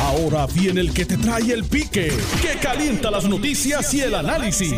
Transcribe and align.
Ahora 0.00 0.46
viene 0.46 0.80
el 0.80 0.94
que 0.94 1.04
te 1.04 1.16
trae 1.16 1.52
el 1.52 1.64
pique, 1.64 2.12
que 2.40 2.58
calienta 2.60 3.10
las 3.10 3.24
noticias 3.24 3.92
y 3.94 4.00
el 4.02 4.14
análisis. 4.14 4.74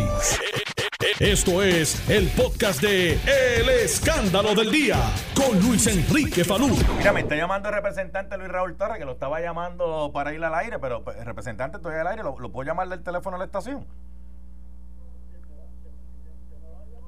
Esto 1.19 1.61
es 1.61 2.09
el 2.09 2.27
podcast 2.29 2.81
de 2.81 3.13
El 3.13 3.69
Escándalo 3.69 4.55
del 4.55 4.71
Día 4.71 4.97
con 5.35 5.59
Luis 5.61 5.85
Enrique 5.87 6.43
Falú. 6.43 6.69
Mira, 6.97 7.13
me 7.13 7.21
está 7.21 7.35
llamando 7.35 7.69
el 7.69 7.75
representante 7.75 8.37
Luis 8.37 8.49
Raúl 8.49 8.75
Torres, 8.75 8.97
que 8.97 9.05
lo 9.05 9.13
estaba 9.13 9.39
llamando 9.39 10.11
para 10.13 10.33
ir 10.33 10.43
al 10.43 10.55
aire, 10.55 10.79
pero 10.79 11.03
pues, 11.03 11.17
el 11.17 11.25
representante 11.25 11.77
todavía 11.79 12.01
al 12.01 12.07
aire, 12.07 12.23
¿lo, 12.23 12.39
lo 12.39 12.51
puedo 12.51 12.67
llamar 12.67 12.89
del 12.89 13.03
teléfono 13.03 13.35
a 13.35 13.39
la 13.39 13.45
estación? 13.45 13.85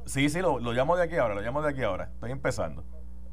Sí, 0.05 0.29
sí, 0.29 0.39
lo, 0.39 0.59
lo 0.59 0.71
llamo 0.71 0.95
de 0.95 1.03
aquí 1.03 1.15
ahora, 1.15 1.33
lo 1.35 1.41
llamo 1.41 1.61
de 1.61 1.69
aquí 1.71 1.81
ahora. 1.81 2.09
Estoy 2.13 2.31
empezando. 2.31 2.83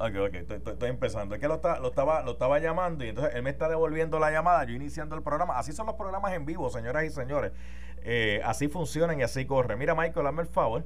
Ok, 0.04 0.16
ok, 0.16 0.34
estoy, 0.50 0.88
empezando. 0.90 1.36
Es 1.36 1.40
que 1.40 1.46
lo, 1.46 1.54
estaba, 1.54 2.58
llamando 2.58 3.04
y 3.04 3.10
entonces 3.10 3.36
él 3.36 3.44
me 3.44 3.50
está 3.50 3.68
devolviendo 3.68 4.18
la 4.18 4.32
llamada, 4.32 4.64
yo 4.64 4.72
iniciando 4.74 5.14
el 5.14 5.22
programa. 5.22 5.56
Así 5.60 5.70
son 5.70 5.86
los 5.86 5.94
programas 5.94 6.32
en 6.32 6.44
vivo, 6.44 6.68
señoras 6.70 7.04
y 7.04 7.10
señores. 7.10 7.52
Eh, 8.02 8.40
así 8.44 8.66
funcionan 8.66 9.20
y 9.20 9.22
así 9.22 9.46
corre. 9.46 9.76
Mira, 9.76 9.94
Michael, 9.94 10.26
hazme 10.26 10.42
el 10.42 10.48
favor. 10.48 10.84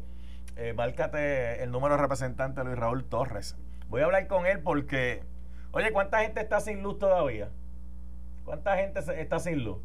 Eh, 0.57 0.75
márcate 0.75 1.63
el 1.63 1.71
número 1.71 1.97
de 1.97 2.03
representante 2.03 2.63
Luis 2.63 2.77
Raúl 2.77 3.07
Torres. 3.07 3.57
Voy 3.89 4.03
a 4.03 4.05
hablar 4.05 4.27
con 4.27 4.45
él 4.45 4.61
porque, 4.61 5.23
oye, 5.71 5.93
¿cuánta 5.93 6.21
gente 6.21 6.43
está 6.43 6.61
sin 6.61 6.83
luz 6.83 6.99
todavía? 6.99 7.49
¿Cuánta 8.45 8.77
gente 8.77 9.01
está 9.19 9.39
sin 9.39 9.65
luz? 9.65 9.79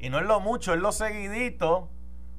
Y 0.00 0.10
no 0.10 0.18
es 0.18 0.26
lo 0.26 0.40
mucho, 0.40 0.74
es 0.74 0.80
lo 0.80 0.90
seguidito. 0.90 1.90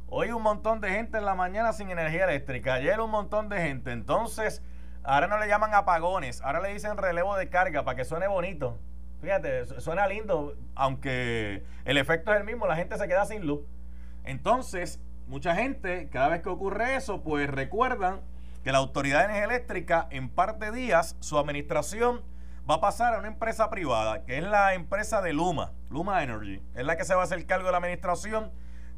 Hoy 0.07 0.31
un 0.31 0.43
montón 0.43 0.81
de 0.81 0.89
gente 0.89 1.17
en 1.17 1.23
la 1.23 1.35
mañana 1.35 1.71
sin 1.71 1.91
energía 1.91 2.25
eléctrica. 2.25 2.73
Ayer 2.73 2.99
un 2.99 3.11
montón 3.11 3.47
de 3.47 3.61
gente. 3.61 3.93
Entonces, 3.93 4.61
ahora 5.05 5.27
no 5.27 5.37
le 5.37 5.47
llaman 5.47 5.73
apagones. 5.73 6.41
Ahora 6.41 6.59
le 6.61 6.73
dicen 6.73 6.97
relevo 6.97 7.35
de 7.35 7.49
carga 7.49 7.83
para 7.83 7.95
que 7.95 8.05
suene 8.05 8.27
bonito. 8.27 8.79
Fíjate, 9.21 9.65
su- 9.65 9.81
suena 9.81 10.07
lindo, 10.07 10.55
aunque 10.75 11.63
el 11.85 11.97
efecto 11.97 12.33
es 12.33 12.39
el 12.39 12.45
mismo, 12.45 12.67
la 12.67 12.75
gente 12.75 12.97
se 12.97 13.07
queda 13.07 13.25
sin 13.25 13.45
luz. 13.45 13.61
Entonces, 14.23 14.99
mucha 15.27 15.55
gente, 15.55 16.09
cada 16.09 16.29
vez 16.29 16.41
que 16.41 16.49
ocurre 16.49 16.95
eso, 16.95 17.21
pues 17.23 17.49
recuerdan 17.49 18.21
que 18.63 18.71
la 18.71 18.79
Autoridad 18.79 19.19
de 19.19 19.25
Energía 19.25 19.45
Eléctrica 19.45 20.07
en 20.09 20.29
par 20.29 20.57
de 20.57 20.71
días, 20.71 21.15
su 21.19 21.37
administración 21.37 22.21
va 22.69 22.75
a 22.75 22.81
pasar 22.81 23.13
a 23.13 23.19
una 23.19 23.27
empresa 23.27 23.69
privada, 23.69 24.23
que 24.25 24.39
es 24.39 24.43
la 24.43 24.73
empresa 24.73 25.21
de 25.21 25.33
Luma, 25.33 25.71
Luma 25.89 26.23
Energy. 26.23 26.61
Es 26.73 26.83
la 26.85 26.97
que 26.97 27.03
se 27.05 27.13
va 27.13 27.21
a 27.21 27.25
hacer 27.25 27.45
cargo 27.45 27.67
de 27.67 27.71
la 27.71 27.77
administración 27.77 28.51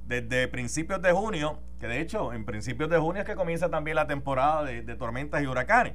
desde 0.08 0.48
principios 0.48 1.02
de 1.02 1.12
junio, 1.12 1.60
que 1.80 1.88
de 1.88 2.00
hecho 2.00 2.32
en 2.32 2.46
principios 2.46 2.90
de 2.90 2.98
junio 2.98 3.22
es 3.22 3.28
que 3.28 3.36
comienza 3.36 3.70
también 3.70 3.96
la 3.96 4.08
temporada 4.08 4.64
de, 4.64 4.82
de 4.82 4.96
tormentas 4.96 5.44
y 5.44 5.48
huracanes. 5.48 5.94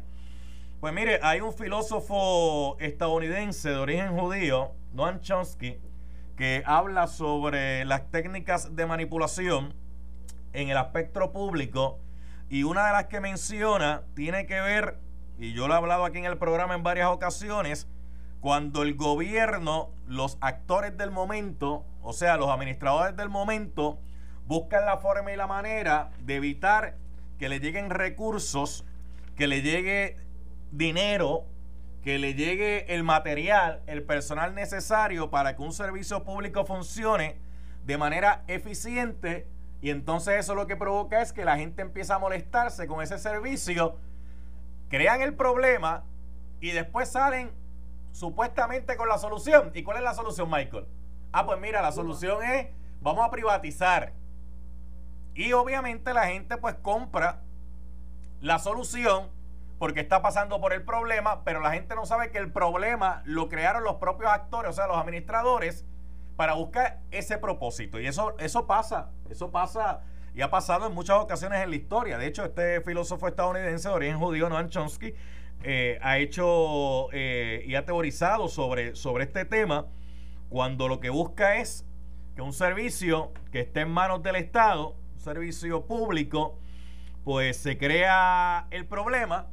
Pues 0.80 0.92
mire, 0.92 1.18
hay 1.22 1.40
un 1.40 1.52
filósofo 1.52 2.76
estadounidense 2.78 3.70
de 3.70 3.76
origen 3.76 4.18
judío, 4.18 4.72
Noam 4.92 5.20
Chomsky, 5.20 5.78
que 6.36 6.62
habla 6.66 7.06
sobre 7.06 7.84
las 7.84 8.10
técnicas 8.10 8.76
de 8.76 8.84
manipulación 8.84 9.74
en 10.52 10.68
el 10.68 10.76
aspecto 10.76 11.32
público 11.32 11.98
y 12.50 12.64
una 12.64 12.86
de 12.86 12.92
las 12.92 13.06
que 13.06 13.20
menciona 13.20 14.02
tiene 14.14 14.44
que 14.44 14.60
ver, 14.60 14.98
y 15.38 15.54
yo 15.54 15.68
lo 15.68 15.74
he 15.74 15.76
hablado 15.78 16.04
aquí 16.04 16.18
en 16.18 16.26
el 16.26 16.36
programa 16.36 16.74
en 16.74 16.82
varias 16.82 17.08
ocasiones, 17.08 17.88
cuando 18.40 18.82
el 18.82 18.94
gobierno, 18.94 19.90
los 20.06 20.36
actores 20.40 20.98
del 20.98 21.12
momento, 21.12 21.86
o 22.02 22.12
sea, 22.12 22.36
los 22.36 22.48
administradores 22.48 23.16
del 23.16 23.28
momento, 23.28 23.98
buscan 24.46 24.84
la 24.84 24.98
forma 24.98 25.32
y 25.32 25.36
la 25.36 25.46
manera 25.46 26.10
de 26.20 26.36
evitar 26.36 26.96
que 27.38 27.48
le 27.48 27.60
lleguen 27.60 27.90
recursos, 27.90 28.84
que 29.36 29.46
le 29.46 29.62
llegue 29.62 30.16
dinero, 30.70 31.46
que 32.02 32.18
le 32.18 32.34
llegue 32.34 32.92
el 32.94 33.04
material, 33.04 33.82
el 33.86 34.02
personal 34.02 34.54
necesario 34.54 35.30
para 35.30 35.56
que 35.56 35.62
un 35.62 35.72
servicio 35.72 36.24
público 36.24 36.64
funcione 36.64 37.36
de 37.84 37.98
manera 37.98 38.44
eficiente 38.48 39.46
y 39.80 39.90
entonces 39.90 40.38
eso 40.38 40.54
lo 40.54 40.68
que 40.68 40.76
provoca 40.76 41.20
es 41.20 41.32
que 41.32 41.44
la 41.44 41.56
gente 41.56 41.82
empieza 41.82 42.14
a 42.14 42.18
molestarse 42.18 42.86
con 42.86 43.02
ese 43.02 43.18
servicio, 43.18 43.96
crean 44.88 45.22
el 45.22 45.34
problema 45.34 46.04
y 46.60 46.70
después 46.70 47.10
salen 47.10 47.50
supuestamente 48.12 48.96
con 48.96 49.08
la 49.08 49.18
solución. 49.18 49.72
¿Y 49.74 49.82
cuál 49.82 49.96
es 49.96 50.04
la 50.04 50.14
solución, 50.14 50.48
Michael? 50.48 50.86
Ah, 51.32 51.46
pues 51.46 51.58
mira, 51.60 51.80
la 51.82 51.92
solución 51.92 52.42
es 52.42 52.68
vamos 53.00 53.24
a 53.26 53.30
privatizar. 53.30 54.12
Y 55.34 55.52
obviamente 55.52 56.12
la 56.12 56.26
gente 56.26 56.56
pues 56.58 56.74
compra 56.76 57.40
la 58.40 58.58
solución 58.58 59.30
porque 59.78 60.00
está 60.00 60.22
pasando 60.22 60.60
por 60.60 60.72
el 60.72 60.84
problema, 60.84 61.42
pero 61.42 61.60
la 61.60 61.72
gente 61.72 61.94
no 61.94 62.06
sabe 62.06 62.30
que 62.30 62.38
el 62.38 62.52
problema 62.52 63.22
lo 63.24 63.48
crearon 63.48 63.82
los 63.82 63.96
propios 63.96 64.30
actores, 64.30 64.70
o 64.70 64.72
sea, 64.74 64.86
los 64.86 64.96
administradores, 64.96 65.84
para 66.36 66.54
buscar 66.54 67.00
ese 67.10 67.38
propósito. 67.38 67.98
Y 67.98 68.06
eso, 68.06 68.36
eso 68.38 68.66
pasa, 68.66 69.10
eso 69.28 69.50
pasa 69.50 70.00
y 70.34 70.42
ha 70.42 70.50
pasado 70.50 70.86
en 70.86 70.94
muchas 70.94 71.16
ocasiones 71.18 71.62
en 71.62 71.70
la 71.70 71.76
historia. 71.76 72.18
De 72.18 72.26
hecho, 72.26 72.44
este 72.44 72.80
filósofo 72.82 73.26
estadounidense 73.26 73.88
de 73.88 73.94
origen 73.94 74.18
judío, 74.18 74.48
Noam 74.48 74.68
Chomsky, 74.68 75.14
eh, 75.64 75.98
ha 76.02 76.18
hecho 76.18 77.08
eh, 77.12 77.62
y 77.66 77.74
ha 77.74 77.84
teorizado 77.84 78.48
sobre, 78.48 78.94
sobre 78.94 79.24
este 79.24 79.44
tema 79.44 79.86
cuando 80.52 80.86
lo 80.86 81.00
que 81.00 81.08
busca 81.08 81.56
es 81.56 81.86
que 82.36 82.42
un 82.42 82.52
servicio 82.52 83.32
que 83.52 83.60
esté 83.60 83.80
en 83.80 83.90
manos 83.90 84.22
del 84.22 84.36
Estado, 84.36 84.94
un 85.14 85.18
servicio 85.18 85.86
público, 85.86 86.58
pues 87.24 87.56
se 87.56 87.78
crea 87.78 88.66
el 88.70 88.84
problema. 88.84 89.46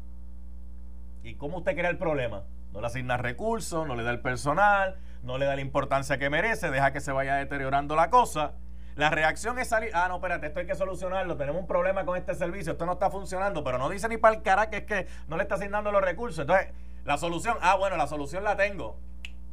¿Y 1.24 1.36
cómo 1.36 1.60
usted 1.60 1.74
crea 1.74 1.90
el 1.90 1.98
problema? 1.98 2.44
No 2.74 2.82
le 2.82 2.88
asigna 2.88 3.16
recursos, 3.16 3.88
no 3.88 3.96
le 3.96 4.04
da 4.04 4.12
el 4.12 4.20
personal, 4.20 4.98
no 5.24 5.38
le 5.38 5.46
da 5.46 5.56
la 5.56 5.62
importancia 5.62 6.18
que 6.18 6.30
merece, 6.30 6.70
deja 6.70 6.92
que 6.92 7.00
se 7.00 7.14
vaya 7.14 7.36
deteriorando 7.36 7.96
la 7.96 8.10
cosa. 8.10 8.52
La 8.96 9.10
reacción 9.10 9.58
es 9.58 9.70
salir, 9.70 9.92
ah, 9.94 10.10
no, 10.10 10.16
espérate, 10.16 10.48
esto 10.48 10.60
hay 10.60 10.66
que 10.66 10.76
solucionarlo, 10.76 11.38
tenemos 11.38 11.62
un 11.62 11.68
problema 11.68 12.04
con 12.04 12.18
este 12.18 12.36
servicio, 12.36 12.74
esto 12.74 12.86
no 12.86 12.94
está 12.94 13.10
funcionando, 13.10 13.64
pero 13.64 13.78
no 13.78 13.88
dice 13.88 14.10
ni 14.10 14.18
para 14.18 14.36
el 14.36 14.42
cara 14.42 14.70
que 14.70 14.78
es 14.78 14.84
que 14.84 15.08
no 15.30 15.38
le 15.38 15.44
está 15.44 15.56
asignando 15.56 15.94
los 15.94 16.02
recursos. 16.02 16.40
Entonces, 16.40 16.74
la 17.06 17.18
solución, 17.18 17.56
ah, 17.62 17.76
bueno, 17.78 17.96
la 17.96 18.08
solución 18.08 18.44
la 18.44 18.58
tengo, 18.58 19.00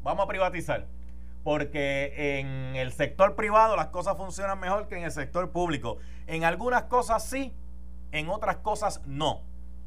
vamos 0.03 0.25
a 0.25 0.27
privatizar. 0.27 0.87
Porque 1.47 2.41
en 2.41 2.75
el 2.75 2.91
sector 2.91 3.37
privado 3.37 3.77
las 3.77 3.87
cosas 3.87 4.17
funcionan 4.17 4.59
mejor 4.59 4.89
que 4.89 4.97
en 4.97 5.05
el 5.05 5.13
sector 5.13 5.53
público. 5.53 5.99
En 6.27 6.43
algunas 6.43 6.83
cosas 6.83 7.25
sí, 7.25 7.55
en 8.11 8.29
otras 8.29 8.57
cosas 8.57 9.01
no. 9.07 9.43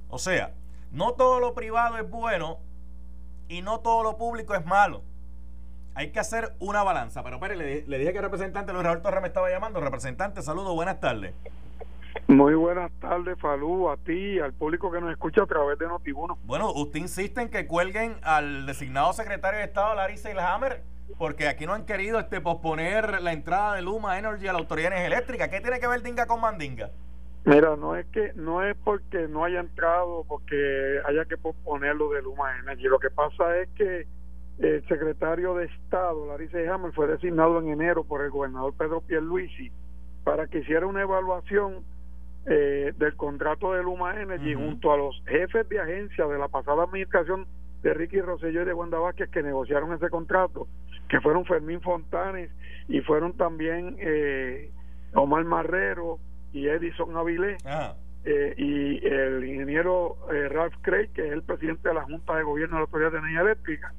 O 0.07 0.19
sea, 0.19 0.53
no 0.93 1.15
todo 1.15 1.41
lo 1.41 1.53
privado 1.53 1.97
es 1.97 2.09
bueno 2.09 2.59
y 3.49 3.61
no 3.61 3.81
todo 3.81 4.03
lo 4.03 4.15
público 4.15 4.55
es 4.55 4.65
malo. 4.65 5.01
Hay 5.95 6.13
que 6.13 6.21
hacer 6.21 6.55
una 6.59 6.81
balanza. 6.81 7.23
Pero 7.23 7.35
espere, 7.35 7.57
le, 7.57 7.85
le 7.85 7.97
dije 7.97 8.13
que 8.13 8.19
el 8.19 8.23
representante 8.23 8.71
Luis 8.71 8.85
Raúl 8.85 9.01
Torres 9.01 9.21
me 9.21 9.27
estaba 9.27 9.49
llamando. 9.49 9.81
Representante, 9.81 10.41
saludos, 10.41 10.73
buenas 10.73 11.01
tardes. 11.01 11.33
Muy 12.27 12.55
buenas 12.55 12.89
tardes, 13.01 13.37
Falú, 13.37 13.89
a 13.89 13.97
ti 13.97 14.13
y 14.13 14.39
al 14.39 14.53
público 14.53 14.89
que 14.91 15.01
nos 15.01 15.11
escucha 15.11 15.43
a 15.43 15.45
través 15.45 15.77
de 15.77 15.87
Notibuno. 15.87 16.37
Bueno, 16.45 16.71
usted 16.71 16.99
insiste 16.99 17.41
en 17.41 17.49
que 17.49 17.67
cuelguen 17.67 18.15
al 18.23 18.65
designado 18.65 19.11
secretario 19.11 19.59
de 19.59 19.65
Estado, 19.65 19.93
Larry 19.95 20.17
Seilhammer, 20.17 20.83
porque 21.17 21.47
aquí 21.47 21.65
no 21.65 21.73
han 21.73 21.85
querido 21.85 22.19
este 22.19 22.41
posponer 22.41 23.21
la 23.21 23.33
entrada 23.33 23.75
de 23.75 23.81
Luma 23.81 24.17
Energy 24.17 24.47
a 24.47 24.53
la 24.53 24.59
Autoridad 24.59 25.05
Eléctrica. 25.05 25.49
¿Qué 25.49 25.61
tiene 25.61 25.79
que 25.79 25.87
ver 25.87 26.01
Dinga 26.01 26.25
con 26.25 26.41
Mandinga? 26.41 26.89
Mira, 27.45 27.75
no 27.75 27.95
es 27.95 28.05
que 28.07 28.33
no 28.35 28.63
es 28.63 28.75
porque 28.83 29.27
no 29.27 29.43
haya 29.43 29.61
entrado, 29.61 30.25
porque 30.27 30.99
haya 31.05 31.25
que 31.25 31.37
posponerlo 31.37 32.09
de 32.11 32.21
Luma 32.21 32.57
Energy. 32.59 32.83
Lo 32.83 32.99
que 32.99 33.09
pasa 33.09 33.57
es 33.57 33.69
que 33.69 34.05
el 34.59 34.85
secretario 34.87 35.55
de 35.55 35.65
Estado, 35.65 36.27
Larry 36.27 36.49
Hammer, 36.67 36.91
fue 36.91 37.07
designado 37.07 37.59
en 37.59 37.69
enero 37.69 38.03
por 38.03 38.21
el 38.21 38.29
gobernador 38.29 38.73
Pedro 38.77 39.01
Pierluisi 39.01 39.71
para 40.23 40.47
que 40.47 40.59
hiciera 40.59 40.85
una 40.85 41.01
evaluación 41.01 41.83
eh, 42.45 42.93
del 42.97 43.15
contrato 43.15 43.73
de 43.73 43.83
Luma 43.83 44.21
Energy 44.21 44.53
junto 44.53 44.91
a 44.91 44.97
los 44.97 45.21
jefes 45.25 45.67
de 45.69 45.79
agencia 45.79 46.25
de 46.27 46.37
la 46.37 46.49
pasada 46.49 46.83
administración 46.83 47.47
de 47.81 47.93
Ricky 47.93 48.19
Rosselló 48.21 48.63
y 48.63 48.65
de 48.65 48.73
Wanda 48.73 48.99
Vázquez 48.99 49.29
que 49.29 49.41
negociaron 49.41 49.93
ese 49.93 50.09
contrato, 50.09 50.67
que 51.09 51.19
fueron 51.21 51.45
Fermín 51.45 51.81
Fontanes 51.81 52.51
y 52.87 53.01
fueron 53.01 53.33
también 53.33 53.97
eh, 53.99 54.71
Omar 55.13 55.43
Marrero 55.43 56.19
y 56.53 56.67
Edison 56.67 57.17
Avilés 57.17 57.63
Ajá. 57.65 57.95
eh, 58.25 58.53
y 58.57 59.05
el 59.05 59.43
ingeniero 59.43 60.17
eh, 60.31 60.47
Ralph 60.49 60.75
Craig, 60.81 61.09
que 61.13 61.27
es 61.27 61.33
el 61.33 61.43
presidente 61.43 61.89
de 61.89 61.95
la 61.95 62.03
Junta 62.03 62.35
de 62.35 62.43
Gobierno 62.43 62.75
de 62.75 62.79
la 62.81 62.85
Autoridad 62.85 63.11
de 63.11 63.17
Energía 63.17 63.41
Eléctrica. 63.41 63.93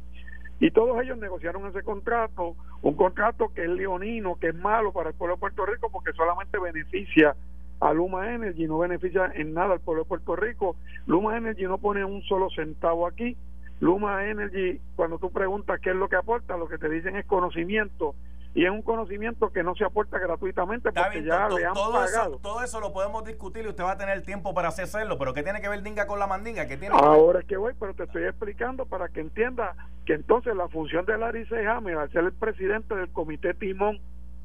Y 0.61 0.71
todos 0.73 1.03
ellos 1.03 1.19
negociaron 1.19 1.67
ese 1.67 1.83
contrato, 1.83 2.55
un 2.83 2.95
contrato 2.95 3.51
que 3.55 3.65
es 3.65 3.71
leonino, 3.71 4.39
que 4.39 4.49
es 4.49 4.55
malo 4.55 4.93
para 4.93 5.11
el 5.11 5.15
pueblo 5.15 5.37
de 5.37 5.41
Puerto 5.41 5.67
Rico 5.67 5.91
porque 5.91 6.13
solamente 6.13 6.59
beneficia 6.59 7.35
a 7.81 7.95
Luma 7.95 8.35
Energy, 8.35 8.67
no 8.67 8.79
beneficia 8.79 9.33
en 9.35 9.55
nada 9.55 9.73
al 9.73 9.81
pueblo 9.81 10.03
de 10.03 10.09
Puerto 10.09 10.37
Rico. 10.37 10.77
Luma 11.07 11.37
Energy 11.37 11.63
no 11.63 11.79
pone 11.79 12.05
un 12.05 12.23
solo 12.23 12.51
centavo 12.51 13.07
aquí. 13.07 13.37
Luma 13.81 14.27
Energy, 14.27 14.81
cuando 14.95 15.19
tú 15.19 15.31
preguntas 15.31 15.81
qué 15.81 15.91
es 15.91 15.97
lo 15.97 16.09
que 16.09 16.17
aporta, 16.17 16.57
lo 16.57 16.69
que 16.69 16.79
te 16.79 16.89
dicen 16.89 17.17
es 17.17 17.27
conocimiento 17.27 18.15
y 18.53 18.65
es 18.65 18.71
un 18.71 18.83
conocimiento 18.83 19.51
que 19.51 19.63
no 19.63 19.75
se 19.75 19.85
aporta 19.85 20.19
gratuitamente 20.19 20.91
porque 20.93 21.23
ya 21.23 21.49
le 21.49 21.65
han 21.65 21.73
todo 21.73 21.93
pagado. 21.93 22.31
Eso, 22.31 22.41
todo 22.43 22.63
eso 22.63 22.81
lo 22.81 22.93
podemos 22.93 23.25
discutir 23.25 23.65
y 23.65 23.69
usted 23.69 23.85
va 23.85 23.93
a 23.93 23.99
tener 23.99 24.23
tiempo 24.23 24.53
para 24.53 24.69
hacerlo, 24.69 25.19
pero 25.19 25.33
¿qué 25.33 25.43
tiene 25.43 25.61
que 25.61 25.69
ver 25.69 25.83
Dinga 25.83 26.07
con 26.07 26.19
la 26.19 26.27
mandinga? 26.27 26.67
¿Qué 26.67 26.77
tiene 26.77 26.95
Ahora 26.99 27.41
es 27.41 27.47
que 27.47 27.57
voy, 27.57 27.75
pero 27.79 27.95
te 27.95 28.05
estoy 28.05 28.25
explicando 28.25 28.87
para 28.87 29.09
que 29.09 29.21
entienda 29.21 29.75
que 30.05 30.15
entonces 30.15 30.55
la 30.57 30.69
función 30.69 31.07
de 31.07 31.17
Larry 31.17 31.47
Hammer, 31.67 31.97
al 31.97 32.11
ser 32.11 32.25
el 32.25 32.33
presidente 32.33 32.95
del 32.97 33.11
comité 33.11 33.55
Timón, 33.55 34.01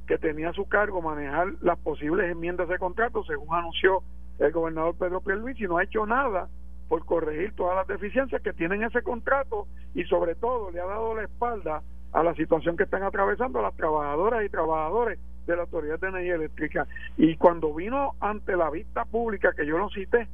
que 0.08 0.20
tenía 0.20 0.52
a 0.52 0.54
su 0.54 0.68
cargo 0.68 1.02
manejar 1.02 1.48
las 1.62 1.80
posibles 1.80 2.31
enmiendas 2.31 2.70
de 2.70 2.78
contrato, 2.78 3.24
según 3.24 3.54
anunció 3.56 4.04
el 4.38 4.52
gobernador 4.52 4.96
Pedro 4.98 5.22
Pierluisi, 5.22 5.64
no 5.64 5.78
ha 5.78 5.84
hecho 5.84 6.06
nada 6.06 6.48
por 6.88 7.06
corregir 7.06 7.54
todas 7.56 7.76
las 7.76 7.88
deficiencias 7.88 8.42
que 8.42 8.54
tienen 8.54 8.84
ese 8.84 9.02
contrato 9.02 9.68
y 9.94 10.04
sobre 10.06 10.36
todo 10.36 10.72
le 10.72 10.80
ha 10.80 10.86
dado 10.86 11.16
la 11.16 11.24
espalda 11.24 11.82
a 12.14 12.24
la 12.24 12.34
situación 12.36 12.78
que 12.78 12.84
están 12.84 13.04
atravesando 13.04 13.62
las 13.62 13.76
trabajadoras 13.76 14.46
y 14.46 14.50
trabajadores 14.50 15.20
de 15.46 15.56
la 15.56 15.64
Autoridad 15.64 16.00
de 16.00 16.08
Energía 16.08 16.36
Eléctrica. 16.36 16.88
Y 17.18 17.36
cuando 17.36 17.74
vino 17.74 18.14
ante 18.20 18.56
la 18.56 18.70
vista 18.70 19.06
pública, 19.06 19.54
que 19.54 19.66
yo 19.66 19.78
lo 19.78 19.90
cité, 19.90 20.28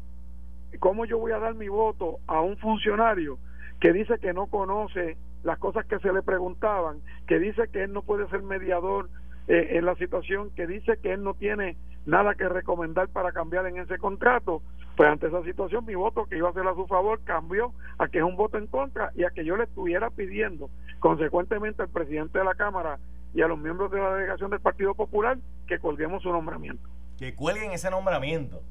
¿cómo 0.79 1.05
yo 1.05 1.17
voy 1.17 1.31
a 1.31 1.39
dar 1.39 1.55
mi 1.55 1.67
voto 1.67 2.19
a 2.27 2.41
un 2.41 2.57
funcionario 2.57 3.37
que 3.79 3.93
dice 3.93 4.19
que 4.19 4.33
no 4.33 4.47
conoce 4.47 5.17
las 5.43 5.57
cosas 5.57 5.85
que 5.87 5.99
se 5.99 6.13
le 6.13 6.21
preguntaban, 6.21 7.01
que 7.27 7.39
dice 7.39 7.67
que 7.71 7.83
él 7.83 7.93
no 7.93 8.03
puede 8.03 8.27
ser 8.29 8.43
mediador 8.43 9.09
eh, 9.47 9.69
en 9.71 9.85
la 9.85 9.95
situación, 9.95 10.51
que 10.51 10.67
dice 10.67 10.97
que 11.01 11.13
él 11.13 11.23
no 11.23 11.33
tiene 11.33 11.77
nada 12.05 12.35
que 12.35 12.47
recomendar 12.47 13.09
para 13.09 13.31
cambiar 13.31 13.65
en 13.65 13.77
ese 13.77 13.97
contrato? 13.97 14.61
Pues 14.95 15.09
ante 15.09 15.27
esa 15.27 15.43
situación 15.43 15.85
mi 15.85 15.95
voto 15.95 16.25
que 16.25 16.37
iba 16.37 16.49
a 16.49 16.53
ser 16.53 16.67
a 16.67 16.75
su 16.75 16.85
favor 16.87 17.21
cambió 17.23 17.73
a 17.97 18.07
que 18.07 18.19
es 18.19 18.23
un 18.23 18.35
voto 18.35 18.57
en 18.57 18.67
contra 18.67 19.11
y 19.15 19.23
a 19.23 19.29
que 19.29 19.45
yo 19.45 19.57
le 19.57 19.63
estuviera 19.63 20.09
pidiendo 20.09 20.69
consecuentemente 20.99 21.81
al 21.81 21.89
presidente 21.89 22.39
de 22.39 22.45
la 22.45 22.55
Cámara 22.55 22.99
y 23.33 23.41
a 23.41 23.47
los 23.47 23.57
miembros 23.57 23.91
de 23.91 23.99
la 23.99 24.13
delegación 24.13 24.51
del 24.51 24.59
Partido 24.59 24.93
Popular 24.93 25.37
que 25.67 25.79
colguemos 25.79 26.21
su 26.23 26.31
nombramiento. 26.31 26.87
Que 27.17 27.33
cuelguen 27.33 27.71
ese 27.71 27.89
nombramiento. 27.89 28.61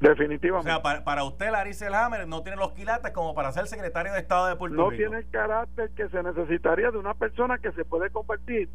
Definitivamente. 0.00 0.70
O 0.70 0.82
sea, 0.82 1.04
para, 1.04 1.24
usted, 1.24 1.50
Larissa 1.50 1.86
Elhammer, 1.86 2.26
no 2.26 2.42
tiene 2.42 2.58
los 2.58 2.72
quilates 2.72 3.12
como 3.12 3.34
para 3.34 3.52
ser 3.52 3.66
secretario 3.66 4.12
de 4.12 4.18
Estado 4.18 4.48
de 4.48 4.56
Puerto 4.56 4.76
Rico. 4.76 4.90
No 4.90 4.96
tiene 4.96 5.18
el 5.18 5.30
carácter 5.30 5.90
que 5.90 6.08
se 6.08 6.22
necesitaría 6.22 6.90
de 6.90 6.98
una 6.98 7.14
persona 7.14 7.58
que 7.58 7.72
se 7.72 7.84
puede 7.84 8.10
convertir 8.10 8.68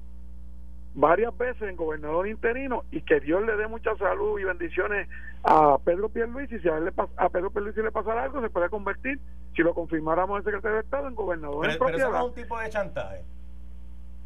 varias 0.96 1.38
veces 1.38 1.62
en 1.64 1.76
gobernador 1.76 2.28
interino 2.28 2.84
y 2.92 3.02
que 3.02 3.20
Dios 3.20 3.44
le 3.46 3.56
dé 3.56 3.68
mucha 3.68 3.96
salud 3.98 4.40
y 4.40 4.44
bendiciones 4.44 5.08
a 5.44 5.78
Pedro 5.84 6.10
Pierluisi. 6.10 6.60
Si 6.60 6.70
a, 6.70 6.78
él 6.78 6.86
le, 6.86 6.94
a 7.18 7.30
Pedro 7.30 7.52
Pierluisi 7.52 7.82
le 7.82 7.92
pasara 7.92 8.24
algo 8.24 8.42
se 8.42 8.50
puede 8.50 8.70
convertir 8.70 9.20
si 9.56 9.62
lo 9.62 9.74
confirmáramos 9.74 10.40
el 10.40 10.46
secretario 10.46 10.78
de 10.78 10.84
Estado 10.84 11.08
en 11.08 11.16
gobernador 11.16 11.68
pero, 11.68 11.86
pero 11.86 11.98
eso 11.98 12.12
no 12.12 12.18
es 12.18 12.26
un 12.26 12.34
tipo 12.34 12.60
de 12.60 12.70
chantaje. 12.70 13.24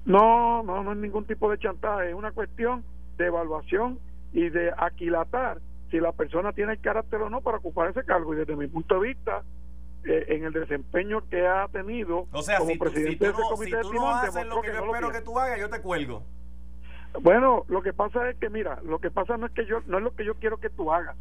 No, 0.06 0.64
no, 0.64 0.84
no 0.84 0.92
es 0.92 0.98
ningún 0.98 1.26
tipo 1.26 1.50
de 1.50 1.58
chantaje. 1.58 2.10
Es 2.10 2.16
una 2.16 2.32
cuestión 2.32 2.84
de 3.18 3.28
evaluación 3.28 4.00
y 4.34 4.50
de 4.50 4.72
aquilatar 4.78 5.60
si 5.92 6.00
la 6.00 6.12
persona 6.12 6.52
tiene 6.52 6.74
el 6.74 6.82
carácter 6.82 7.22
o 7.22 7.30
no 7.30 7.42
para 7.42 7.58
ocupar 7.58 7.90
ese 7.90 8.04
cargo. 8.04 8.34
Y 8.34 8.38
desde 8.38 8.56
mi 8.56 8.68
punto 8.68 9.00
de 9.00 9.10
vista 9.10 9.44
eh, 10.06 10.26
en 10.30 10.44
el 10.44 10.52
desempeño 10.52 11.24
que 11.30 11.48
ha 11.48 11.68
tenido 11.70 12.28
o 12.32 12.42
sea, 12.42 12.58
como 12.58 12.72
si 12.72 12.78
presidente 12.78 13.32
tú, 13.32 13.32
no, 13.32 13.38
de 13.38 13.44
ese 13.44 13.54
comité 13.54 13.84
si 13.84 13.90
tú 13.90 13.94
no 13.94 14.10
haces 14.10 14.46
lo 14.48 14.62
que, 14.62 14.68
yo 14.68 14.86
espero 14.86 15.12
que 15.12 15.22
tú 15.22 15.40
hagas 15.40 15.60
yo 15.60 15.70
te 15.70 15.80
cuelgo 15.80 16.24
bueno, 17.22 17.64
lo 17.68 17.82
que 17.82 17.94
pasa 17.94 18.30
es 18.30 18.38
que, 18.38 18.50
mira, 18.50 18.80
lo 18.84 19.00
que 19.00 19.12
pasa 19.12 19.38
no 19.38 19.46
es 19.46 19.52
que 19.52 19.66
yo, 19.66 19.82
no 19.86 19.98
es 19.98 20.04
lo 20.04 20.16
que 20.16 20.26
yo 20.26 20.36
quiero 20.36 20.58
que 20.58 20.70
tú 20.70 20.92
hagas, 20.92 21.16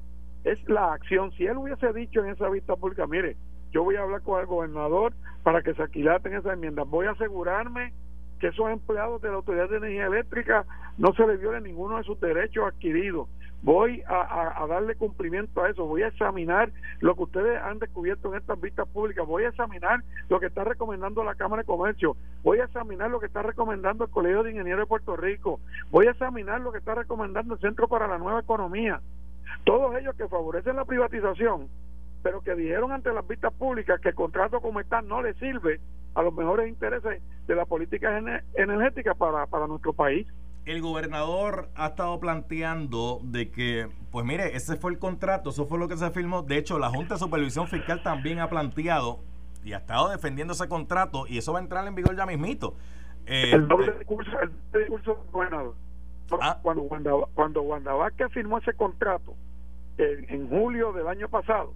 es 0.44 0.58
la 0.68 0.92
acción. 0.92 1.32
Si 1.32 1.46
él 1.46 1.56
hubiese 1.56 1.92
dicho 1.92 2.24
en 2.24 2.30
esa 2.30 2.48
vista 2.48 2.76
pública, 2.76 3.06
mire, 3.06 3.36
yo 3.72 3.84
voy 3.84 3.96
a 3.96 4.02
hablar 4.02 4.22
con 4.22 4.40
el 4.40 4.46
gobernador 4.46 5.12
para 5.42 5.62
que 5.62 5.74
se 5.74 5.82
aquilaten 5.82 6.34
esas 6.34 6.54
enmiendas, 6.54 6.88
voy 6.88 7.06
a 7.06 7.12
asegurarme 7.12 7.92
que 8.40 8.48
esos 8.48 8.70
empleados 8.70 9.22
de 9.22 9.28
la 9.28 9.36
Autoridad 9.36 9.68
de 9.70 9.76
Energía 9.76 10.06
Eléctrica 10.06 10.64
no 10.98 11.12
se 11.14 11.26
les 11.26 11.40
viole 11.40 11.60
ninguno 11.60 11.98
de 11.98 12.04
sus 12.04 12.18
derechos 12.20 12.66
adquiridos 12.66 13.28
voy 13.62 14.02
a, 14.08 14.66
darle 14.68 14.96
cumplimiento 14.96 15.62
a 15.62 15.70
eso, 15.70 15.86
voy 15.86 16.02
a 16.02 16.08
examinar 16.08 16.72
lo 17.00 17.14
que 17.14 17.22
ustedes 17.22 17.62
han 17.62 17.78
descubierto 17.78 18.28
en 18.28 18.40
estas 18.40 18.60
vistas 18.60 18.88
públicas, 18.88 19.26
voy 19.26 19.44
a 19.44 19.50
examinar 19.50 20.02
lo 20.28 20.40
que 20.40 20.46
está 20.46 20.64
recomendando 20.64 21.22
la 21.22 21.36
Cámara 21.36 21.62
de 21.62 21.66
Comercio, 21.66 22.16
voy 22.42 22.58
a 22.58 22.64
examinar 22.64 23.10
lo 23.10 23.20
que 23.20 23.26
está 23.26 23.42
recomendando 23.42 24.04
el 24.04 24.10
Colegio 24.10 24.42
de 24.42 24.50
Ingenieros 24.50 24.80
de 24.80 24.86
Puerto 24.86 25.16
Rico, 25.16 25.60
voy 25.90 26.06
a 26.06 26.10
examinar 26.10 26.60
lo 26.60 26.72
que 26.72 26.78
está 26.78 26.94
recomendando 26.94 27.54
el 27.54 27.60
Centro 27.60 27.86
para 27.86 28.08
la 28.08 28.18
Nueva 28.18 28.40
Economía, 28.40 29.00
todos 29.64 29.96
ellos 29.96 30.16
que 30.16 30.28
favorecen 30.28 30.76
la 30.76 30.84
privatización, 30.84 31.68
pero 32.22 32.40
que 32.40 32.54
dijeron 32.56 32.90
ante 32.90 33.12
las 33.12 33.26
vistas 33.26 33.52
públicas 33.52 34.00
que 34.00 34.10
el 34.10 34.14
contrato 34.14 34.60
como 34.60 34.80
está 34.80 35.02
no 35.02 35.22
le 35.22 35.34
sirve 35.34 35.80
a 36.14 36.22
los 36.22 36.34
mejores 36.34 36.68
intereses 36.68 37.22
de 37.46 37.54
la 37.54 37.64
política 37.64 38.20
energética 38.54 39.14
para 39.14 39.66
nuestro 39.66 39.92
país 39.92 40.26
el 40.64 40.80
gobernador 40.80 41.68
ha 41.74 41.88
estado 41.88 42.20
planteando 42.20 43.20
de 43.22 43.50
que, 43.50 43.88
pues 44.10 44.24
mire, 44.24 44.56
ese 44.56 44.76
fue 44.76 44.92
el 44.92 44.98
contrato, 44.98 45.50
eso 45.50 45.66
fue 45.66 45.78
lo 45.78 45.88
que 45.88 45.96
se 45.96 46.10
firmó. 46.10 46.42
De 46.42 46.56
hecho, 46.56 46.78
la 46.78 46.88
Junta 46.88 47.14
de 47.14 47.20
Supervisión 47.20 47.66
Fiscal 47.66 48.02
también 48.02 48.38
ha 48.38 48.48
planteado 48.48 49.20
y 49.64 49.72
ha 49.72 49.78
estado 49.78 50.10
defendiendo 50.10 50.52
ese 50.52 50.68
contrato 50.68 51.26
y 51.26 51.38
eso 51.38 51.52
va 51.52 51.58
a 51.58 51.62
entrar 51.62 51.86
en 51.86 51.94
vigor 51.94 52.16
ya 52.16 52.26
mismito. 52.26 52.76
Eh, 53.26 53.52
el 53.52 53.66
doble 53.68 53.88
eh, 53.88 53.98
discurso, 53.98 54.30
el 54.40 54.80
discurso 54.80 55.24
gobernador. 55.32 55.74
Ah. 56.40 56.58
Cuando, 56.62 56.84
cuando, 56.84 57.28
cuando 57.34 57.62
Wanda 57.62 57.92
firmó 58.30 58.58
ese 58.58 58.72
contrato 58.72 59.34
en 59.98 60.48
julio 60.48 60.92
del 60.92 61.06
año 61.06 61.28
pasado, 61.28 61.74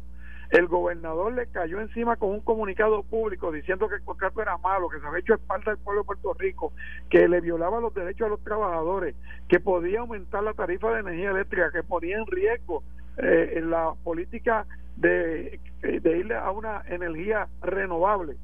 el 0.51 0.67
gobernador 0.69 1.33
le 1.33 1.47
cayó 1.49 1.81
encima 1.81 2.17
con 2.17 2.31
un 2.31 2.41
comunicado 2.41 3.03
público 3.03 3.51
diciendo 3.51 3.89
que 3.89 3.97
el 3.97 4.05
contrato 4.05 4.41
era 4.43 4.57
malo, 4.59 4.89
que 4.89 5.01
se 5.01 5.07
había 5.07 5.21
hecho 5.21 5.35
espalda 5.35 5.73
al 5.73 5.79
pueblo 5.79 6.03
de 6.03 6.07
Puerto 6.07 6.35
Rico, 6.35 6.73
que 7.11 7.29
le 7.29 7.41
violaba 7.41 7.81
los 7.81 7.95
derechos 7.95 8.27
a 8.27 8.31
los 8.31 8.45
trabajadores, 8.45 9.15
que 9.49 9.61
podía 9.61 10.01
aumentar 10.01 10.43
la 10.43 10.53
tarifa 10.53 10.93
de 10.93 11.01
energía 11.01 11.31
eléctrica, 11.31 11.71
que 11.73 11.83
ponía 11.83 12.17
en 12.17 12.27
riesgo 12.27 12.83
eh, 13.19 13.61
la 13.65 13.95
política 14.05 14.67
de, 14.97 15.61
de 15.83 16.19
ir 16.19 16.33
a 16.33 16.51
una 16.51 16.83
energía 16.89 17.49
renovable 17.63 18.37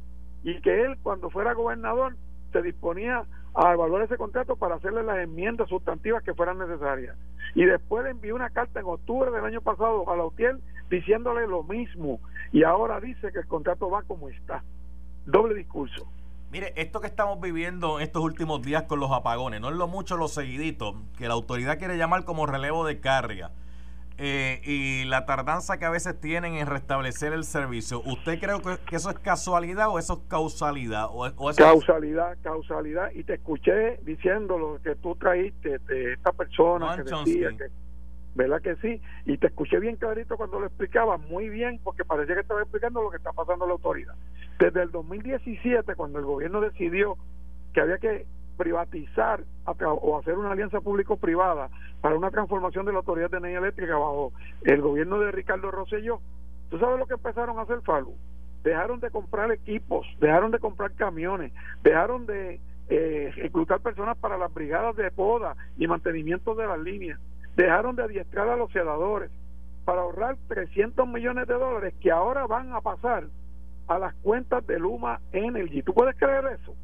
y 0.42 0.60
que 0.60 0.82
él 0.82 0.96
cuando 1.02 1.30
fuera 1.30 1.54
gobernador 1.54 2.16
se 2.52 2.62
disponía 2.62 3.24
a 3.54 3.72
evaluar 3.72 4.02
ese 4.02 4.16
contrato 4.16 4.56
para 4.56 4.76
hacerle 4.76 5.02
las 5.02 5.18
enmiendas 5.18 5.68
sustantivas 5.68 6.22
que 6.22 6.34
fueran 6.34 6.58
necesarias. 6.58 7.16
Y 7.54 7.64
después 7.64 8.04
le 8.04 8.10
envió 8.10 8.34
una 8.34 8.50
carta 8.50 8.80
en 8.80 8.86
octubre 8.86 9.30
del 9.30 9.44
año 9.44 9.60
pasado 9.60 10.08
a 10.10 10.16
la 10.16 10.24
UTIEL 10.24 10.58
diciéndole 10.92 11.46
lo 11.46 11.62
mismo. 11.62 12.20
Y 12.52 12.62
ahora 12.64 13.00
dice 13.00 13.32
que 13.32 13.38
el 13.38 13.46
contrato 13.46 13.90
va 13.90 14.02
como 14.02 14.28
está. 14.28 14.62
Doble 15.24 15.54
discurso. 15.54 16.06
Mire, 16.50 16.74
esto 16.76 17.00
que 17.00 17.06
estamos 17.06 17.40
viviendo 17.40 17.98
estos 17.98 18.22
últimos 18.22 18.60
días 18.62 18.82
con 18.82 19.00
los 19.00 19.10
apagones, 19.10 19.60
no 19.62 19.70
es 19.70 19.76
lo 19.76 19.88
mucho 19.88 20.18
lo 20.18 20.28
seguidito, 20.28 21.00
que 21.16 21.26
la 21.26 21.34
autoridad 21.34 21.78
quiere 21.78 21.96
llamar 21.96 22.26
como 22.26 22.44
relevo 22.44 22.84
de 22.84 23.00
carga 23.00 23.52
eh, 24.18 24.60
y 24.64 25.04
la 25.06 25.24
tardanza 25.24 25.78
que 25.78 25.86
a 25.86 25.90
veces 25.90 26.20
tienen 26.20 26.56
en 26.56 26.66
restablecer 26.66 27.32
el 27.32 27.44
servicio, 27.44 28.02
¿usted 28.04 28.38
cree 28.38 28.56
que, 28.86 28.96
eso 28.96 29.08
es 29.08 29.18
casualidad 29.20 29.88
o 29.88 29.98
eso 29.98 30.12
es 30.12 30.28
causalidad? 30.28 31.06
O, 31.10 31.52
causalidad, 31.56 32.36
causalidad. 32.42 33.10
Y 33.14 33.24
te 33.24 33.34
escuché 33.34 33.96
diciendo 34.02 34.58
lo 34.58 34.78
que 34.82 34.94
tú 34.96 35.16
traíste 35.16 35.78
de 35.78 36.12
esta 36.12 36.32
persona 36.32 36.96
que 36.96 37.04
decía 37.04 37.48
que, 37.56 37.64
¿verdad 38.34 38.60
que 38.62 38.76
sí? 38.76 39.00
Y 39.26 39.38
te 39.38 39.48
escuché 39.48 39.78
bien 39.78 39.96
clarito 39.96 40.36
cuando 40.36 40.60
lo 40.60 40.66
explicaba, 40.66 41.16
muy 41.18 41.48
bien, 41.48 41.80
porque 41.82 42.04
parecía 42.04 42.34
que 42.34 42.42
estaba 42.42 42.62
explicando 42.62 43.02
lo 43.02 43.10
que 43.10 43.18
está 43.18 43.32
pasando 43.32 43.66
la 43.66 43.72
autoridad. 43.72 44.14
Desde 44.58 44.82
el 44.82 44.90
2017, 44.90 45.94
cuando 45.94 46.18
el 46.18 46.24
gobierno 46.24 46.60
decidió 46.60 47.16
que 47.72 47.80
había 47.80 47.98
que 47.98 48.26
privatizar 48.56 49.42
o 49.64 50.18
hacer 50.18 50.36
una 50.36 50.52
alianza 50.52 50.80
público-privada 50.80 51.68
para 52.00 52.16
una 52.16 52.30
transformación 52.30 52.86
de 52.86 52.92
la 52.92 52.98
Autoridad 52.98 53.30
de 53.30 53.38
Energía 53.38 53.58
Eléctrica 53.58 53.96
bajo 53.96 54.32
el 54.62 54.80
gobierno 54.80 55.18
de 55.18 55.32
Ricardo 55.32 55.70
Rosselló. 55.70 56.20
¿Tú 56.70 56.78
sabes 56.78 56.98
lo 56.98 57.06
que 57.06 57.14
empezaron 57.14 57.58
a 57.58 57.62
hacer, 57.62 57.80
Falu? 57.82 58.14
Dejaron 58.62 59.00
de 59.00 59.10
comprar 59.10 59.50
equipos, 59.50 60.06
dejaron 60.20 60.52
de 60.52 60.58
comprar 60.58 60.92
camiones, 60.92 61.52
dejaron 61.82 62.26
de 62.26 62.60
eh, 62.88 63.32
reclutar 63.36 63.80
personas 63.80 64.16
para 64.18 64.38
las 64.38 64.52
brigadas 64.52 64.94
de 64.96 65.10
poda 65.10 65.56
y 65.76 65.86
mantenimiento 65.86 66.54
de 66.54 66.66
las 66.66 66.78
líneas, 66.78 67.18
dejaron 67.56 67.96
de 67.96 68.04
adiestrar 68.04 68.48
a 68.48 68.56
los 68.56 68.70
sedadores 68.72 69.30
para 69.84 70.02
ahorrar 70.02 70.36
300 70.48 71.08
millones 71.08 71.46
de 71.48 71.54
dólares 71.54 71.94
que 72.00 72.10
ahora 72.10 72.46
van 72.46 72.72
a 72.72 72.80
pasar 72.80 73.24
a 73.88 73.98
las 73.98 74.14
cuentas 74.16 74.66
de 74.66 74.78
Luma 74.78 75.20
Energy. 75.32 75.82
¿Tú 75.82 75.92
puedes 75.92 76.16
creer 76.16 76.44
eso? 76.60 76.74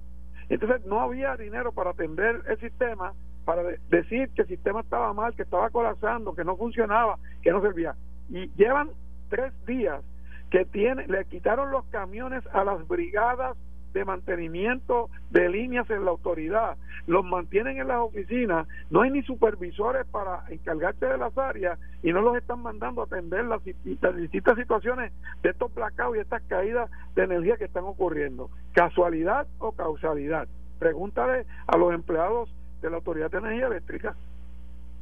Entonces 0.48 0.84
no 0.86 1.00
había 1.00 1.36
dinero 1.36 1.72
para 1.72 1.90
atender 1.90 2.42
el 2.48 2.58
sistema, 2.58 3.12
para 3.44 3.62
decir 3.88 4.30
que 4.30 4.42
el 4.42 4.48
sistema 4.48 4.80
estaba 4.80 5.12
mal, 5.12 5.34
que 5.34 5.42
estaba 5.42 5.70
colapsando, 5.70 6.34
que 6.34 6.44
no 6.44 6.56
funcionaba, 6.56 7.18
que 7.42 7.50
no 7.50 7.60
servía. 7.60 7.94
Y 8.28 8.50
llevan 8.56 8.90
tres 9.28 9.52
días 9.66 10.02
que 10.50 10.64
tiene, 10.64 11.06
le 11.06 11.24
quitaron 11.26 11.70
los 11.70 11.84
camiones 11.86 12.44
a 12.52 12.64
las 12.64 12.86
brigadas 12.88 13.56
de 13.92 14.04
mantenimiento 14.04 15.10
de 15.30 15.48
líneas 15.48 15.88
en 15.90 16.04
la 16.04 16.10
autoridad, 16.10 16.76
los 17.06 17.24
mantienen 17.24 17.78
en 17.78 17.88
las 17.88 17.98
oficinas, 17.98 18.66
no 18.90 19.02
hay 19.02 19.10
ni 19.10 19.22
supervisores 19.22 20.06
para 20.06 20.44
encargarse 20.48 21.06
de 21.06 21.18
las 21.18 21.36
áreas 21.36 21.78
y 22.02 22.12
no 22.12 22.20
los 22.20 22.36
están 22.36 22.62
mandando 22.62 23.02
a 23.02 23.04
atender 23.04 23.44
las, 23.44 23.62
distintas 23.64 24.56
situaciones 24.56 25.12
de 25.42 25.50
estos 25.50 25.70
placados 25.72 26.16
y 26.16 26.20
estas 26.20 26.42
caídas 26.42 26.90
de 27.14 27.24
energía 27.24 27.56
que 27.56 27.64
están 27.64 27.84
ocurriendo. 27.84 28.50
¿Casualidad 28.72 29.46
o 29.58 29.72
causalidad? 29.72 30.48
Pregúntale 30.78 31.46
a 31.66 31.76
los 31.76 31.92
empleados 31.92 32.54
de 32.82 32.90
la 32.90 32.96
Autoridad 32.96 33.30
de 33.30 33.38
Energía 33.38 33.66
Eléctrica. 33.66 34.14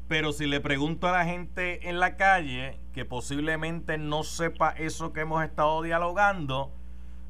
Pero 0.08 0.32
si 0.32 0.46
le 0.46 0.60
pregunto 0.60 1.08
a 1.08 1.12
la 1.12 1.24
gente 1.24 1.88
en 1.88 1.98
la 1.98 2.16
calle 2.16 2.78
que 2.94 3.04
posiblemente 3.04 3.98
no 3.98 4.22
sepa 4.22 4.70
eso 4.70 5.12
que 5.12 5.20
hemos 5.20 5.44
estado 5.44 5.82
dialogando, 5.82 6.70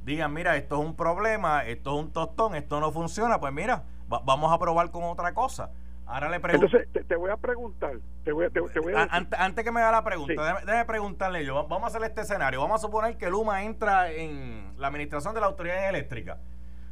digan, 0.07 0.33
mira, 0.33 0.57
esto 0.57 0.81
es 0.81 0.87
un 0.87 0.95
problema, 0.95 1.67
esto 1.67 1.95
es 1.95 2.05
un 2.05 2.13
tostón, 2.13 2.55
esto 2.55 2.81
no 2.81 2.93
funciona, 2.93 3.41
pues 3.41 3.53
mira, 3.53 3.83
vamos 4.07 4.53
a 4.53 4.59
probar 4.59 4.91
con 4.93 5.03
otra 5.03 5.35
cosa. 5.35 5.71
Ahora 6.07 6.31
le 6.31 6.39
pregunto. 6.39 6.77
Entonces, 6.77 7.09
te, 7.09 7.17
voy 7.17 7.33
a 7.33 7.37
preguntar. 7.37 7.95
Te 8.23 8.31
voy, 8.31 8.49
te, 8.51 8.61
voy 8.61 8.95
a 8.95 9.09
antes, 9.11 9.65
que 9.65 9.73
me 9.73 9.81
haga 9.81 9.91
la 9.91 10.05
pregunta, 10.05 10.61
déjeme, 10.65 10.85
preguntarle 10.85 11.45
yo. 11.45 11.67
Vamos 11.67 11.83
a 11.83 11.87
hacer 11.89 12.09
este 12.09 12.21
escenario. 12.21 12.61
Vamos 12.61 12.81
a 12.81 12.87
suponer 12.87 13.19
que 13.19 13.29
Luma 13.29 13.65
entra 13.65 14.13
en 14.13 14.73
la 14.79 14.87
administración 14.87 15.35
de 15.35 15.41
la 15.41 15.47
autoridad 15.47 15.89
eléctrica. 15.89 16.39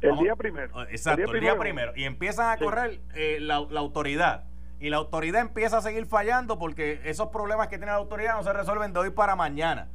El 0.01 0.17
día 0.17 0.35
primero. 0.35 0.73
Oh, 0.75 0.81
exacto, 0.81 1.33
el 1.33 1.39
día, 1.39 1.57
primero. 1.57 1.93
Y 1.95 2.03
empiezan 2.03 2.49
a 2.49 2.57
correr 2.57 2.99
eh, 3.15 3.37
la, 3.39 3.55
autoridad. 3.55 4.43
Y 4.81 4.89
la 4.89 4.97
autoridad 4.97 5.39
empieza 5.39 5.77
a 5.77 5.81
seguir 5.81 6.05
fallando 6.05 6.59
porque 6.59 6.99
esos 7.05 7.29
problemas 7.29 7.69
que 7.69 7.77
tiene 7.77 7.93
la 7.93 7.97
autoridad 7.97 8.35
no 8.35 8.43
se 8.43 8.51
resuelven 8.51 8.91
de 8.91 8.99
hoy 8.99 9.09
para 9.11 9.37
mañana. 9.37 9.87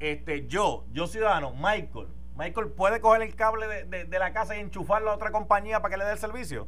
Este, 0.00 0.46
yo, 0.46 0.86
yo 0.92 1.06
ciudadano, 1.06 1.52
Michael, 1.52 2.08
Michael, 2.36 2.68
¿puede 2.68 3.00
coger 3.00 3.22
el 3.22 3.34
cable 3.34 3.66
de, 3.66 4.04
de 4.04 4.18
la 4.18 4.32
casa 4.32 4.56
y 4.56 4.60
enchufarlo 4.60 5.10
a 5.10 5.14
otra 5.14 5.30
compañía 5.30 5.80
para 5.80 5.92
que 5.92 5.98
le 5.98 6.04
dé 6.04 6.12
el 6.12 6.18
servicio? 6.18 6.66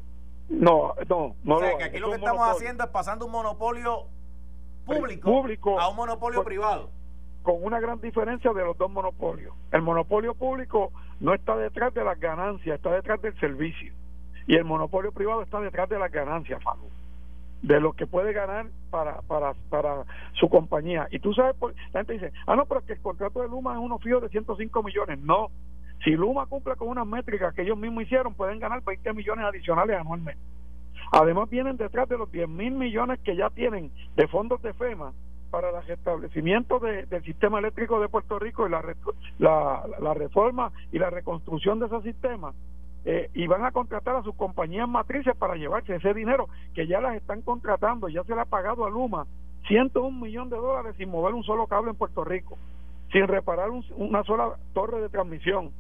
No, 0.48 0.94
no, 1.08 1.36
no. 1.42 1.56
O 1.56 1.60
sea, 1.60 1.76
que 1.78 1.84
aquí 1.84 1.98
lo 1.98 2.10
que 2.10 2.16
estamos 2.16 2.48
haciendo 2.48 2.84
es 2.84 2.90
pasando 2.90 3.26
un 3.26 3.32
monopolio 3.32 4.06
público, 4.84 5.80
a 5.80 5.88
un 5.88 5.96
monopolio 5.96 6.44
privado. 6.44 6.90
Con 7.42 7.62
una 7.62 7.80
gran 7.80 8.00
diferencia 8.00 8.52
de 8.52 8.64
los 8.64 8.76
dos 8.76 8.90
monopolios. 8.90 9.54
El 9.70 9.82
monopolio 9.82 10.34
público 10.34 10.92
no 11.20 11.34
está 11.34 11.56
detrás 11.56 11.92
de 11.94 12.04
las 12.04 12.18
ganancias, 12.18 12.76
está 12.76 12.90
detrás 12.90 13.20
del 13.22 13.38
servicio. 13.38 13.92
Y 14.46 14.56
el 14.56 14.64
monopolio 14.64 15.12
privado 15.12 15.42
está 15.42 15.60
detrás 15.60 15.88
de 15.88 15.98
las 15.98 16.10
ganancias, 16.10 16.62
Falu. 16.62 16.88
De 17.66 17.80
lo 17.80 17.94
que 17.94 18.06
puede 18.06 18.32
ganar 18.32 18.66
para, 18.90 19.22
para, 19.22 19.54
para 19.70 20.04
su 20.34 20.48
compañía. 20.48 21.08
Y 21.10 21.18
tú 21.18 21.32
sabes, 21.32 21.56
la 21.92 22.00
gente 22.00 22.12
dice, 22.12 22.32
ah, 22.46 22.56
no, 22.56 22.66
pero 22.66 22.80
es 22.80 22.86
que 22.86 22.92
el 22.92 23.00
contrato 23.00 23.40
de 23.40 23.48
Luma 23.48 23.72
es 23.72 23.78
uno 23.78 23.98
fijo 23.98 24.20
de 24.20 24.28
105 24.28 24.82
millones. 24.82 25.18
No, 25.20 25.48
si 26.04 26.10
Luma 26.10 26.46
cumple 26.46 26.76
con 26.76 26.88
unas 26.88 27.06
métricas 27.06 27.54
que 27.54 27.62
ellos 27.62 27.78
mismos 27.78 28.04
hicieron, 28.04 28.34
pueden 28.34 28.60
ganar 28.60 28.82
20 28.84 29.12
millones 29.14 29.46
adicionales 29.46 29.98
anualmente. 29.98 30.40
Además, 31.12 31.48
vienen 31.48 31.76
detrás 31.76 32.08
de 32.08 32.18
los 32.18 32.30
10 32.30 32.48
mil 32.48 32.72
millones 32.72 33.20
que 33.20 33.36
ya 33.36 33.48
tienen 33.50 33.90
de 34.16 34.28
fondos 34.28 34.60
de 34.62 34.74
FEMA 34.74 35.12
para 35.50 35.70
el 35.70 35.86
restablecimiento 35.86 36.80
del 36.80 37.22
sistema 37.22 37.60
eléctrico 37.60 38.00
de 38.00 38.08
Puerto 38.08 38.40
Rico 38.40 38.66
y 38.66 38.70
la, 38.70 38.82
la, 40.00 40.14
reforma 40.14 40.72
y 40.90 40.98
la 40.98 41.10
reconstrucción 41.10 41.78
de 41.78 41.86
ese 41.86 42.02
sistema. 42.02 42.52
Eh, 43.06 43.28
y 43.34 43.46
van 43.46 43.64
a 43.64 43.70
contratar 43.70 44.16
a 44.16 44.22
sus 44.22 44.34
compañías 44.34 44.88
matrices 44.88 45.36
para 45.36 45.56
llevarse 45.56 45.94
ese 45.94 46.14
dinero 46.14 46.48
que 46.74 46.86
ya 46.86 47.02
las 47.02 47.16
están 47.16 47.42
contratando, 47.42 48.08
ya 48.08 48.24
se 48.24 48.34
le 48.34 48.40
ha 48.40 48.46
pagado 48.46 48.86
a 48.86 48.90
Luma 48.90 49.26
101 49.68 50.20
millones 50.20 50.50
de 50.50 50.56
dólares 50.56 50.94
sin 50.96 51.10
mover 51.10 51.34
un 51.34 51.42
solo 51.42 51.66
cable 51.66 51.90
en 51.90 51.96
Puerto 51.96 52.24
Rico, 52.24 52.56
sin 53.12 53.28
reparar 53.28 53.68
una 53.70 54.22
sola 54.24 54.56
torre 54.72 55.02
de 55.02 55.10
transmisión, 55.10 55.70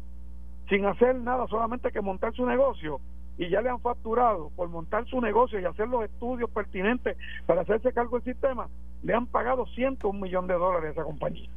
sin 0.68 0.84
hacer 0.84 1.16
nada, 1.16 1.46
solamente 1.48 1.92
que 1.92 2.02
montar 2.02 2.34
su 2.34 2.44
negocio 2.44 3.00
y 3.36 3.48
ya 3.48 3.60
le 3.60 3.70
han 3.70 3.80
facturado 3.80 4.50
por 4.54 4.68
montar 4.68 5.06
su 5.06 5.20
negocio 5.20 5.58
y 5.58 5.64
hacer 5.64 5.88
los 5.88 6.04
estudios 6.04 6.50
pertinentes 6.50 7.16
para 7.46 7.62
hacerse 7.62 7.92
cargo 7.92 8.18
del 8.18 8.34
sistema, 8.34 8.68
le 9.02 9.14
han 9.14 9.26
pagado 9.26 9.64
un 10.04 10.20
millón 10.20 10.46
de 10.46 10.54
dólares 10.54 10.90
a 10.90 10.92
esa 10.92 11.04
compañía. 11.04 11.48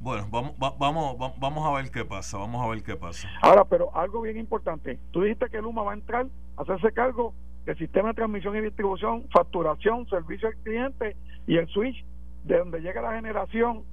Bueno, 0.00 0.26
vamos, 0.30 0.54
vamos, 0.58 1.16
vamos 1.38 1.66
a 1.66 1.72
ver 1.80 1.90
qué 1.90 2.04
pasa, 2.04 2.38
vamos 2.38 2.64
a 2.64 2.68
ver 2.68 2.82
qué 2.82 2.96
pasa. 2.96 3.28
Ahora, 3.42 3.64
pero 3.64 3.94
algo 3.96 4.20
bien 4.20 4.36
importante, 4.36 4.98
tú 5.10 5.22
dijiste 5.22 5.48
que 5.50 5.60
Luma 5.60 5.82
va 5.82 5.92
a 5.92 5.94
entrar 5.94 6.26
a 6.56 6.62
hacerse 6.62 6.92
cargo 6.92 7.34
del 7.64 7.76
sistema 7.78 8.08
de 8.08 8.14
transmisión 8.14 8.56
y 8.56 8.60
distribución, 8.60 9.26
facturación, 9.32 10.08
servicio 10.08 10.48
al 10.48 10.56
cliente 10.62 11.16
y 11.46 11.56
el 11.56 11.66
switch 11.68 12.04
de 12.44 12.58
donde 12.58 12.80
llega 12.80 13.02
la 13.02 13.14
generación 13.14 13.84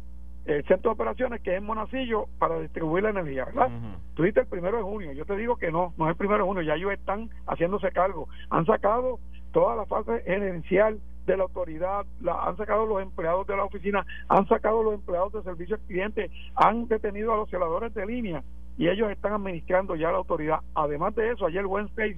el 0.46 0.66
centro 0.66 0.92
de 0.92 0.96
operaciones 0.96 1.42
que 1.42 1.52
es 1.52 1.58
en 1.58 1.66
Monacillo 1.66 2.28
para 2.38 2.60
distribuir 2.60 3.04
la 3.04 3.12
energía, 3.12 3.46
¿verdad? 3.46 3.70
Tú 4.14 4.24
dices 4.24 4.44
el 4.44 4.50
primero 4.50 4.78
de 4.78 4.84
junio, 4.84 5.14
yo 5.14 5.26
te 5.26 5.38
digo 5.38 5.56
que 5.56 5.72
no, 5.72 5.94
no 5.98 6.06
es 6.06 6.12
el 6.12 6.18
primero 6.18 6.40
de 6.40 6.48
junio, 6.50 6.64
ya 6.64 6.76
ellos 6.76 6.92
están 6.92 7.30
haciéndose 7.48 7.92
cargo, 7.92 8.28
han 8.50 8.66
sacado 8.66 9.20
toda 9.54 9.76
la 9.76 9.86
fase 9.86 10.22
gerencial 10.26 11.00
de 11.26 11.38
la 11.38 11.44
autoridad, 11.44 12.06
la, 12.22 12.44
han 12.44 12.58
sacado 12.58 12.86
los 12.86 13.02
empleados 13.02 13.48
de 13.48 13.56
la 13.56 13.64
oficina, 13.64 14.06
han 14.28 14.48
sacado 14.48 14.84
los 14.84 14.96
empleados 14.96 15.34
de 15.34 15.44
servicio 15.44 15.76
al 15.76 15.82
cliente, 15.82 16.32
han 16.56 16.88
detenido 16.88 17.34
a 17.34 17.38
los 17.38 17.50
celadores 17.50 17.94
de 17.94 18.06
línea 18.06 18.44
y 18.78 18.90
ellos 18.90 19.12
están 19.12 19.34
administrando 19.34 19.96
ya 19.96 20.12
la 20.12 20.18
autoridad. 20.18 20.60
Además 20.76 21.16
de 21.16 21.32
eso, 21.32 21.46
ayer 21.46 21.66
Wednesday 21.66 22.18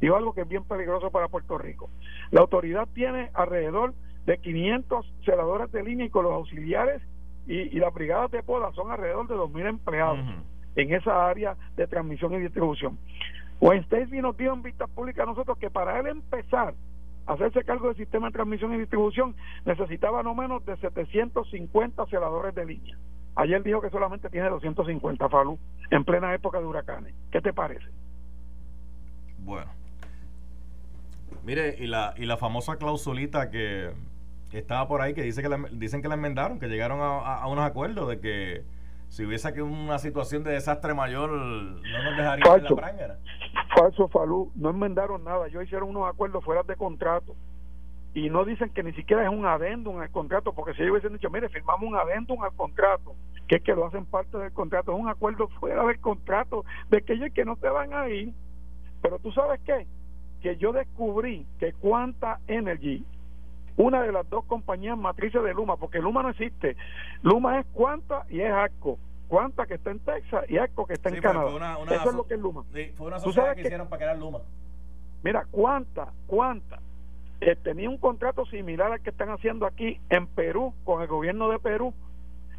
dijo 0.00 0.16
algo 0.16 0.32
que 0.34 0.42
es 0.42 0.48
bien 0.48 0.64
peligroso 0.64 1.10
para 1.10 1.28
Puerto 1.28 1.58
Rico. 1.58 1.90
La 2.30 2.40
autoridad 2.40 2.88
tiene 2.94 3.30
alrededor 3.34 3.94
de 4.26 4.38
500 4.38 5.06
celadores 5.24 5.70
de 5.72 5.82
línea 5.82 6.06
y 6.06 6.10
con 6.10 6.24
los 6.24 6.32
auxiliares 6.32 7.02
y, 7.46 7.78
las 7.78 7.94
brigadas 7.94 8.30
de 8.32 8.42
poda 8.42 8.72
son 8.72 8.90
alrededor 8.90 9.28
de 9.28 9.36
2.000 9.36 9.68
empleados 9.68 10.18
en 10.74 10.92
esa 10.92 11.28
área 11.28 11.56
de 11.76 11.86
transmisión 11.86 12.34
y 12.34 12.40
distribución. 12.40 12.98
Wayne 13.60 13.86
nos 14.20 14.36
dio 14.36 14.52
en 14.52 14.62
vista 14.62 14.86
pública 14.86 15.22
a 15.22 15.26
nosotros 15.26 15.56
que 15.58 15.70
para 15.70 15.98
él 16.00 16.08
empezar 16.08 16.74
hacerse 17.26 17.64
cargo 17.64 17.88
del 17.88 17.96
sistema 17.96 18.28
de 18.28 18.32
transmisión 18.34 18.74
y 18.74 18.78
distribución 18.78 19.34
necesitaba 19.64 20.22
no 20.22 20.34
menos 20.34 20.64
de 20.64 20.76
750 20.76 22.06
celadores 22.06 22.54
de 22.54 22.66
línea. 22.66 22.96
Ayer 23.34 23.62
dijo 23.62 23.80
que 23.80 23.90
solamente 23.90 24.30
tiene 24.30 24.48
250 24.48 25.28
Falú 25.28 25.58
en 25.90 26.04
plena 26.04 26.34
época 26.34 26.58
de 26.58 26.66
huracanes. 26.66 27.14
¿Qué 27.30 27.40
te 27.40 27.52
parece? 27.52 27.86
Bueno. 29.38 29.70
Mire, 31.44 31.76
y 31.78 31.86
la, 31.86 32.14
y 32.16 32.24
la 32.24 32.36
famosa 32.36 32.76
clausulita 32.76 33.50
que 33.50 33.92
estaba 34.58 34.88
por 34.88 35.00
ahí 35.00 35.14
que 35.14 35.22
dice 35.22 35.42
que 35.42 35.48
dicen 35.72 36.02
que 36.02 36.08
la 36.08 36.14
enmendaron, 36.14 36.58
que 36.58 36.68
llegaron 36.68 37.00
a, 37.00 37.46
unos 37.46 37.64
acuerdos 37.64 38.08
de 38.08 38.20
que 38.20 38.62
si 39.08 39.24
hubiese 39.24 39.48
aquí 39.48 39.60
una 39.60 39.98
situación 39.98 40.44
de 40.44 40.52
desastre 40.52 40.94
mayor, 40.94 41.30
no 41.30 42.02
nos 42.02 42.16
dejarían 42.16 42.46
Falso. 42.46 42.74
la 42.74 42.82
prángara. 42.82 43.18
Falso, 43.76 44.08
Falú, 44.08 44.52
no 44.54 44.70
enmendaron 44.70 45.24
nada. 45.24 45.46
Ellos 45.46 45.64
hicieron 45.64 45.90
unos 45.90 46.08
acuerdos 46.08 46.44
fuera 46.44 46.62
de 46.62 46.76
contrato 46.76 47.34
y 48.14 48.30
no 48.30 48.44
dicen 48.44 48.70
que 48.70 48.82
ni 48.82 48.92
siquiera 48.94 49.22
es 49.24 49.28
un 49.28 49.44
adendum 49.44 50.00
al 50.00 50.10
contrato, 50.10 50.54
porque 50.54 50.72
si 50.72 50.82
ellos 50.82 50.92
hubiesen 50.92 51.12
dicho, 51.12 51.28
mire, 51.28 51.50
firmamos 51.50 51.86
un 51.86 51.96
adendum 51.96 52.42
al 52.42 52.54
contrato, 52.54 53.14
que 53.46 53.56
es 53.56 53.62
que 53.62 53.74
lo 53.74 53.86
hacen 53.86 54.06
parte 54.06 54.38
del 54.38 54.52
contrato, 54.52 54.92
es 54.92 54.98
un 54.98 55.08
acuerdo 55.08 55.48
fuera 55.60 55.84
del 55.84 56.00
contrato 56.00 56.64
de 56.88 57.02
que 57.02 57.12
ellos 57.12 57.30
que 57.34 57.44
no 57.44 57.56
te 57.56 57.68
van 57.68 57.92
a 57.92 58.08
ir. 58.08 58.32
Pero 59.02 59.18
tú 59.18 59.30
sabes 59.32 59.60
qué? 59.66 59.86
Que 60.40 60.56
yo 60.56 60.72
descubrí 60.72 61.46
que 61.58 61.74
Cuanta 61.74 62.40
Energy 62.46 63.04
una 63.76 64.02
de 64.02 64.12
las 64.12 64.28
dos 64.28 64.44
compañías 64.44 64.96
matrices 64.96 65.42
de 65.42 65.54
Luma, 65.54 65.76
porque 65.76 65.98
Luma 65.98 66.22
no 66.22 66.30
existe. 66.30 66.76
Luma 67.22 67.60
es 67.60 67.66
Cuanta 67.66 68.24
y 68.28 68.40
es 68.40 68.50
ARCO. 68.50 68.98
Cuanta 69.28 69.66
que 69.66 69.74
está 69.74 69.90
en 69.90 69.98
Texas 70.00 70.44
y 70.48 70.56
ARCO 70.56 70.86
que 70.86 70.94
está 70.94 71.08
en 71.08 71.20
Canadá. 71.20 71.78
Eso 71.90 72.10
es 72.10 72.14
lo 72.14 72.26
que 72.26 72.34
es 72.34 72.40
Luma. 72.40 72.64
fue 72.96 73.06
una 73.06 73.18
sociedad 73.18 73.54
que, 73.54 73.62
hicieron 73.62 73.88
para 73.88 74.00
crear 74.00 74.18
Luma. 74.18 74.40
Mira, 75.22 75.44
Cuanta, 75.50 76.12
Cuanta 76.26 76.80
eh, 77.40 77.56
tenía 77.56 77.90
un 77.90 77.98
contrato 77.98 78.46
similar 78.46 78.92
al 78.92 79.00
que 79.00 79.10
están 79.10 79.30
haciendo 79.30 79.66
aquí 79.66 80.00
en 80.08 80.26
Perú 80.26 80.72
con 80.84 81.02
el 81.02 81.08
gobierno 81.08 81.50
de 81.50 81.58
Perú 81.58 81.92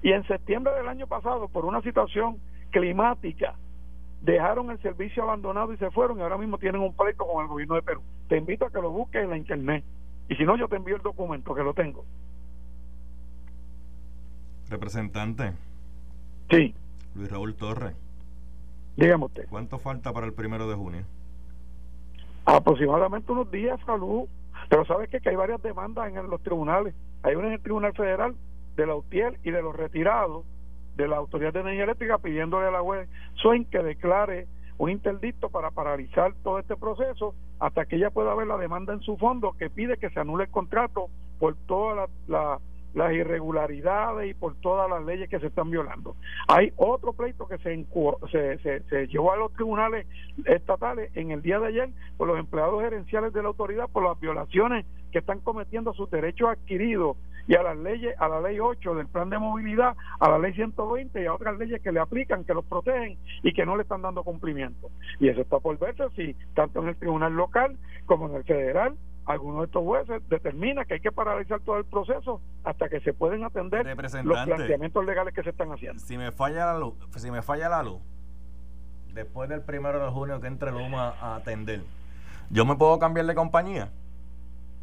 y 0.03 0.11
en 0.11 0.25
septiembre 0.27 0.73
del 0.75 0.87
año 0.87 1.07
pasado 1.07 1.47
por 1.47 1.65
una 1.65 1.81
situación 1.81 2.37
climática 2.69 3.55
dejaron 4.21 4.69
el 4.71 4.79
servicio 4.81 5.23
abandonado 5.23 5.73
y 5.73 5.77
se 5.77 5.89
fueron 5.91 6.19
y 6.19 6.21
ahora 6.21 6.37
mismo 6.37 6.57
tienen 6.57 6.81
un 6.81 6.93
pleito 6.93 7.25
con 7.25 7.41
el 7.41 7.47
gobierno 7.47 7.75
de 7.75 7.81
Perú. 7.81 8.01
Te 8.27 8.37
invito 8.37 8.65
a 8.65 8.71
que 8.71 8.81
lo 8.81 8.91
busques 8.91 9.23
en 9.23 9.29
la 9.29 9.37
internet. 9.37 9.83
Y 10.29 10.35
si 10.35 10.43
no, 10.43 10.57
yo 10.57 10.67
te 10.67 10.75
envío 10.75 10.95
el 10.95 11.01
documento 11.01 11.55
que 11.55 11.63
lo 11.63 11.73
tengo. 11.73 12.05
Representante. 14.69 15.53
Sí. 16.49 16.73
Luis 17.15 17.31
Raúl 17.31 17.55
Torres. 17.55 17.95
Dígame 18.97 19.25
usted. 19.25 19.47
¿Cuánto 19.49 19.79
falta 19.79 20.11
para 20.11 20.25
el 20.25 20.33
primero 20.33 20.67
de 20.67 20.75
junio? 20.75 21.03
Aproximadamente 22.45 23.31
unos 23.31 23.49
días, 23.51 23.79
salud. 23.85 24.27
Pero 24.69 24.85
sabes 24.85 25.09
que 25.09 25.29
hay 25.29 25.35
varias 25.35 25.61
demandas 25.61 26.07
en 26.13 26.29
los 26.29 26.41
tribunales. 26.41 26.93
Hay 27.23 27.35
una 27.35 27.47
en 27.47 27.53
el 27.53 27.61
Tribunal 27.61 27.93
Federal 27.93 28.35
de 28.75 28.85
la 28.85 28.95
UTIEL 28.95 29.37
y 29.43 29.51
de 29.51 29.61
los 29.61 29.75
retirados 29.75 30.45
de 30.95 31.07
la 31.07 31.17
Autoridad 31.17 31.53
de 31.53 31.61
Energía 31.61 31.83
Eléctrica 31.83 32.17
pidiéndole 32.17 32.67
a 32.67 32.71
la 32.71 32.81
web 32.81 33.07
SUEN 33.35 33.65
que 33.65 33.83
declare 33.83 34.47
un 34.77 34.89
interdicto 34.89 35.49
para 35.49 35.71
paralizar 35.71 36.33
todo 36.43 36.59
este 36.59 36.75
proceso 36.75 37.33
hasta 37.59 37.85
que 37.85 37.95
ella 37.95 38.11
pueda 38.11 38.35
ver 38.35 38.47
la 38.47 38.57
demanda 38.57 38.93
en 38.93 39.01
su 39.01 39.17
fondo 39.17 39.53
que 39.57 39.69
pide 39.69 39.97
que 39.97 40.09
se 40.09 40.19
anule 40.19 40.45
el 40.45 40.51
contrato 40.51 41.09
por 41.39 41.55
todas 41.65 42.09
las 42.27 43.13
irregularidades 43.13 44.31
y 44.31 44.33
por 44.33 44.55
todas 44.55 44.89
las 44.89 45.03
leyes 45.03 45.29
que 45.29 45.39
se 45.39 45.47
están 45.47 45.69
violando. 45.69 46.15
Hay 46.47 46.71
otro 46.77 47.13
pleito 47.13 47.47
que 47.47 47.57
se, 47.59 47.85
se, 48.31 48.83
se, 48.83 49.07
llevó 49.07 49.33
a 49.33 49.37
los 49.37 49.53
tribunales 49.53 50.07
estatales 50.45 51.11
en 51.15 51.31
el 51.31 51.41
día 51.41 51.59
de 51.59 51.67
ayer 51.67 51.89
por 52.17 52.27
los 52.27 52.39
empleados 52.39 52.81
gerenciales 52.81 53.33
de 53.33 53.41
la 53.41 53.49
autoridad 53.49 53.89
por 53.89 54.03
las 54.03 54.19
violaciones 54.19 54.85
que 55.11 55.19
están 55.19 55.39
cometiendo 55.39 55.93
sus 55.93 56.09
derechos 56.09 56.49
adquiridos 56.49 57.17
y 57.47 57.55
a 57.55 57.63
las 57.63 57.77
leyes, 57.77 58.13
a 58.19 58.27
la 58.27 58.41
ley 58.41 58.59
8 58.59 58.95
del 58.95 59.07
plan 59.07 59.29
de 59.29 59.39
movilidad, 59.39 59.95
a 60.19 60.29
la 60.29 60.37
ley 60.37 60.53
120 60.53 61.21
y 61.21 61.25
a 61.25 61.33
otras 61.33 61.57
leyes 61.57 61.81
que 61.81 61.91
le 61.91 61.99
aplican, 61.99 62.43
que 62.43 62.53
los 62.53 62.65
protegen 62.65 63.17
y 63.41 63.53
que 63.53 63.65
no 63.65 63.75
le 63.75 63.83
están 63.83 64.01
dando 64.01 64.23
cumplimiento. 64.23 64.89
Y 65.19 65.29
eso 65.29 65.41
está 65.41 65.59
por 65.59 65.77
verse 65.79 66.03
si 66.15 66.35
tanto 66.53 66.81
en 66.81 66.89
el 66.89 66.97
tribunal 66.97 67.33
local 67.33 67.77
como 68.05 68.27
en 68.29 68.35
el 68.35 68.43
federal, 68.43 68.95
algunos 69.25 69.59
de 69.59 69.65
estos 69.65 69.83
jueces 69.83 70.29
determina 70.29 70.85
que 70.85 70.95
hay 70.95 70.99
que 71.01 71.11
paralizar 71.11 71.59
todo 71.61 71.77
el 71.77 71.85
proceso 71.85 72.41
hasta 72.63 72.87
que 72.87 73.01
se 73.01 73.13
pueden 73.13 73.43
atender 73.43 73.85
los 74.23 74.45
planteamientos 74.45 75.05
legales 75.05 75.33
que 75.33 75.43
se 75.43 75.49
están 75.49 75.71
haciendo. 75.71 75.99
Si 75.99 76.17
me 76.17 76.31
falla 76.31 76.65
la 76.67 76.79
luz, 76.79 76.95
si 77.17 77.29
me 77.29 77.41
falla 77.41 77.67
la 77.67 77.83
luz, 77.83 78.01
después 79.13 79.49
del 79.49 79.61
primero 79.61 80.03
de 80.03 80.11
junio 80.11 80.39
que 80.39 80.47
entre 80.47 80.71
Luma 80.71 81.15
a 81.19 81.35
atender, 81.35 81.81
¿yo 82.49 82.65
me 82.65 82.75
puedo 82.75 82.99
cambiar 82.99 83.25
de 83.25 83.35
compañía? 83.35 83.91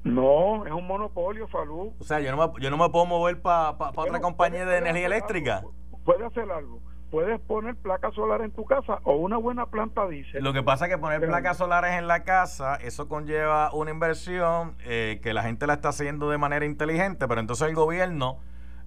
No, 0.04 0.66
es 0.66 0.72
un 0.72 0.86
monopolio, 0.86 1.48
Falú. 1.48 1.94
O 1.98 2.04
sea, 2.04 2.20
yo 2.20 2.34
no 2.34 2.36
me, 2.36 2.62
yo 2.62 2.70
no 2.70 2.76
me 2.76 2.88
puedo 2.90 3.06
mover 3.06 3.40
para 3.40 3.70
otra 3.70 4.20
compañía 4.20 4.64
de 4.64 4.78
energía 4.78 5.06
eléctrica. 5.06 5.62
puede 6.04 6.24
hacer 6.26 6.50
algo 6.50 6.80
puedes 7.14 7.40
poner 7.42 7.76
placas 7.76 8.12
solares 8.12 8.46
en 8.46 8.50
tu 8.50 8.64
casa 8.64 8.98
o 9.04 9.14
una 9.14 9.36
buena 9.36 9.66
planta 9.66 10.08
dice. 10.08 10.40
Lo 10.40 10.52
que 10.52 10.64
pasa 10.64 10.86
es 10.86 10.90
que 10.90 10.98
poner 10.98 11.20
placas 11.20 11.58
solares 11.58 11.92
en 11.92 12.08
la 12.08 12.24
casa, 12.24 12.74
eso 12.74 13.06
conlleva 13.06 13.72
una 13.72 13.92
inversión 13.92 14.74
eh, 14.84 15.20
que 15.22 15.32
la 15.32 15.44
gente 15.44 15.68
la 15.68 15.74
está 15.74 15.90
haciendo 15.90 16.28
de 16.28 16.38
manera 16.38 16.66
inteligente, 16.66 17.28
pero 17.28 17.40
entonces 17.40 17.68
el 17.68 17.76
gobierno 17.76 18.40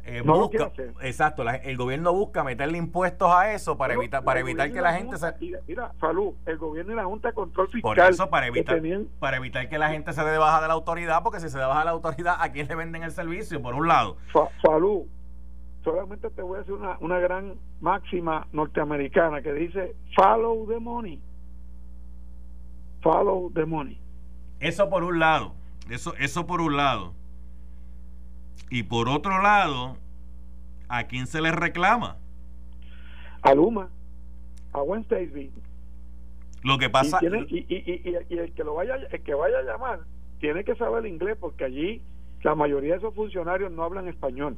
eh, 0.10 0.22
busca, 0.22 0.72
exacto, 1.02 1.44
el 1.50 1.76
gobierno 1.76 2.14
busca 2.14 2.42
meterle 2.42 2.78
impuestos 2.78 3.30
a 3.30 3.52
eso 3.52 3.78
para 3.78 3.94
evitar 3.94 4.24
para 4.24 4.40
evitar 4.40 4.72
que 4.72 4.80
la, 4.80 4.94
gente 4.94 5.18
se 5.18 5.34
mira, 5.68 5.92
salud, 6.00 6.34
el 6.46 6.58
gobierno 6.58 6.94
y 6.94 6.96
la 6.96 7.04
Junta 7.04 7.28
de 7.28 7.34
Control 7.34 7.68
Fiscal 7.68 7.82
por 7.82 8.00
eso 8.00 8.30
para 8.30 8.48
evitar 8.48 8.82
para 9.20 9.36
evitar 9.36 9.68
que 9.68 9.78
la 9.78 9.90
gente 9.90 10.14
se 10.14 10.24
dé 10.24 10.38
baja 10.38 10.62
de 10.62 10.70
la 10.70 10.76
autoridad, 10.76 11.24
porque 11.24 11.42
si 11.42 11.50
se 11.50 11.58
dé 11.58 11.66
baja 11.66 11.80
de 11.80 11.86
la 11.86 11.92
autoridad, 11.92 12.38
¿a 12.40 12.54
quién 12.54 12.70
le 12.70 12.76
venden 12.76 13.04
el 13.04 13.12
servicio? 13.12 13.62
Por 13.62 13.74
un 13.74 13.90
lado. 13.90 14.16
salud, 14.62 15.04
solamente 15.84 16.30
te 16.30 16.42
voy 16.42 16.56
a 16.56 16.60
decir 16.60 16.76
una, 16.76 16.98
una 17.02 17.20
gran 17.20 17.56
máxima 17.82 18.48
norteamericana 18.54 19.42
que 19.42 19.52
dice 19.52 19.94
follow 20.16 20.66
the 20.70 20.80
money. 20.80 21.22
Follow 23.02 23.52
the 23.54 23.66
money. 23.66 24.00
Eso 24.62 24.90
por 24.90 25.04
un 25.04 25.20
lado. 25.20 25.54
Eso, 25.90 26.16
eso 26.18 26.48
por 26.48 26.62
un 26.62 26.78
lado. 26.78 27.14
Y 28.70 28.84
por 28.84 29.10
otro 29.10 29.42
lado, 29.42 29.98
¿a 30.90 31.04
quién 31.06 31.28
se 31.28 31.42
le 31.42 31.52
reclama? 31.52 32.18
A 33.42 33.54
Luma, 33.54 33.90
a 34.74 34.82
Wednesday 34.82 35.52
Lo 36.64 36.78
que 36.78 36.90
pasa. 36.90 37.20
Y, 37.22 37.28
y, 37.28 37.66
y, 37.70 38.18
y, 38.30 38.38
el 38.38 38.52
que 38.54 38.64
lo 38.64 38.76
vaya, 38.76 38.96
el 38.96 39.22
que 39.22 39.34
vaya 39.34 39.60
a 39.60 39.64
llamar, 39.64 40.00
tiene 40.40 40.64
que 40.64 40.76
saber 40.76 41.06
inglés 41.06 41.38
porque 41.40 41.66
allí 41.66 42.02
la 42.42 42.56
mayoría 42.56 42.94
de 42.94 43.00
esos 43.00 43.16
funcionarios 43.16 43.72
no 43.72 43.84
hablan 43.84 44.08
español 44.08 44.58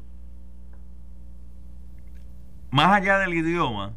más 2.71 3.01
allá 3.01 3.17
del 3.19 3.33
idioma, 3.33 3.93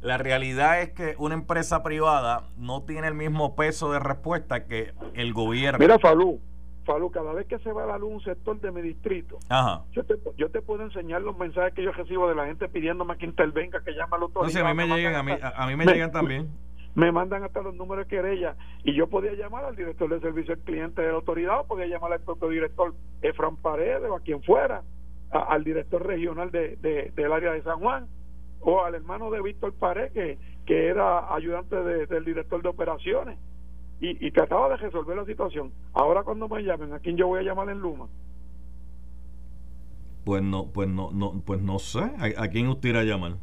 la 0.00 0.18
realidad 0.18 0.80
es 0.82 0.90
que 0.90 1.14
una 1.18 1.34
empresa 1.34 1.82
privada 1.82 2.44
no 2.56 2.82
tiene 2.82 3.08
el 3.08 3.14
mismo 3.14 3.54
peso 3.56 3.92
de 3.92 3.98
respuesta 3.98 4.64
que 4.64 4.92
el 5.14 5.32
gobierno. 5.32 5.78
Mira, 5.78 5.98
Falú, 5.98 6.40
Falú, 6.86 7.10
cada 7.10 7.32
vez 7.32 7.48
que 7.48 7.58
se 7.58 7.72
va 7.72 7.82
a 7.82 7.86
la 7.86 7.98
luz 7.98 8.12
un 8.12 8.20
sector 8.22 8.60
de 8.60 8.70
mi 8.70 8.80
distrito, 8.80 9.38
Yo, 9.90 10.04
te, 10.04 10.14
yo 10.36 10.48
te 10.50 10.62
puedo 10.62 10.84
enseñar 10.84 11.20
los 11.20 11.36
mensajes 11.36 11.74
que 11.74 11.82
yo 11.82 11.90
recibo 11.90 12.28
de 12.28 12.36
la 12.36 12.46
gente 12.46 12.68
pidiéndome 12.68 13.18
que 13.18 13.26
intervenga, 13.26 13.82
que 13.82 13.90
llame 13.90 14.14
a 14.14 14.18
los 14.18 14.28
autoridad. 14.28 14.62
No, 14.62 14.68
a 14.68 14.74
mí 14.74 14.88
me, 14.88 14.96
llegan, 14.96 15.14
a 15.16 15.22
mí, 15.24 15.32
a 15.42 15.66
mí 15.66 15.76
me, 15.76 15.84
llegan 15.84 16.12
también. 16.12 16.48
Me 16.94 17.12
mandan 17.12 17.44
hasta 17.44 17.60
los 17.60 17.74
números 17.74 18.06
de 18.06 18.08
querella 18.08 18.56
y 18.82 18.94
yo 18.94 19.06
podía 19.06 19.34
llamar 19.34 19.66
al 19.66 19.76
director 19.76 20.08
de 20.08 20.18
servicio 20.18 20.54
al 20.54 20.60
cliente 20.60 21.02
de 21.02 21.08
la 21.08 21.16
autoridad 21.16 21.60
o 21.60 21.66
podía 21.66 21.84
llamar 21.84 22.14
al 22.14 22.20
propio 22.20 22.48
director 22.48 22.94
Efran 23.20 23.56
Paredes 23.58 24.08
o 24.08 24.16
a 24.16 24.20
quien 24.20 24.42
fuera 24.42 24.82
al 25.30 25.62
director 25.62 26.06
regional 26.06 26.50
de, 26.50 26.76
del 27.14 27.32
área 27.32 27.52
de 27.52 27.62
San 27.64 27.80
Juan 27.80 28.06
o 28.60 28.82
al 28.82 28.94
hermano 28.94 29.30
de 29.30 29.42
Víctor 29.42 29.74
Pared 29.74 30.10
que, 30.12 30.38
que 30.64 30.86
era 30.86 31.34
ayudante 31.34 31.76
del 31.76 32.24
director 32.24 32.62
de 32.62 32.68
operaciones 32.70 33.38
y, 34.00 34.30
trataba 34.30 34.68
de 34.70 34.76
resolver 34.76 35.16
la 35.16 35.24
situación. 35.24 35.72
Ahora 35.92 36.22
cuando 36.22 36.48
me 36.48 36.62
llamen, 36.62 36.92
¿a 36.92 36.98
quién 36.98 37.16
yo 37.16 37.28
voy 37.28 37.40
a 37.40 37.42
llamar 37.42 37.70
en 37.70 37.80
Luma? 37.80 38.06
Pues 40.24 40.42
no, 40.42 40.66
pues 40.72 40.88
no, 40.88 41.10
no, 41.12 41.40
pues 41.44 41.60
no 41.60 41.78
sé. 41.78 42.00
¿A, 42.00 42.42
a 42.42 42.48
quién 42.48 42.68
usted 42.68 42.90
irá 42.90 43.00
a 43.00 43.04
llamar? 43.04 43.36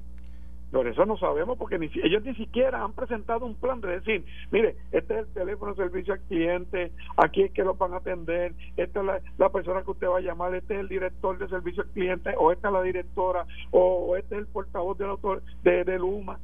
Por 0.73 0.87
eso 0.87 1.05
no 1.05 1.17
sabemos, 1.17 1.55
porque 1.59 1.77
ni, 1.77 1.85
ellos 2.03 2.23
ni 2.23 2.33
siquiera 2.33 2.83
han 2.83 2.93
presentado 2.93 3.45
un 3.45 3.53
plan 3.53 3.79
de 3.79 3.99
decir, 3.99 4.25
mire, 4.49 4.75
este 4.91 5.13
es 5.13 5.19
el 5.19 5.27
teléfono 5.27 5.75
de 5.75 5.83
servicio 5.83 6.15
al 6.15 6.21
cliente, 6.21 6.91
aquí 7.15 7.43
es 7.43 7.51
que 7.51 7.63
lo 7.63 7.75
van 7.75 7.93
a 7.93 7.97
atender, 7.97 8.55
esta 8.75 9.01
es 9.01 9.23
la, 9.37 9.49
persona 9.49 9.83
que 9.83 9.91
usted 9.91 10.07
va 10.07 10.17
a 10.17 10.21
llamar, 10.21 10.55
este 10.55 10.73
es 10.73 10.79
el 10.79 10.89
director 10.89 11.37
de 11.37 11.47
servicio 11.47 11.83
al 11.83 11.89
cliente, 11.89 12.33
o 12.39 12.51
esta 12.51 12.69
es 12.69 12.73
la 12.73 12.81
directora, 12.81 13.45
o, 13.69 14.17
este 14.17 14.33
es 14.33 14.41
el 14.41 14.47
portavoz 14.47 14.97
del 14.97 15.11
autor 15.11 15.43
de, 15.61 15.83
de 15.83 15.99
Luma. 15.99 16.39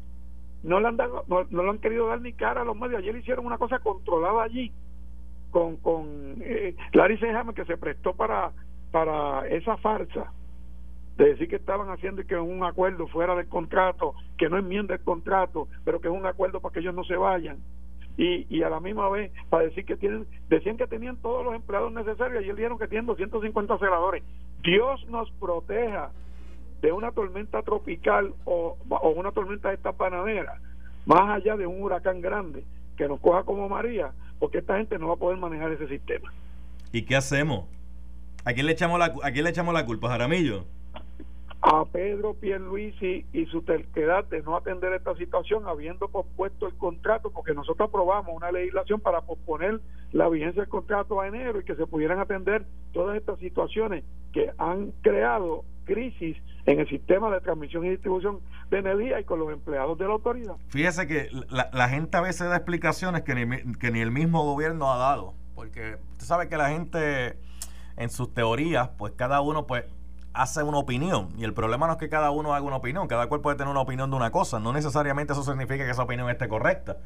No 0.64 0.80
le 0.80 0.88
han 0.88 0.98
dado, 0.98 1.24
no, 1.28 1.46
no 1.50 1.64
le 1.64 1.70
han 1.70 1.80
querido 1.80 2.08
dar 2.08 2.22
ni 2.22 2.34
cara 2.34 2.62
a 2.62 2.66
los 2.66 2.76
medios. 2.76 3.00
Ayer 3.00 3.16
hicieron 3.16 3.46
una 3.46 3.58
cosa 3.58 3.80
controlada 3.80 4.44
allí 4.44 4.72
con, 5.52 5.78
con 5.78 6.38
eh, 6.42 6.76
Larry 6.94 7.18
Sehame 7.18 7.54
que 7.54 7.66
se 7.66 7.78
prestó 7.78 8.14
para, 8.14 8.52
para 8.92 9.48
esa 9.48 9.78
farsa 9.78 10.32
de 11.18 11.26
decir 11.26 11.50
que 11.50 11.58
estaban 11.58 11.90
haciendo 11.90 12.26
que 12.26 12.38
un 12.38 12.64
acuerdo 12.64 13.08
fuera 13.08 13.36
del 13.36 13.48
contrato, 13.50 14.16
que 14.38 14.48
no 14.48 14.58
enmienda 14.58 14.96
el 14.96 15.02
contrato, 15.02 15.68
pero 15.84 16.00
que 16.00 16.08
es 16.08 16.14
un 16.14 16.26
acuerdo 16.26 16.62
para 16.62 16.74
que 16.74 16.80
ellos 16.80 16.96
no 16.96 17.04
se 17.04 17.18
vayan. 17.18 17.58
Y, 18.18 18.46
y 18.50 18.64
a 18.64 18.70
la 18.70 18.80
misma 18.80 19.10
vez 19.10 19.32
para 19.50 19.64
decir 19.64 19.86
que 19.86 19.98
tienen, 19.98 20.26
decían 20.50 20.78
que 20.78 20.88
tenían 20.88 21.18
todos 21.18 21.44
los 21.44 21.56
empleados 21.56 21.92
necesarios 21.92 22.44
ellos 22.44 22.56
dijeron 22.56 22.80
que 22.80 22.88
tienen 22.88 23.06
250 23.06 23.78
celadores. 23.80 24.24
Dios 24.64 25.06
nos 25.10 25.30
proteja 25.34 26.12
de 26.82 26.92
una 26.92 27.12
tormenta 27.12 27.62
tropical 27.62 28.34
o, 28.46 28.78
o 28.90 29.10
una 29.10 29.32
tormenta 29.32 29.70
de 29.70 29.76
esta 29.76 29.94
panadera, 29.94 30.60
más 31.06 31.30
allá 31.30 31.58
de 31.58 31.68
un 31.68 31.82
huracán 31.82 32.22
grande 32.22 32.64
que 32.98 33.08
nos 33.08 33.20
coja 33.20 33.44
como 33.44 33.70
María, 33.70 34.12
porque 34.40 34.60
esta 34.60 34.78
gente 34.78 34.98
no 34.98 35.08
va 35.08 35.14
a 35.14 35.18
poder 35.18 35.38
manejar 35.38 35.72
ese 35.72 35.88
sistema. 35.88 36.32
¿Y 36.92 37.04
qué 37.04 37.16
hacemos? 37.16 37.66
¿A 38.46 38.54
quién 38.54 38.66
le 38.66 38.72
echamos 38.72 39.00
la, 39.00 39.14
a 39.24 39.32
quién 39.32 39.44
le 39.44 39.50
echamos 39.50 39.74
la 39.74 39.86
culpa, 39.86 40.10
Jaramillo? 40.10 40.66
a 41.62 41.84
Pedro 41.86 42.36
Pierluisi 42.36 43.26
y 43.34 43.46
su 43.48 43.64
terquedad 43.64 44.24
de 44.26 44.42
no 44.42 44.56
atender 44.56 44.94
esta 44.94 45.16
situación 45.16 45.68
habiendo 45.68 46.08
pospuesto 46.08 46.68
el 46.68 46.74
contrato 46.76 47.32
porque 47.32 47.54
nosotros 47.54 47.90
aprobamos 47.90 48.36
una 48.36 48.52
legislación 48.52 49.02
para 49.02 49.22
posponer 49.22 49.82
la 50.14 50.30
vigencia 50.30 50.62
del 50.62 50.70
contrato 50.70 51.20
a 51.20 51.28
enero 51.28 51.60
y 51.60 51.66
que 51.66 51.76
se 51.76 51.86
pudieran 51.86 52.20
atender 52.20 52.66
todas 52.94 53.18
estas 53.18 53.40
situaciones 53.40 54.06
que 54.32 54.52
han 54.58 54.92
creado 55.02 55.66
crisis 55.84 56.38
en 56.72 56.80
el 56.80 56.88
sistema 56.88 57.32
de 57.32 57.42
transmisión 57.42 57.86
y 57.86 57.90
distribución 57.90 58.40
de 58.70 58.80
energía 58.80 59.20
y 59.20 59.24
con 59.24 59.40
los 59.40 59.52
empleados 59.52 59.98
de 59.98 60.06
la 60.06 60.14
autoridad. 60.14 60.56
Fíjese 60.68 61.08
que 61.08 61.30
la, 61.50 61.90
gente 61.90 62.18
a 62.18 62.22
veces 62.22 62.48
da 62.48 62.56
explicaciones 62.56 63.24
que 63.24 63.34
ni, 63.34 63.74
que 63.74 63.92
ni 63.92 64.02
el 64.02 64.12
mismo 64.12 64.44
gobierno 64.44 64.92
ha 64.92 64.98
dado, 64.98 65.34
porque 65.56 65.98
usted 66.12 66.26
sabe 66.26 66.48
que 66.48 66.58
la 66.58 66.70
gente 66.70 67.38
en 67.98 68.10
sus 68.10 68.34
teorías, 68.34 68.90
pues 68.98 69.14
cada 69.16 69.42
uno 69.42 69.66
pues 69.66 69.86
hace 70.34 70.64
una 70.64 70.78
opinión. 70.78 71.30
Y 71.38 71.44
el 71.44 71.54
problema 71.54 71.88
no 71.88 71.94
es 71.94 72.00
que 72.00 72.10
cada 72.10 72.32
uno 72.32 72.54
haga 72.54 72.66
una 72.66 72.78
opinión, 72.78 73.08
cada 73.08 73.28
cual 73.28 73.42
puede 73.42 73.58
tener 73.58 73.72
una 73.72 73.82
opinión 73.82 74.10
de 74.12 74.16
una 74.16 74.32
cosa, 74.32 74.60
no 74.60 74.72
necesariamente 74.72 75.34
eso 75.34 75.44
significa 75.44 75.84
que 75.86 75.92
esa 75.92 76.04
opinión 76.04 76.30
esté 76.30 76.48
correcta. 76.48 76.98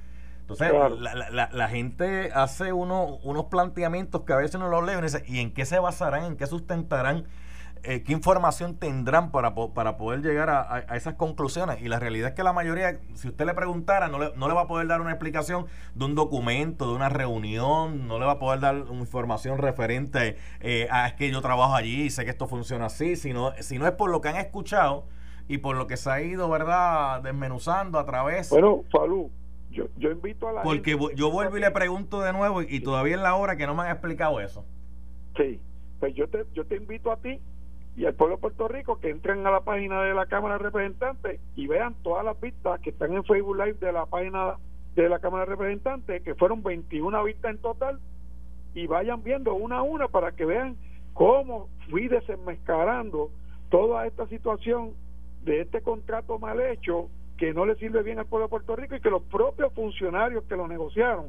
Entonces, 0.42 0.74
la, 1.00 1.50
la, 1.54 1.70
gente 1.70 2.32
hace 2.34 2.74
uno, 2.74 3.16
unos 3.24 3.46
planteamientos 3.46 4.24
que 4.24 4.34
a 4.34 4.36
veces 4.36 4.60
no 4.60 4.68
los 4.68 4.86
lee 4.86 4.92
y 5.00 5.02
dice, 5.02 5.24
¿y 5.26 5.40
en 5.40 5.54
qué 5.54 5.64
se 5.66 5.80
basarán, 5.80 6.26
en 6.26 6.36
qué 6.36 6.48
sustentarán 6.48 7.24
eh, 7.86 8.02
qué 8.04 8.14
información 8.14 8.78
tendrán 8.78 9.30
para, 9.32 9.54
para 9.54 9.98
poder 9.98 10.22
llegar 10.22 10.50
a, 10.50 10.96
esas 10.96 11.16
conclusiones. 11.16 11.82
Y 11.82 11.90
la 11.90 12.00
realidad 12.00 12.30
es 12.30 12.34
que 12.34 12.44
la 12.44 12.54
mayoría, 12.54 13.00
si 13.14 13.28
usted 13.28 13.46
le 13.46 13.54
preguntara, 13.54 14.08
no 14.08 14.20
le, 14.20 14.32
no 14.38 14.48
le 14.48 14.54
va 14.54 14.62
a 14.62 14.68
poder 14.68 14.88
dar 14.88 15.02
una 15.02 15.12
explicación 15.12 15.66
de 15.94 16.06
un 16.06 16.16
documento, 16.16 16.88
de 16.88 16.96
una 16.96 17.10
reunión, 17.10 18.08
no 18.08 18.20
le 18.20 18.26
va 18.26 18.34
a 18.34 18.40
poder 18.40 18.62
dar 18.62 18.86
información 18.90 19.58
referente 19.58 20.38
eh, 20.62 20.88
a 20.92 21.08
es 21.08 21.14
que 21.14 21.30
yo 21.30 21.42
trabajo 21.42 21.76
allí 21.76 22.04
y 22.04 22.10
sé 22.10 22.24
que 22.24 22.32
esto 22.32 22.48
funciona 22.48 22.86
así, 22.86 23.18
sino, 23.18 23.52
no 23.52 23.88
es 23.88 23.92
por 23.92 24.10
lo 24.10 24.22
que 24.22 24.30
han 24.30 24.38
escuchado 24.38 25.06
y 25.50 25.58
por 25.58 25.76
lo 25.76 25.86
que 25.86 25.98
se 25.98 26.10
ha 26.10 26.22
ido, 26.22 26.50
¿verdad?, 26.50 27.22
desmenuzando 27.22 28.00
a 28.00 28.06
través. 28.06 28.50
Bueno, 28.50 28.84
Falú, 28.92 29.30
yo, 29.72 29.88
yo 29.98 30.10
invito 30.10 30.48
a 30.48 30.54
la 30.54 30.62
Porque 30.62 30.98
yo 31.16 31.32
vuelvo 31.32 31.58
y 31.58 31.60
le 31.60 31.72
pregunto 31.72 32.22
de 32.22 32.32
nuevo 32.32 32.62
y, 32.62 32.80
todavía 32.80 33.16
es 33.16 33.22
la 33.22 33.36
hora 33.36 33.58
que 33.58 33.68
no 33.68 33.76
me 33.76 33.84
han 33.84 33.90
explicado 33.90 34.40
eso. 34.40 34.64
Sí, 35.36 35.60
pues 36.00 36.16
yo 36.16 36.30
te, 36.30 36.46
yo 36.54 36.66
te 36.66 36.78
invito 36.78 37.12
a 37.12 37.18
ti 37.18 37.42
y 37.96 38.06
al 38.06 38.16
pueblo 38.16 38.36
de 38.36 38.42
Puerto 38.42 38.68
Rico 38.68 39.00
que 39.00 39.10
entren 39.10 39.46
a 39.46 39.52
la 39.52 39.62
página 39.62 40.02
de 40.02 40.14
la 40.14 40.26
Cámara 40.26 40.58
de 40.58 40.64
Representantes 40.64 41.40
y 41.56 41.68
vean 41.68 41.96
todas 42.02 42.26
las 42.26 42.40
vistas 42.40 42.80
que 42.82 42.90
están 42.90 43.14
en 43.14 43.24
Facebook 43.24 43.58
Live 43.58 43.78
de 43.80 43.92
la 43.92 44.06
página 44.06 44.56
de 44.96 45.10
la 45.10 45.20
Cámara 45.20 45.46
de 45.46 45.52
Representantes, 45.52 46.22
que 46.24 46.36
fueron 46.36 46.64
21 46.64 47.24
vistas 47.24 47.52
en 47.52 47.58
total, 47.60 48.00
y 48.74 48.88
vayan 48.88 49.24
viendo 49.24 49.54
una 49.54 49.78
a 49.78 49.82
una 49.84 50.08
para 50.08 50.32
que 50.32 50.46
vean 50.46 50.76
cómo 51.14 51.70
fui 51.90 52.08
desenmascarando 52.08 53.30
toda 53.70 54.08
esta 54.08 54.28
situación 54.28 54.94
de 55.44 55.62
este 55.62 55.82
contrato 55.82 56.40
mal 56.40 56.60
hecho 56.62 57.10
que 57.38 57.54
no 57.54 57.66
le 57.66 57.76
sirve 57.76 58.04
bien 58.04 58.20
al 58.20 58.26
pueblo 58.26 58.48
de 58.48 58.52
Puerto 58.52 58.76
Rico 58.76 58.96
y 58.96 59.02
que 59.02 59.10
los 59.10 59.24
propios 59.24 59.74
funcionarios 59.74 60.44
que 60.46 60.56
lo 60.56 60.68
negociaron 60.68 61.28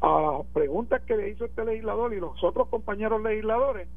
a 0.00 0.40
preguntas 0.52 1.02
que 1.02 1.16
le 1.16 1.30
hizo 1.30 1.44
este 1.44 1.64
legislador 1.64 2.14
y 2.14 2.20
los 2.20 2.42
otros 2.42 2.68
compañeros 2.68 3.22
legisladores 3.22 3.88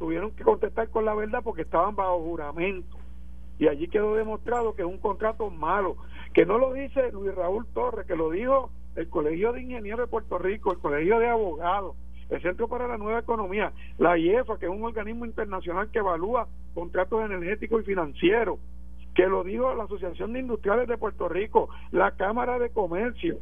tuvieron 0.00 0.30
que 0.30 0.42
contestar 0.42 0.88
con 0.88 1.04
la 1.04 1.14
verdad 1.14 1.42
porque 1.44 1.62
estaban 1.62 1.94
bajo 1.94 2.18
juramento. 2.20 2.96
Y 3.58 3.68
allí 3.68 3.86
quedó 3.86 4.14
demostrado 4.14 4.74
que 4.74 4.80
es 4.80 4.88
un 4.88 4.96
contrato 4.96 5.50
malo, 5.50 5.96
que 6.32 6.46
no 6.46 6.56
lo 6.56 6.72
dice 6.72 7.12
Luis 7.12 7.34
Raúl 7.34 7.66
Torres, 7.74 8.06
que 8.06 8.16
lo 8.16 8.30
dijo 8.30 8.70
el 8.96 9.10
Colegio 9.10 9.52
de 9.52 9.60
Ingenieros 9.60 10.00
de 10.00 10.10
Puerto 10.10 10.38
Rico, 10.38 10.72
el 10.72 10.78
Colegio 10.78 11.18
de 11.18 11.28
Abogados, 11.28 11.96
el 12.30 12.40
Centro 12.40 12.66
para 12.66 12.88
la 12.88 12.96
Nueva 12.96 13.20
Economía, 13.20 13.72
la 13.98 14.16
IEFA, 14.16 14.58
que 14.58 14.64
es 14.64 14.72
un 14.72 14.82
organismo 14.82 15.26
internacional 15.26 15.90
que 15.90 15.98
evalúa 15.98 16.48
contratos 16.72 17.22
energéticos 17.22 17.82
y 17.82 17.84
financieros, 17.84 18.58
que 19.14 19.26
lo 19.26 19.44
dijo 19.44 19.74
la 19.74 19.84
Asociación 19.84 20.32
de 20.32 20.40
Industriales 20.40 20.88
de 20.88 20.96
Puerto 20.96 21.28
Rico, 21.28 21.68
la 21.90 22.12
Cámara 22.12 22.58
de 22.58 22.70
Comercio. 22.70 23.36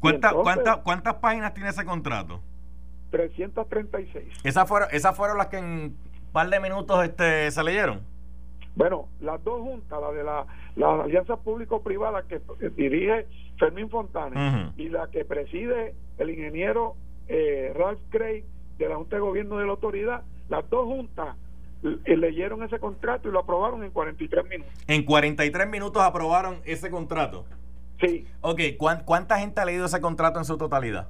¿Cuánta, 0.00 0.32
cuánta, 0.32 0.82
¿Cuántas 0.82 1.14
páginas 1.14 1.54
tiene 1.54 1.70
ese 1.70 1.84
contrato? 1.84 2.40
336. 3.10 4.26
¿Esas 4.44 4.68
fueron, 4.68 4.88
esas 4.92 5.16
fueron 5.16 5.38
las 5.38 5.48
que 5.48 5.58
en 5.58 5.64
un 5.64 5.96
par 6.32 6.48
de 6.48 6.60
minutos 6.60 7.04
este, 7.04 7.50
se 7.50 7.62
leyeron? 7.62 8.00
Bueno, 8.74 9.08
las 9.20 9.42
dos 9.42 9.60
juntas, 9.60 9.98
la 10.00 10.12
de 10.12 10.22
la, 10.22 10.46
la 10.76 11.02
alianza 11.02 11.36
público-privada 11.36 12.22
que 12.28 12.40
dirige 12.76 13.26
Fermín 13.58 13.90
Fontana 13.90 14.72
y 14.76 14.88
la 14.88 15.08
que 15.08 15.24
preside 15.24 15.94
el 16.18 16.30
ingeniero 16.30 16.94
eh, 17.26 17.72
Ralph 17.74 18.00
Craig 18.10 18.44
de 18.78 18.88
la 18.88 18.96
Junta 18.96 19.16
de 19.16 19.20
Gobierno 19.20 19.58
de 19.58 19.66
la 19.66 19.72
Autoridad, 19.72 20.22
las 20.48 20.68
dos 20.70 20.84
juntas 20.86 21.36
eh, 21.82 22.16
leyeron 22.16 22.62
ese 22.62 22.78
contrato 22.78 23.28
y 23.28 23.32
lo 23.32 23.40
aprobaron 23.40 23.82
en 23.82 23.90
43 23.90 24.48
minutos. 24.48 24.72
En 24.86 25.04
43 25.04 25.68
minutos 25.68 26.02
aprobaron 26.02 26.60
ese 26.64 26.90
contrato. 26.90 27.44
Sí. 28.00 28.26
Ok, 28.40 28.60
¿cuánta 29.04 29.38
gente 29.40 29.60
ha 29.60 29.64
leído 29.64 29.86
ese 29.86 30.00
contrato 30.00 30.38
en 30.38 30.44
su 30.44 30.56
totalidad? 30.56 31.08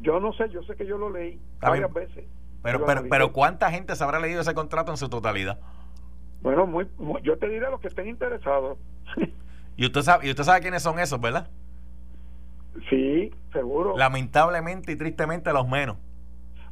Yo 0.00 0.20
no 0.20 0.32
sé, 0.32 0.48
yo 0.50 0.62
sé 0.62 0.74
que 0.76 0.86
yo 0.86 0.98
lo 0.98 1.10
leí 1.10 1.38
varias 1.60 1.92
veces. 1.92 2.24
Pero, 2.62 2.84
pero, 2.84 3.04
pero 3.08 3.32
¿cuánta 3.32 3.70
gente 3.70 3.94
se 3.96 4.04
habrá 4.04 4.20
leído 4.20 4.40
ese 4.40 4.54
contrato 4.54 4.90
en 4.90 4.96
su 4.96 5.08
totalidad? 5.08 5.58
Bueno, 6.42 6.66
muy, 6.66 6.86
yo 7.22 7.38
te 7.38 7.48
diré 7.48 7.66
a 7.66 7.70
los 7.70 7.80
que 7.80 7.88
estén 7.88 8.08
interesados. 8.08 8.78
y 9.76 9.86
usted 9.86 10.02
sabe, 10.02 10.26
y 10.26 10.30
usted 10.30 10.44
sabe 10.44 10.60
quiénes 10.60 10.82
son 10.82 10.98
esos, 10.98 11.20
¿verdad? 11.20 11.48
Sí, 12.88 13.32
seguro. 13.52 13.96
Lamentablemente 13.96 14.92
y 14.92 14.96
tristemente 14.96 15.52
los 15.52 15.68
menos. 15.68 15.96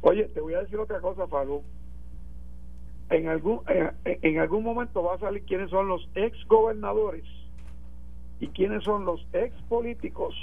Oye, 0.01 0.25
te 0.25 0.39
voy 0.41 0.53
a 0.53 0.59
decir 0.59 0.77
otra 0.79 0.99
cosa, 1.01 1.27
Falú. 1.27 1.63
En 3.09 3.27
algún, 3.27 3.61
en, 3.67 3.91
en 4.05 4.39
algún 4.39 4.63
momento 4.63 5.03
va 5.03 5.15
a 5.15 5.19
salir 5.19 5.43
quiénes 5.43 5.69
son 5.71 5.87
los 5.87 6.07
ex 6.15 6.37
gobernadores 6.47 7.25
y 8.39 8.47
quiénes 8.49 8.83
son 8.83 9.03
los 9.03 9.25
ex 9.33 9.53
políticos 9.63 10.35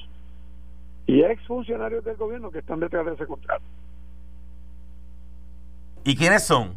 y 1.07 1.23
ex 1.23 1.45
funcionarios 1.47 2.05
del 2.05 2.17
gobierno 2.17 2.51
que 2.51 2.59
están 2.59 2.81
detrás 2.81 3.07
de 3.07 3.15
ese 3.15 3.27
contrato. 3.27 3.65
¿Y 6.05 6.17
quiénes 6.17 6.45
son? 6.45 6.77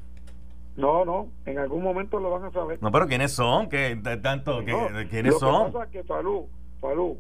No, 0.76 1.04
no, 1.04 1.28
en 1.46 1.60
algún 1.60 1.84
momento 1.84 2.20
lo 2.20 2.32
van 2.32 2.46
a 2.46 2.52
saber. 2.52 2.82
No, 2.82 2.92
pero 2.92 3.08
¿quiénes 3.08 3.34
son? 3.34 3.70
¿Qué, 3.70 4.00
tanto, 4.22 4.64
que, 4.64 5.08
¿Quiénes 5.10 5.34
lo 5.34 5.40
son? 5.40 5.66
Que 5.68 5.72
pasa 5.74 5.86
es 5.86 5.92
que, 5.92 6.04
Falú, 6.04 6.48
Falú, 6.80 7.20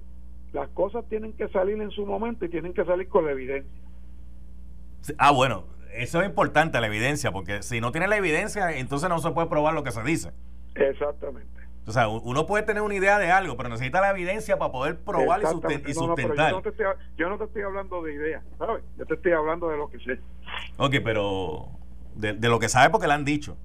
las 0.53 0.69
cosas 0.69 1.05
tienen 1.09 1.33
que 1.33 1.47
salir 1.49 1.79
en 1.81 1.91
su 1.91 2.05
momento 2.05 2.45
y 2.45 2.49
tienen 2.49 2.73
que 2.73 2.85
salir 2.85 3.07
con 3.09 3.25
la 3.25 3.31
evidencia. 3.31 3.71
Ah, 5.17 5.31
bueno, 5.31 5.65
eso 5.93 6.21
es 6.21 6.27
importante, 6.27 6.79
la 6.79 6.87
evidencia, 6.87 7.31
porque 7.31 7.61
si 7.61 7.81
no 7.81 7.91
tiene 7.91 8.07
la 8.07 8.17
evidencia, 8.17 8.77
entonces 8.77 9.09
no 9.09 9.19
se 9.19 9.31
puede 9.31 9.47
probar 9.47 9.73
lo 9.73 9.83
que 9.83 9.91
se 9.91 10.03
dice. 10.03 10.31
Exactamente. 10.75 11.58
O 11.89 11.91
sea, 11.91 12.07
uno 12.07 12.45
puede 12.45 12.63
tener 12.63 12.83
una 12.83 12.93
idea 12.93 13.17
de 13.17 13.31
algo, 13.31 13.57
pero 13.57 13.67
necesita 13.67 13.99
la 13.99 14.11
evidencia 14.11 14.59
para 14.59 14.71
poder 14.71 14.99
probar 14.99 15.41
y, 15.41 15.45
sustentar. 15.91 16.51
yo, 16.51 16.55
no 16.57 16.61
te 16.61 16.69
estoy, 16.69 16.85
yo, 17.17 17.29
no 17.29 17.37
te 17.39 17.45
estoy, 17.45 17.63
hablando 17.63 18.03
de 18.03 18.13
ideas, 18.13 18.43
¿sabes? 18.59 18.83
Yo 18.95 19.07
te 19.07 19.15
estoy 19.15 19.31
hablando 19.31 19.69
de 19.69 19.77
lo 19.77 19.89
que 19.89 19.97
sé. 19.97 20.19
Ok, 20.77 20.97
pero 21.03 21.67
de, 22.13 22.35
lo 22.47 22.59
que 22.59 22.69
sabe 22.69 22.91
porque 22.91 23.07
le 23.07 23.13
han 23.13 23.25
dicho. 23.25 23.57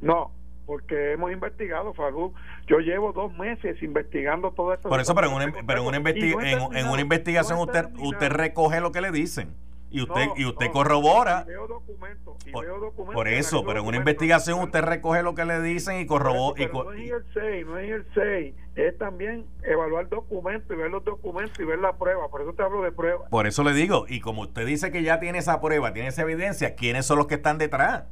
No, 0.00 0.32
porque 0.66 1.12
hemos 1.12 1.30
investigado, 1.30 1.94
Farú. 1.94 2.34
Yo 2.66 2.80
llevo 2.80 3.12
dos 3.12 3.32
meses 3.38 3.80
investigando 3.80 4.50
todo 4.50 4.74
esto. 4.74 4.88
Por 4.88 5.00
eso, 5.00 5.14
pero 5.14 5.28
en 5.28 5.34
una, 5.34 5.52
pero 5.64 5.82
en 5.82 5.86
una, 5.86 6.10
en, 6.10 6.88
una 6.88 7.00
investigación 7.00 7.60
usted, 7.60 7.86
usted 8.00 8.28
recoge 8.28 8.80
lo 8.80 8.90
que 8.90 9.00
le 9.00 9.12
dicen 9.12 9.54
y 9.92 10.02
usted 10.02 10.28
y 10.36 10.46
usted 10.46 10.70
corrobora. 10.72 11.44
veo 11.44 11.68
documentos, 11.68 12.36
por, 12.50 13.12
por, 13.12 13.28
eso, 13.28 13.64
pero 13.64 13.80
en 13.80 13.86
una 13.86 13.98
investigación 13.98 14.60
usted 14.60 14.80
recoge 14.80 15.22
lo 15.22 15.34
que 15.34 15.44
le 15.44 15.60
dicen 15.60 16.00
y 16.00 16.06
corrobora. 16.06 16.62
Y 16.62 16.66
no 16.66 16.92
es 16.92 17.10
el 17.10 17.24
6, 17.34 17.66
no 17.66 17.78
es 17.78 17.90
el 17.90 18.06
6, 18.14 18.54
es 18.74 18.98
también 18.98 19.46
evaluar 19.62 20.08
documentos 20.08 20.74
y 20.74 20.80
ver 20.80 20.90
los 20.90 21.04
documentos 21.04 21.58
y 21.60 21.64
ver 21.64 21.78
la 21.78 21.96
prueba. 21.96 22.28
Por 22.28 22.42
eso 22.42 22.54
te 22.54 22.62
hablo 22.62 22.82
de 22.82 22.92
prueba. 22.92 23.28
Por 23.28 23.46
eso 23.46 23.62
le 23.62 23.72
digo, 23.74 24.06
y 24.08 24.20
como 24.20 24.42
usted 24.42 24.66
dice 24.66 24.90
que 24.90 25.02
ya 25.02 25.20
tiene 25.20 25.38
esa 25.38 25.60
prueba, 25.60 25.92
tiene 25.92 26.08
esa 26.08 26.22
evidencia, 26.22 26.74
¿quiénes 26.74 27.06
son 27.06 27.18
los 27.18 27.26
que 27.26 27.34
están 27.34 27.58
detrás? 27.58 28.04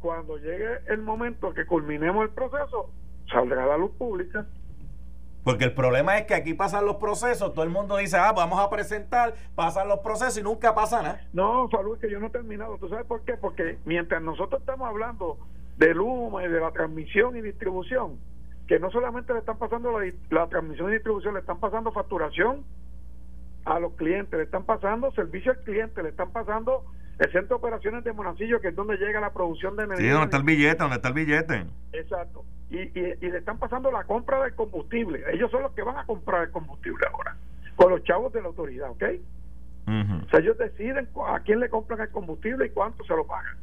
Cuando 0.00 0.38
llegue 0.38 0.78
el 0.88 1.02
momento 1.02 1.52
que 1.52 1.66
culminemos 1.66 2.22
el 2.22 2.30
proceso, 2.30 2.90
saldrá 3.30 3.64
a 3.64 3.66
la 3.66 3.78
luz 3.78 3.90
pública. 3.98 4.46
Porque 5.46 5.62
el 5.62 5.74
problema 5.74 6.18
es 6.18 6.26
que 6.26 6.34
aquí 6.34 6.54
pasan 6.54 6.86
los 6.86 6.96
procesos, 6.96 7.54
todo 7.54 7.62
el 7.62 7.70
mundo 7.70 7.96
dice, 7.98 8.16
ah, 8.16 8.32
vamos 8.32 8.58
a 8.58 8.68
presentar, 8.68 9.32
pasan 9.54 9.86
los 9.86 10.00
procesos 10.00 10.38
y 10.38 10.42
nunca 10.42 10.74
pasa 10.74 11.00
nada. 11.02 11.20
No, 11.32 11.68
Salud, 11.70 11.96
que 12.00 12.10
yo 12.10 12.18
no 12.18 12.26
he 12.26 12.30
terminado. 12.30 12.76
¿Tú 12.78 12.88
sabes 12.88 13.06
por 13.06 13.22
qué? 13.24 13.34
Porque 13.34 13.78
mientras 13.84 14.20
nosotros 14.20 14.60
estamos 14.60 14.88
hablando 14.88 15.38
de 15.76 15.94
Luma 15.94 16.44
y 16.44 16.48
de 16.48 16.58
la 16.58 16.72
transmisión 16.72 17.36
y 17.36 17.42
distribución, 17.42 18.18
que 18.66 18.80
no 18.80 18.90
solamente 18.90 19.34
le 19.34 19.38
están 19.38 19.56
pasando 19.56 19.96
la, 20.30 20.48
transmisión 20.48 20.90
y 20.90 20.94
distribución, 20.94 21.34
le 21.34 21.40
están 21.40 21.60
pasando 21.60 21.92
facturación 21.92 22.64
a 23.66 23.78
los 23.78 23.92
clientes, 23.92 24.36
le 24.36 24.46
están 24.46 24.64
pasando 24.64 25.12
servicio 25.12 25.52
al 25.52 25.58
cliente, 25.58 26.02
le 26.02 26.08
están 26.08 26.32
pasando 26.32 26.82
el 27.20 27.30
centro 27.30 27.58
de 27.58 27.64
operaciones 27.64 28.02
de 28.02 28.12
Monacillo, 28.12 28.60
que 28.60 28.70
es 28.70 28.74
donde 28.74 28.96
llega 28.96 29.20
la 29.20 29.32
producción 29.32 29.76
de 29.76 29.84
energía. 29.84 30.06
Sí, 30.06 30.10
donde 30.10 30.24
está 30.24 30.38
el 30.38 30.42
billete, 30.42 30.78
donde 30.78 30.96
está 30.96 31.06
el 31.06 31.14
billete. 31.14 31.66
Exacto 31.92 32.44
y, 32.70 32.78
y, 32.78 33.30
le 33.30 33.38
están 33.38 33.58
pasando 33.58 33.90
la 33.90 34.04
compra 34.04 34.42
del 34.42 34.54
combustible. 34.54 35.22
Ellos 35.32 35.50
son 35.50 35.62
los 35.62 35.72
que 35.72 35.82
van 35.82 35.98
a 35.98 36.06
comprar 36.06 36.44
el 36.44 36.50
combustible 36.50 37.06
ahora, 37.12 37.36
con 37.76 37.90
los 37.90 38.02
chavos 38.04 38.32
de 38.32 38.42
la 38.42 38.48
autoridad, 38.48 38.90
¿ok? 38.90 39.04
O 39.88 40.28
sea, 40.30 40.40
ellos 40.40 40.58
deciden 40.58 41.08
a 41.28 41.38
quién 41.40 41.60
le 41.60 41.68
compran 41.68 42.00
el 42.00 42.10
combustible 42.10 42.66
y 42.66 42.70
cuánto 42.70 43.04
se 43.04 43.14
lo 43.14 43.24
pagan. 43.24 43.56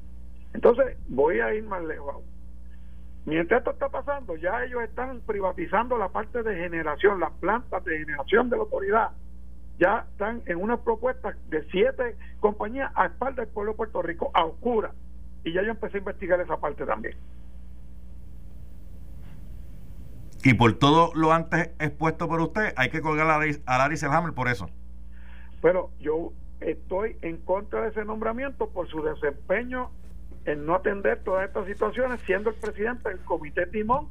Entonces, 0.54 0.98
voy 1.10 1.42
a 1.42 1.54
ir 1.54 1.64
más 1.64 1.84
lejos. 1.84 2.24
Mientras 3.26 3.60
esto 3.60 3.72
está 3.72 3.90
pasando, 3.90 4.38
ya 4.38 4.64
ellos 4.64 4.84
están 4.84 5.20
privatizando 5.22 5.98
la 5.98 6.10
parte 6.10 6.44
de 6.44 6.56
generación, 6.56 7.20
las 7.20 7.32
plantas 7.34 7.84
de 7.84 8.00
generación 8.00 8.50
de 8.50 8.56
la 8.56 8.64
autoridad. 8.64 9.12
Ya 9.80 10.06
están 10.12 10.42
en 10.46 10.62
una 10.62 10.78
propuesta 10.78 11.36
de 11.50 11.64
siete 11.72 12.16
compañías 12.40 12.92
a 12.96 13.08
espaldas 13.08 13.46
del 13.46 13.54
pueblo 13.54 13.74
de 13.74 13.78
Puerto 13.78 14.02
Rico, 14.02 14.32
a 14.34 14.46
oscura. 14.46 14.92
Y 15.44 15.52
ya 15.52 15.62
yo 15.62 15.72
empecé 15.72 15.98
a 15.98 16.00
investigar 16.00 16.40
esa 16.40 16.58
parte 16.58 16.86
también. 16.86 17.18
Y 20.44 20.54
por 20.56 20.74
todo 20.74 21.12
lo 21.16 21.32
antes 21.32 21.72
expuesto 21.80 22.28
por 22.28 22.42
usted, 22.42 22.74
hay 22.76 22.90
que 22.90 23.02
colgar 23.02 23.28
a 23.28 23.78
Larry 23.78 23.98
Selhammer 23.98 24.34
por 24.34 24.50
eso. 24.50 24.70
Bueno, 25.62 25.92
yo 26.00 26.34
estoy 26.60 27.16
en 27.22 27.38
contra 27.38 27.84
de 27.84 27.90
ese 27.90 28.04
nombramiento 28.04 28.70
por 28.70 28.88
su 28.90 29.02
desempeño 29.02 29.90
en 30.46 30.66
no 30.66 30.76
atender 30.76 31.24
todas 31.24 31.48
estas 31.48 31.66
situaciones, 31.68 32.20
siendo 32.26 32.50
el 32.50 32.56
presidente 32.58 33.08
del 33.08 33.20
comité 33.20 33.66
Timón, 33.68 34.10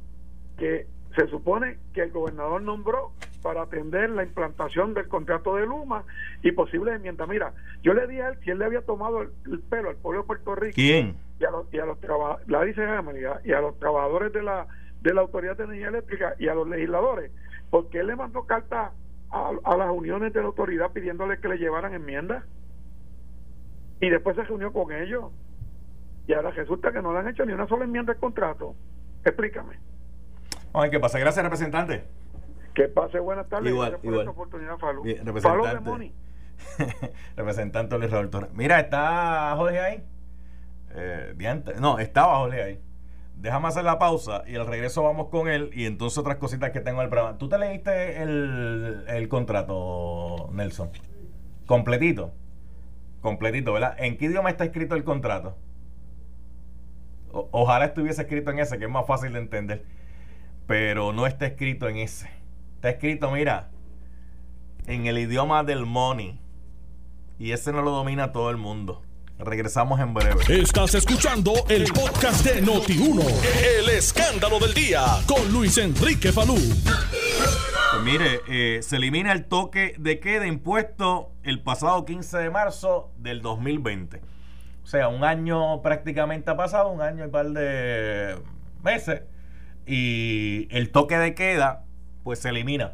que 0.57 0.87
se 1.15 1.27
supone 1.27 1.77
que 1.93 2.01
el 2.01 2.11
gobernador 2.11 2.61
nombró 2.63 3.11
para 3.43 3.63
atender 3.63 4.09
la 4.09 4.23
implantación 4.23 4.95
del 4.95 5.07
contrato 5.07 5.55
de 5.55 5.67
Luma 5.67 6.05
y 6.41 6.51
posibles 6.53 6.95
enmiendas. 6.95 7.27
Mira, 7.27 7.53
yo 7.83 7.93
le 7.93 8.07
dije 8.07 8.23
a 8.23 8.29
él 8.29 8.39
que 8.39 8.51
él 8.51 8.59
le 8.59 8.65
había 8.65 8.81
tomado 8.81 9.21
el, 9.21 9.59
pelo 9.69 9.89
al 9.89 9.97
pueblo 9.97 10.21
de 10.21 10.27
Puerto 10.27 10.55
Rico. 10.55 10.73
¿Quién? 10.73 11.15
Y 11.39 11.45
a 11.45 11.51
los, 11.51 11.71
y 11.71 11.77
a 11.77 11.85
los, 11.85 11.97
y 13.43 13.51
a 13.51 13.61
los 13.61 13.79
trabajadores 13.79 14.33
de 14.33 14.41
la 14.41 14.65
de 15.03 15.13
la 15.13 15.21
Autoridad 15.21 15.57
de 15.57 15.65
Energía 15.65 15.89
Eléctrica 15.89 16.35
y 16.39 16.47
a 16.47 16.55
los 16.55 16.67
legisladores, 16.67 17.31
porque 17.69 17.99
él 17.99 18.07
le 18.07 18.15
mandó 18.15 18.45
carta 18.45 18.93
a, 19.29 19.77
las 19.77 19.89
uniones 19.91 20.31
de 20.31 20.39
la 20.39 20.47
autoridad 20.47 20.91
pidiéndole 20.91 21.39
que 21.39 21.49
le 21.49 21.57
llevaran 21.57 21.93
enmiendas 21.93 22.43
y 23.99 24.09
después 24.09 24.35
se 24.35 24.43
reunió 24.43 24.71
con 24.71 24.91
ellos 24.93 25.25
y 26.25 26.33
ahora 26.33 26.51
resulta 26.51 26.93
que 26.93 27.01
no 27.01 27.11
le 27.11 27.19
han 27.19 27.27
hecho 27.27 27.45
ni 27.45 27.51
una 27.51 27.67
sola 27.67 27.83
enmienda 27.83 28.13
al 28.13 28.19
contrato. 28.19 28.75
Explícame. 29.25 29.77
Ay, 30.73 30.89
¿qué 30.89 30.99
pasa? 30.99 31.19
Gracias, 31.19 31.43
representante. 31.43 32.05
Que 32.73 32.87
pase 32.87 33.19
buenas 33.19 33.49
tardes. 33.49 33.69
Igual, 33.69 33.97
por 33.97 34.15
esta 34.15 34.29
oportunidad, 34.29 34.77
Falú. 34.77 35.03
representante. 35.03 36.13
representante 37.35 37.97
Luis 37.97 38.11
Roberto. 38.11 38.47
Mira, 38.53 38.79
¿está 38.79 39.53
Jorge 39.57 39.79
ahí? 39.79 40.03
Eh, 40.91 41.35
no, 41.79 41.99
estaba 41.99 42.37
Jorge 42.37 42.63
ahí 42.63 42.82
déjame 43.43 43.67
hacer 43.67 43.83
la 43.83 43.99
pausa 43.99 44.43
y 44.47 44.55
al 44.55 44.65
regreso 44.65 45.03
vamos 45.03 45.27
con 45.27 45.49
él 45.49 45.69
y 45.73 45.85
entonces 45.85 46.17
otras 46.17 46.37
cositas 46.37 46.71
que 46.71 46.79
tengo 46.79 47.01
en 47.01 47.05
el 47.05 47.09
programa. 47.09 47.37
¿Tú 47.37 47.49
te 47.49 47.57
leíste 47.57 48.23
el, 48.23 49.03
el 49.05 49.27
contrato, 49.27 50.49
Nelson? 50.53 50.89
Completito. 51.65 52.31
Completito, 53.19 53.73
¿verdad? 53.73 53.95
¿En 53.99 54.17
qué 54.17 54.25
idioma 54.25 54.49
está 54.49 54.63
escrito 54.63 54.95
el 54.95 55.03
contrato? 55.03 55.57
ojalá 57.33 57.85
estuviese 57.85 58.21
escrito 58.21 58.51
en 58.51 58.59
ese, 58.59 58.77
que 58.77 58.85
es 58.85 58.91
más 58.91 59.07
fácil 59.07 59.33
de 59.33 59.39
entender. 59.39 59.85
Pero 60.67 61.11
no 61.13 61.27
está 61.27 61.47
escrito 61.47 61.89
en 61.89 61.97
ese. 61.97 62.29
Está 62.75 62.91
escrito, 62.91 63.31
mira, 63.31 63.71
en 64.85 65.07
el 65.07 65.17
idioma 65.17 65.63
del 65.63 65.85
money. 65.85 66.39
Y 67.39 67.51
ese 67.51 67.73
no 67.73 67.81
lo 67.81 67.91
domina 67.91 68.31
todo 68.31 68.51
el 68.51 68.57
mundo. 68.57 69.01
Regresamos 69.39 69.99
en 69.99 70.13
breve. 70.13 70.41
Estás 70.47 70.93
escuchando 70.93 71.53
el 71.67 71.85
podcast 71.85 72.45
de 72.45 72.63
Noti1. 72.63 73.23
El 73.79 73.89
escándalo 73.89 74.59
del 74.59 74.73
día 74.73 75.01
con 75.27 75.51
Luis 75.51 75.77
Enrique 75.77 76.31
Falú. 76.31 76.55
Pues 76.55 78.03
mire, 78.03 78.41
eh, 78.47 78.81
se 78.83 78.97
elimina 78.97 79.31
el 79.31 79.45
toque 79.45 79.95
de 79.97 80.19
queda 80.19 80.45
impuesto 80.45 81.31
el 81.43 81.61
pasado 81.61 82.05
15 82.05 82.37
de 82.37 82.49
marzo 82.51 83.11
del 83.17 83.41
2020. 83.41 84.21
O 84.83 84.85
sea, 84.85 85.07
un 85.07 85.23
año 85.23 85.81
prácticamente 85.81 86.51
ha 86.51 86.55
pasado, 86.55 86.89
un 86.89 87.01
año 87.01 87.23
y 87.23 87.25
un 87.25 87.31
par 87.31 87.49
de 87.49 88.37
meses. 88.83 89.23
Y 89.85 90.67
el 90.69 90.91
toque 90.91 91.17
de 91.17 91.33
queda, 91.33 91.85
pues 92.23 92.39
se 92.39 92.49
elimina. 92.49 92.93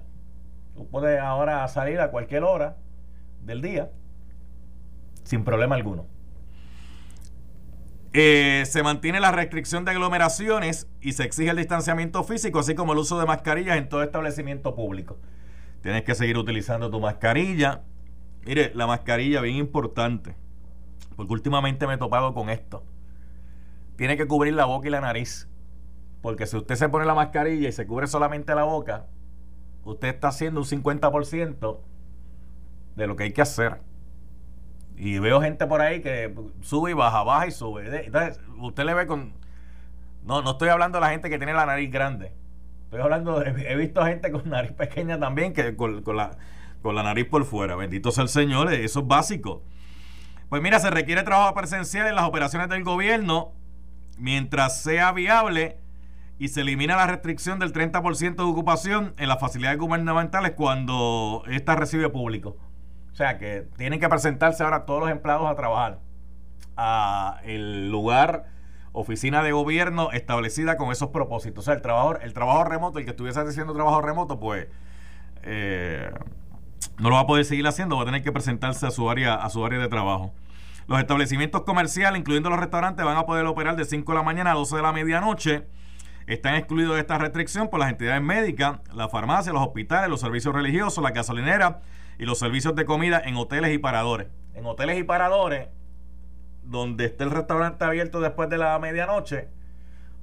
Tú 0.75 0.87
puedes 0.89 1.19
ahora 1.19 1.67
salir 1.67 1.99
a 1.99 2.11
cualquier 2.11 2.43
hora 2.43 2.77
del 3.43 3.61
día 3.61 3.91
sin 5.23 5.43
problema 5.43 5.75
alguno. 5.75 6.07
Eh, 8.11 8.63
se 8.65 8.81
mantiene 8.81 9.19
la 9.19 9.31
restricción 9.31 9.85
de 9.85 9.91
aglomeraciones 9.91 10.87
y 10.99 11.13
se 11.13 11.23
exige 11.23 11.51
el 11.51 11.57
distanciamiento 11.57 12.23
físico, 12.23 12.59
así 12.59 12.73
como 12.73 12.93
el 12.93 12.99
uso 12.99 13.19
de 13.19 13.27
mascarillas 13.27 13.77
en 13.77 13.87
todo 13.87 14.01
establecimiento 14.01 14.73
público. 14.73 15.17
Tienes 15.81 16.03
que 16.03 16.15
seguir 16.15 16.37
utilizando 16.37 16.89
tu 16.89 16.99
mascarilla. 16.99 17.83
Mire, 18.45 18.71
la 18.73 18.87
mascarilla, 18.87 19.41
bien 19.41 19.57
importante, 19.57 20.35
porque 21.15 21.33
últimamente 21.33 21.85
me 21.85 21.93
he 21.93 21.97
topado 21.97 22.33
con 22.33 22.49
esto. 22.49 22.83
Tiene 23.95 24.17
que 24.17 24.27
cubrir 24.27 24.53
la 24.53 24.65
boca 24.65 24.87
y 24.87 24.91
la 24.91 25.01
nariz. 25.01 25.47
Porque 26.21 26.47
si 26.47 26.57
usted 26.57 26.75
se 26.75 26.89
pone 26.89 27.05
la 27.05 27.13
mascarilla 27.13 27.69
y 27.69 27.71
se 27.71 27.85
cubre 27.85 28.07
solamente 28.07 28.53
la 28.55 28.63
boca, 28.63 29.05
usted 29.85 30.09
está 30.09 30.29
haciendo 30.29 30.61
un 30.61 30.65
50% 30.65 31.79
de 32.95 33.07
lo 33.07 33.15
que 33.15 33.23
hay 33.23 33.33
que 33.33 33.41
hacer. 33.41 33.81
Y 34.99 35.17
veo 35.17 35.41
gente 35.41 35.65
por 35.65 35.79
ahí 35.79 36.01
que 36.01 36.35
sube 36.59 36.91
y 36.91 36.93
baja, 36.93 37.23
baja 37.23 37.47
y 37.47 37.51
sube. 37.51 38.05
Entonces, 38.05 38.37
usted 38.57 38.83
le 38.83 38.93
ve 38.93 39.07
con... 39.07 39.33
No, 40.25 40.41
no 40.41 40.51
estoy 40.51 40.67
hablando 40.67 40.97
de 40.97 41.05
la 41.05 41.11
gente 41.11 41.29
que 41.29 41.37
tiene 41.37 41.53
la 41.53 41.65
nariz 41.65 41.89
grande. 41.89 42.33
Estoy 42.83 42.99
hablando 42.99 43.39
de... 43.39 43.71
He 43.71 43.77
visto 43.77 44.03
gente 44.03 44.29
con 44.29 44.49
nariz 44.49 44.73
pequeña 44.73 45.17
también, 45.17 45.53
que 45.53 45.77
con, 45.77 46.03
la, 46.17 46.31
con 46.81 46.95
la 46.95 47.03
nariz 47.03 47.25
por 47.29 47.45
fuera. 47.45 47.77
Bendito 47.77 48.11
sea 48.11 48.23
el 48.23 48.29
Señor, 48.29 48.73
eso 48.73 48.99
es 48.99 49.07
básico. 49.07 49.63
Pues 50.49 50.61
mira, 50.61 50.79
se 50.79 50.89
requiere 50.89 51.23
trabajo 51.23 51.53
presencial 51.53 52.05
en 52.05 52.15
las 52.15 52.25
operaciones 52.25 52.67
del 52.67 52.83
gobierno 52.83 53.53
mientras 54.17 54.81
sea 54.81 55.13
viable 55.13 55.77
y 56.39 56.49
se 56.49 56.59
elimina 56.59 56.97
la 56.97 57.07
restricción 57.07 57.57
del 57.57 57.71
30% 57.71 58.35
de 58.35 58.43
ocupación 58.43 59.13
en 59.17 59.29
las 59.29 59.39
facilidades 59.39 59.79
gubernamentales 59.79 60.51
cuando 60.57 61.43
ésta 61.47 61.77
recibe 61.77 62.09
público. 62.09 62.57
O 63.11 63.15
sea 63.15 63.37
que 63.37 63.67
tienen 63.77 63.99
que 63.99 64.07
presentarse 64.09 64.63
ahora 64.63 64.85
todos 64.85 65.01
los 65.01 65.09
empleados 65.09 65.49
a 65.49 65.55
trabajar 65.55 65.99
a 66.77 67.41
el 67.43 67.91
lugar, 67.91 68.45
oficina 68.93 69.43
de 69.43 69.51
gobierno 69.51 70.11
establecida 70.11 70.77
con 70.77 70.91
esos 70.91 71.09
propósitos. 71.09 71.63
O 71.63 71.65
sea, 71.65 71.73
el 71.73 71.81
trabajo, 71.81 72.17
el 72.17 72.33
trabajo 72.33 72.63
remoto, 72.63 72.99
el 72.99 73.05
que 73.05 73.11
estuviese 73.11 73.39
haciendo 73.41 73.73
trabajo 73.73 74.01
remoto, 74.01 74.39
pues 74.39 74.67
eh, 75.43 76.09
no 76.97 77.09
lo 77.09 77.15
va 77.15 77.21
a 77.21 77.27
poder 77.27 77.45
seguir 77.45 77.67
haciendo, 77.67 77.97
va 77.97 78.03
a 78.03 78.05
tener 78.05 78.23
que 78.23 78.31
presentarse 78.31 78.85
a 78.87 78.91
su 78.91 79.09
área, 79.09 79.35
a 79.35 79.49
su 79.49 79.65
área 79.65 79.79
de 79.79 79.87
trabajo. 79.87 80.33
Los 80.87 80.99
establecimientos 80.99 81.61
comerciales, 81.63 82.19
incluyendo 82.19 82.49
los 82.49 82.59
restaurantes, 82.59 83.05
van 83.05 83.17
a 83.17 83.25
poder 83.25 83.45
operar 83.45 83.75
de 83.75 83.85
5 83.85 84.11
de 84.11 84.17
la 84.17 84.23
mañana 84.23 84.51
a 84.51 84.55
12 84.55 84.77
de 84.77 84.81
la 84.81 84.91
medianoche. 84.91 85.67
Están 86.25 86.55
excluidos 86.55 86.95
de 86.95 87.01
esta 87.01 87.17
restricción 87.17 87.69
por 87.69 87.79
las 87.79 87.89
entidades 87.89 88.21
médicas, 88.21 88.79
la 88.93 89.09
farmacia, 89.09 89.51
los 89.51 89.61
hospitales, 89.61 90.09
los 90.09 90.19
servicios 90.19 90.53
religiosos, 90.53 91.03
la 91.03 91.11
gasolinera 91.11 91.81
y 92.19 92.25
los 92.25 92.37
servicios 92.37 92.75
de 92.75 92.85
comida 92.85 93.19
en 93.23 93.37
hoteles 93.37 93.73
y 93.73 93.77
paradores. 93.77 94.27
En 94.53 94.65
hoteles 94.65 94.99
y 94.99 95.03
paradores, 95.03 95.69
donde 96.63 97.05
esté 97.05 97.23
el 97.23 97.31
restaurante 97.31 97.85
abierto 97.85 98.19
después 98.19 98.49
de 98.49 98.57
la 98.57 98.77
medianoche, 98.77 99.47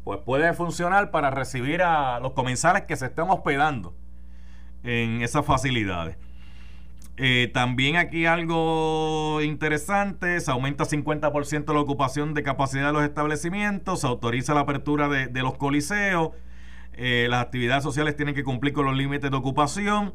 pues 0.05 0.21
puede 0.21 0.53
funcionar 0.53 1.11
para 1.11 1.31
recibir 1.31 1.83
a 1.83 2.21
los 2.21 2.33
comensales 2.33 2.83
que 2.83 2.97
se 2.97 3.07
estén 3.07 3.31
hospedando 3.31 3.97
en 4.85 5.23
esas 5.23 5.45
facilidades. 5.47 6.19
Eh, 7.17 7.51
también 7.55 7.97
aquí 7.97 8.27
algo 8.27 9.41
interesante, 9.41 10.39
se 10.41 10.51
aumenta 10.51 10.85
50% 10.85 11.73
la 11.73 11.81
ocupación 11.81 12.35
de 12.35 12.43
capacidad 12.43 12.89
de 12.89 12.93
los 12.93 13.05
establecimientos, 13.05 14.03
se 14.03 14.07
autoriza 14.07 14.53
la 14.53 14.61
apertura 14.61 15.09
de, 15.09 15.43
los 15.43 15.57
coliseos, 15.57 16.33
eh, 16.93 17.27
las 17.31 17.43
actividades 17.43 17.83
sociales 17.83 18.17
tienen 18.17 18.35
que 18.35 18.45
cumplir 18.45 18.75
con 18.75 18.85
los 18.85 18.95
límites 18.95 19.31
de 19.31 19.37
ocupación 19.37 20.13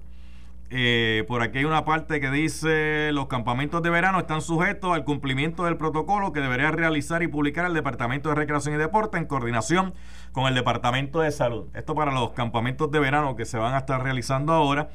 eh, 0.74 1.26
por 1.28 1.42
aquí 1.42 1.58
hay 1.58 1.66
una 1.66 1.84
parte 1.84 2.22
que 2.22 2.32
dice 2.32 3.12
los 3.12 3.28
campamentos 3.28 3.84
de 3.84 3.90
verano 3.90 4.20
están 4.20 4.42
sujetos 4.42 4.94
al 4.94 5.04
cumplimiento 5.04 5.66
del 5.66 5.76
protocolo 5.76 6.32
que 6.32 6.40
debería 6.40 6.72
realizar 6.72 7.22
y 7.24 7.28
publicar 7.28 7.66
el 7.66 7.74
Departamento 7.74 8.30
de 8.30 8.36
Recreación 8.36 8.76
y 8.76 8.78
Deporte 8.78 9.18
en 9.18 9.26
coordinación 9.26 9.94
con 10.32 10.48
el 10.48 10.56
Departamento 10.56 11.20
de 11.20 11.32
Salud. 11.32 11.68
Esto 11.74 11.94
para 11.94 12.14
los 12.14 12.32
campamentos 12.32 12.90
de 12.90 13.00
verano 13.00 13.36
que 13.36 13.44
se 13.44 13.58
van 13.58 13.74
a 13.74 13.80
estar 13.80 14.02
realizando 14.02 14.54
ahora. 14.54 14.92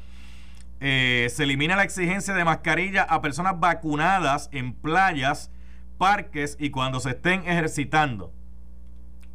Eh, 0.79 1.27
se 1.29 1.43
elimina 1.43 1.75
la 1.75 1.83
exigencia 1.83 2.33
de 2.33 2.43
mascarilla 2.43 3.03
a 3.03 3.21
personas 3.21 3.59
vacunadas 3.59 4.49
en 4.51 4.73
playas, 4.73 5.51
parques 5.99 6.57
y 6.59 6.71
cuando 6.71 6.99
se 6.99 7.11
estén 7.11 7.47
ejercitando. 7.47 8.33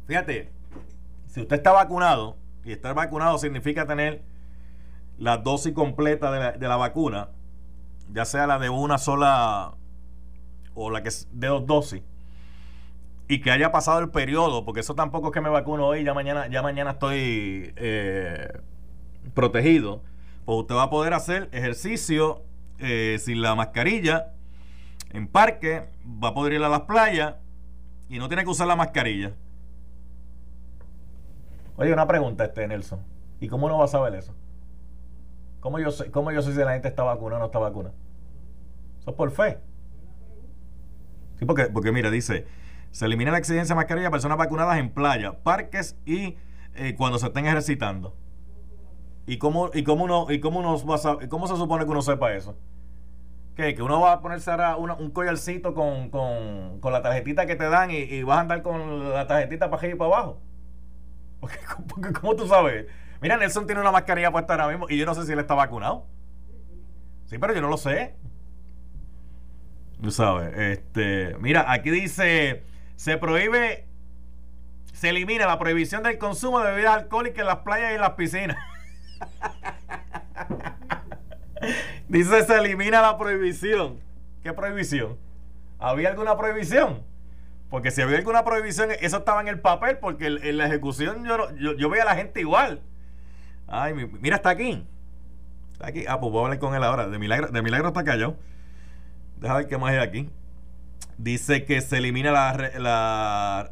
Fíjate, 0.07 0.51
si 1.27 1.39
usted 1.39 1.55
está 1.55 1.71
vacunado, 1.71 2.35
y 2.65 2.73
estar 2.73 2.93
vacunado 2.95 3.37
significa 3.37 3.85
tener 3.85 4.23
la 5.23 5.37
dosis 5.37 5.71
completa 5.71 6.31
de 6.31 6.39
la, 6.39 6.51
de 6.51 6.67
la 6.67 6.75
vacuna, 6.75 7.29
ya 8.11 8.25
sea 8.25 8.45
la 8.45 8.59
de 8.59 8.69
una 8.69 8.97
sola 8.97 9.75
o 10.75 10.89
la 10.89 11.01
que 11.01 11.07
es 11.07 11.29
de 11.31 11.47
dos 11.47 11.65
dosis, 11.65 12.03
y 13.29 13.39
que 13.39 13.49
haya 13.51 13.71
pasado 13.71 13.99
el 13.99 14.09
periodo, 14.09 14.65
porque 14.65 14.81
eso 14.81 14.95
tampoco 14.95 15.27
es 15.27 15.33
que 15.33 15.39
me 15.39 15.49
vacuno 15.49 15.87
hoy, 15.87 16.03
ya 16.03 16.13
mañana, 16.13 16.47
ya 16.47 16.61
mañana 16.61 16.91
estoy 16.91 17.73
eh, 17.77 18.59
protegido, 19.33 20.03
pues 20.43 20.59
usted 20.59 20.75
va 20.75 20.83
a 20.83 20.89
poder 20.89 21.13
hacer 21.13 21.47
ejercicio 21.53 22.41
eh, 22.79 23.17
sin 23.17 23.41
la 23.41 23.55
mascarilla 23.55 24.33
en 25.11 25.29
parque, 25.29 25.87
va 26.21 26.29
a 26.29 26.33
poder 26.33 26.53
ir 26.53 26.63
a 26.63 26.69
las 26.69 26.81
playas 26.81 27.35
y 28.09 28.19
no 28.19 28.27
tiene 28.27 28.43
que 28.43 28.49
usar 28.49 28.67
la 28.67 28.75
mascarilla. 28.75 29.31
Oye, 31.77 31.93
una 31.93 32.07
pregunta, 32.07 32.43
este 32.43 32.67
Nelson. 32.67 32.99
¿Y 33.39 33.47
cómo 33.47 33.69
no 33.69 33.77
va 33.77 33.85
a 33.85 33.87
saber 33.87 34.15
eso? 34.15 34.35
¿Cómo 35.63 35.79
yo, 35.79 35.91
sé, 35.91 36.11
¿Cómo 36.11 36.29
yo 36.33 36.41
sé 36.41 36.51
si 36.51 36.59
la 36.59 36.73
gente 36.73 36.89
está 36.89 37.03
vacunada 37.03 37.37
o 37.37 37.39
no 37.39 37.45
está 37.45 37.57
vacunada? 37.57 37.95
Eso 38.99 39.11
es 39.11 39.15
por 39.15 39.31
fe. 39.31 39.59
Sí, 41.39 41.45
porque, 41.45 41.67
porque 41.67 41.93
mira, 41.93 42.11
dice, 42.11 42.45
se 42.91 43.05
elimina 43.05 43.31
la 43.31 43.37
exigencia 43.37 43.73
de 43.73 43.77
mascarilla 43.77 44.09
a 44.09 44.11
personas 44.11 44.37
vacunadas 44.37 44.77
en 44.77 44.89
playa, 44.89 45.41
parques 45.41 45.95
y 46.05 46.35
eh, 46.75 46.95
cuando 46.97 47.17
se 47.17 47.27
estén 47.27 47.45
ejercitando. 47.45 48.13
¿Y 49.25 49.37
cómo, 49.37 49.69
y 49.73 49.85
cómo 49.85 50.03
uno, 50.03 50.25
y 50.29 50.41
cómo 50.41 50.59
uno 50.59 50.75
cómo 51.29 51.47
se 51.47 51.55
supone 51.55 51.85
que 51.85 51.91
uno 51.91 52.01
sepa 52.01 52.33
eso? 52.33 52.57
¿Qué? 53.55 53.73
Que 53.73 53.83
uno 53.83 54.01
va 54.01 54.11
a 54.11 54.21
ponerse 54.21 54.51
ahora 54.51 54.75
un 54.75 55.11
collarcito 55.11 55.73
con, 55.73 56.09
con, 56.09 56.81
con, 56.81 56.91
la 56.91 57.01
tarjetita 57.01 57.45
que 57.45 57.55
te 57.55 57.69
dan 57.69 57.89
y, 57.89 57.99
y, 57.99 58.23
vas 58.23 58.39
a 58.39 58.41
andar 58.41 58.63
con 58.63 59.13
la 59.13 59.27
tarjetita 59.27 59.69
para 59.69 59.79
arriba 59.79 59.95
y 59.95 59.97
para 59.97 60.13
abajo. 60.13 60.41
Porque, 61.39 61.57
porque 61.87 62.13
¿cómo 62.13 62.35
tú 62.35 62.47
sabes? 62.47 62.85
Mira, 63.23 63.37
Nelson 63.37 63.65
tiene 63.65 63.79
una 63.79 63.93
mascarilla 63.93 64.33
puesta 64.33 64.51
ahora 64.51 64.67
mismo 64.67 64.85
y 64.89 64.97
yo 64.97 65.05
no 65.05 65.15
sé 65.15 65.25
si 65.25 65.31
él 65.31 65.39
está 65.39 65.53
vacunado. 65.53 66.05
Sí, 67.23 67.37
pero 67.37 67.53
yo 67.53 67.61
no 67.61 67.69
lo 67.69 67.77
sé. 67.77 68.17
Tú 70.01 70.11
sabes, 70.11 70.53
este, 70.57 71.33
mira, 71.39 71.71
aquí 71.71 71.89
dice, 71.89 72.63
se 72.97 73.17
prohíbe, 73.17 73.87
se 74.91 75.07
elimina 75.07 75.47
la 75.47 75.57
prohibición 75.57 76.03
del 76.03 76.17
consumo 76.17 76.59
de 76.59 76.71
bebidas 76.71 76.95
alcohólicas 76.95 77.39
en 77.39 77.45
las 77.45 77.59
playas 77.59 77.91
y 77.91 77.95
en 77.95 78.01
las 78.01 78.09
piscinas. 78.09 78.57
dice, 82.09 82.43
se 82.43 82.57
elimina 82.57 83.01
la 83.01 83.17
prohibición. 83.17 84.01
¿Qué 84.43 84.51
prohibición? 84.51 85.17
¿Había 85.79 86.09
alguna 86.09 86.35
prohibición? 86.35 87.03
Porque 87.69 87.89
si 87.89 88.01
había 88.01 88.17
alguna 88.17 88.43
prohibición, 88.43 88.89
eso 88.99 89.19
estaba 89.19 89.39
en 89.39 89.47
el 89.47 89.61
papel, 89.61 89.97
porque 89.99 90.25
en 90.25 90.57
la 90.57 90.65
ejecución 90.65 91.23
yo, 91.23 91.55
yo, 91.55 91.71
yo 91.71 91.89
veía 91.89 92.03
a 92.03 92.07
la 92.07 92.15
gente 92.15 92.41
igual. 92.41 92.81
Ay, 93.75 93.95
mira, 94.21 94.35
está 94.35 94.51
aquí. 94.51 94.85
Está 95.71 95.87
aquí. 95.87 96.05
Ah, 96.07 96.19
pues 96.19 96.31
voy 96.31 96.41
a 96.41 96.43
hablar 96.45 96.59
con 96.59 96.75
él 96.75 96.83
ahora. 96.83 97.07
De 97.07 97.17
milagro, 97.17 97.47
de 97.47 97.61
milagro 97.63 97.87
está 97.87 98.03
callado. 98.03 98.37
Déjame 99.39 99.61
ver 99.61 99.67
qué 99.67 99.77
más 99.79 99.91
hay 99.91 99.97
aquí. 99.97 100.29
Dice 101.17 101.65
que 101.65 101.81
se 101.81 101.97
elimina 101.97 102.31
la, 102.31 103.71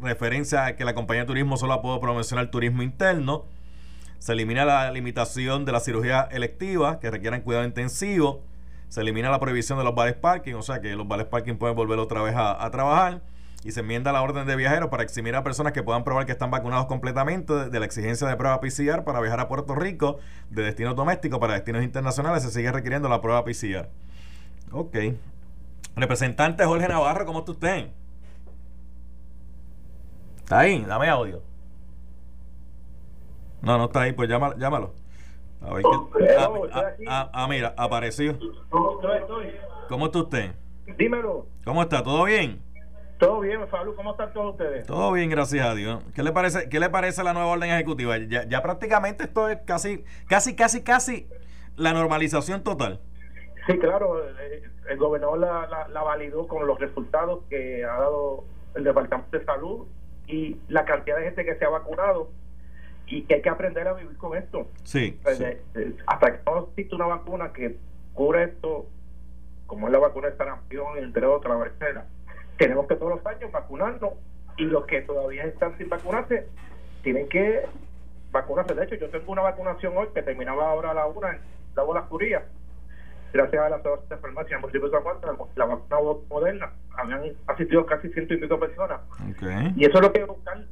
referencia 0.00 0.64
a 0.64 0.74
que 0.74 0.86
la 0.86 0.94
compañía 0.94 1.24
de 1.24 1.26
turismo 1.26 1.58
solo 1.58 1.82
puede 1.82 2.00
promocionar 2.00 2.46
turismo 2.46 2.82
interno. 2.82 3.44
Se 4.18 4.32
elimina 4.32 4.64
la 4.64 4.90
limitación 4.90 5.66
de 5.66 5.72
la 5.72 5.80
cirugía 5.80 6.22
electiva 6.30 6.98
que 6.98 7.10
requieran 7.10 7.42
cuidado 7.42 7.66
intensivo. 7.66 8.42
Se 8.88 9.02
elimina 9.02 9.30
la 9.30 9.38
prohibición 9.38 9.76
de 9.76 9.84
los 9.84 9.94
bares 9.94 10.14
parking, 10.14 10.54
o 10.54 10.62
sea 10.62 10.80
que 10.80 10.96
los 10.96 11.06
bares 11.06 11.26
parking 11.26 11.56
pueden 11.56 11.76
volver 11.76 11.98
otra 11.98 12.22
vez 12.22 12.34
a 12.34 12.70
trabajar 12.70 13.20
y 13.64 13.70
se 13.70 13.80
enmienda 13.80 14.12
la 14.12 14.22
orden 14.22 14.46
de 14.46 14.56
viajeros 14.56 14.88
para 14.88 15.02
eximir 15.02 15.36
a 15.36 15.44
personas 15.44 15.72
que 15.72 15.82
puedan 15.82 16.02
probar 16.02 16.26
que 16.26 16.32
están 16.32 16.50
vacunados 16.50 16.86
completamente 16.86 17.70
de, 17.70 17.80
la 17.80 17.86
exigencia 17.86 18.26
de 18.26 18.36
prueba 18.36 18.60
PCR 18.60 19.04
para 19.04 19.20
viajar 19.20 19.40
a 19.40 19.48
Puerto 19.48 19.74
Rico 19.74 20.18
de 20.50 20.62
destinos 20.62 20.96
domésticos 20.96 21.38
para 21.38 21.54
destinos 21.54 21.84
internacionales. 21.84 22.42
Se 22.42 22.50
sigue 22.50 22.72
requiriendo 22.72 23.08
la 23.08 23.20
prueba 23.20 23.44
PCR. 23.44 23.88
Ok. 24.72 24.96
Representante 25.94 26.64
Jorge 26.64 26.88
Navarro, 26.88 27.24
¿cómo 27.24 27.40
está 27.40 27.52
usted? 27.52 27.90
¿Está 30.38 30.58
ahí? 30.60 30.84
Dame 30.84 31.08
audio. 31.08 31.42
No, 33.60 33.78
no 33.78 33.84
está 33.84 34.02
ahí, 34.02 34.12
pues 34.12 34.28
llámalo. 34.28 34.58
llámalo. 34.58 34.94
A 35.60 35.74
ver 35.74 35.84
qué- 35.84 36.36
ah, 36.36 36.50
ah, 36.72 36.82
ah, 37.06 37.30
ah, 37.32 37.46
mira, 37.46 37.74
apareció. 37.76 38.36
¿Cómo 39.88 40.06
está 40.06 40.18
usted? 40.18 40.52
Dímelo. 40.98 41.46
¿Cómo 41.64 41.82
está? 41.82 42.02
¿Todo 42.02 42.24
bien? 42.24 42.60
Todo 43.22 43.38
bien, 43.38 43.60
Pablo. 43.70 43.94
¿Cómo 43.94 44.10
están 44.10 44.32
todos 44.32 44.50
ustedes? 44.54 44.84
Todo 44.84 45.12
bien, 45.12 45.30
gracias 45.30 45.64
a 45.64 45.76
Dios. 45.76 46.02
¿Qué 46.12 46.24
le 46.24 46.32
parece, 46.32 46.68
qué 46.68 46.80
le 46.80 46.90
parece 46.90 47.22
la 47.22 47.32
nueva 47.32 47.46
orden 47.50 47.70
ejecutiva? 47.70 48.18
Ya, 48.18 48.48
ya 48.48 48.60
prácticamente 48.62 49.22
esto 49.22 49.48
es 49.48 49.60
casi, 49.64 50.04
casi, 50.28 50.56
casi, 50.56 50.82
casi 50.82 51.28
la 51.76 51.92
normalización 51.92 52.64
total. 52.64 52.98
Sí, 53.68 53.78
claro. 53.78 54.20
El 54.88 54.98
gobernador 54.98 55.38
la, 55.38 55.68
la, 55.68 55.86
la 55.86 56.02
validó 56.02 56.48
con 56.48 56.66
los 56.66 56.80
resultados 56.80 57.44
que 57.48 57.84
ha 57.84 57.92
dado 57.92 58.42
el 58.74 58.82
Departamento 58.82 59.38
de 59.38 59.44
Salud 59.44 59.86
y 60.26 60.56
la 60.66 60.84
cantidad 60.84 61.16
de 61.18 61.22
gente 61.26 61.44
que 61.44 61.54
se 61.54 61.64
ha 61.64 61.68
vacunado 61.68 62.28
y 63.06 63.22
que 63.22 63.34
hay 63.34 63.42
que 63.42 63.50
aprender 63.50 63.86
a 63.86 63.92
vivir 63.92 64.16
con 64.16 64.36
esto. 64.36 64.66
Sí. 64.82 65.20
Eh, 65.26 65.34
sí. 65.36 65.44
eh, 65.78 65.96
Hasta 66.08 66.32
que 66.32 66.40
no 66.44 66.66
existe 66.70 66.96
una 66.96 67.06
vacuna 67.06 67.52
que 67.52 67.76
cure 68.14 68.42
esto, 68.42 68.86
como 69.68 69.86
es 69.86 69.92
la 69.92 70.00
vacuna 70.00 70.28
de 70.28 70.36
sarampión, 70.36 70.98
entre 70.98 71.24
otras, 71.24 71.56
etcétera, 71.66 72.06
tenemos 72.58 72.86
que 72.86 72.96
todos 72.96 73.16
los 73.16 73.26
años 73.26 73.50
vacunarnos 73.52 74.12
y 74.56 74.64
los 74.64 74.84
que 74.86 75.02
todavía 75.02 75.44
están 75.44 75.76
sin 75.78 75.88
vacunarse 75.88 76.46
tienen 77.02 77.28
que 77.28 77.64
vacunarse. 78.30 78.74
De 78.74 78.84
hecho, 78.84 78.94
yo 78.96 79.10
tengo 79.10 79.32
una 79.32 79.42
vacunación 79.42 79.96
hoy 79.96 80.08
que 80.14 80.22
terminaba 80.22 80.70
ahora 80.70 80.90
a 80.90 80.94
la 80.94 81.06
una 81.06 81.30
en 81.30 81.40
la 81.74 81.82
bola 81.82 82.02
curía. 82.02 82.44
Gracias 83.32 83.62
a 83.62 83.68
la 83.70 83.78
de 83.78 84.16
farmacia 84.18 84.50
en 84.50 84.56
el 84.56 84.60
municipio 84.60 84.88
de 84.88 84.92
San 84.92 85.02
Juan, 85.02 85.16
la, 85.56 85.64
vacuna 85.64 86.18
moderna, 86.28 86.72
habían 86.96 87.22
asistido 87.46 87.86
casi 87.86 88.10
ciento 88.10 88.34
y 88.34 88.36
pico 88.36 88.60
personas. 88.60 89.00
Y 89.74 89.86
eso 89.86 89.94
es 89.94 90.02
lo 90.02 90.12
que 90.12 90.24
buscar, 90.24 90.66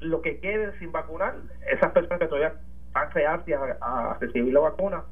lo 0.00 0.22
que 0.22 0.40
quede 0.40 0.78
sin 0.78 0.90
vacunar, 0.90 1.34
esas 1.70 1.92
personas 1.92 2.18
que 2.18 2.28
todavía 2.28 2.54
están 2.86 3.10
reacias 3.10 3.60
a, 3.82 4.12
a 4.12 4.18
recibir 4.18 4.54
la 4.54 4.60
vacuna, 4.60 5.04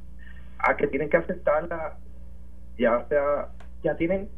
a 0.58 0.74
que 0.76 0.86
tienen 0.86 1.10
que 1.10 1.18
aceptarla, 1.18 1.98
ya 2.78 3.04
sea, 3.08 3.48
ya 3.82 3.94
tienen 3.96 4.30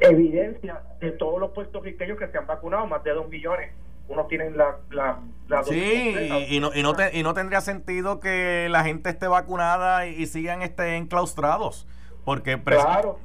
evidencia 0.00 0.80
de 1.00 1.12
todos 1.12 1.38
los 1.40 1.50
puertorriqueños 1.52 2.18
que 2.18 2.28
se 2.28 2.38
han 2.38 2.46
vacunado, 2.46 2.86
más 2.86 3.02
de 3.04 3.12
dos 3.12 3.28
millones. 3.28 3.72
Unos 4.08 4.26
tienen 4.28 4.56
la, 4.56 4.78
la, 4.90 5.20
Sí, 5.64 6.14
y, 6.50 6.56
y 6.56 6.60
no, 6.60 6.70
y, 6.74 6.82
no 6.82 6.92
te- 6.94 7.16
y 7.16 7.22
no 7.22 7.34
tendría 7.34 7.60
sentido 7.60 8.18
que 8.20 8.66
la 8.68 8.82
gente 8.84 9.08
esté 9.10 9.28
vacunada 9.28 10.06
y, 10.06 10.14
y 10.22 10.26
sigan 10.26 10.60
este, 10.62 10.96
enclaustrados. 10.96 11.86
Porque 12.24 12.60
Claro. 12.62 13.18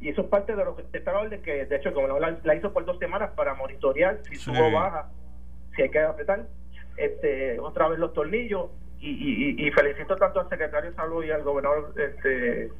Y 0.00 0.08
eso 0.08 0.22
es 0.22 0.28
parte 0.28 0.54
de 0.56 0.64
lo 0.64 0.76
que 0.76 0.84
esta 0.96 1.18
orden 1.18 1.42
que, 1.42 1.66
de 1.66 1.76
hecho, 1.76 1.92
como 1.92 2.06
la, 2.18 2.38
la 2.42 2.54
hizo 2.54 2.72
por 2.72 2.84
dos 2.86 2.98
semanas 2.98 3.30
para 3.36 3.54
monitorear 3.54 4.18
si 4.28 4.36
subo 4.36 4.70
baja, 4.72 5.08
si 5.76 5.82
hay 5.82 5.90
que 5.90 5.98
apretar 6.00 6.46
este, 6.96 7.58
otra 7.60 7.88
vez 7.88 7.98
los 7.98 8.12
tornillos. 8.12 8.70
Y, 8.98 9.10
y- 9.10 9.66
y 9.66 9.70
felicito 9.72 10.16
tanto 10.16 10.40
al 10.40 10.48
secretario 10.50 10.90
de 10.90 10.96
Salud 10.96 11.24
y 11.24 11.30
al 11.30 11.42
gobernador 11.42 11.94
este, 11.98 12.70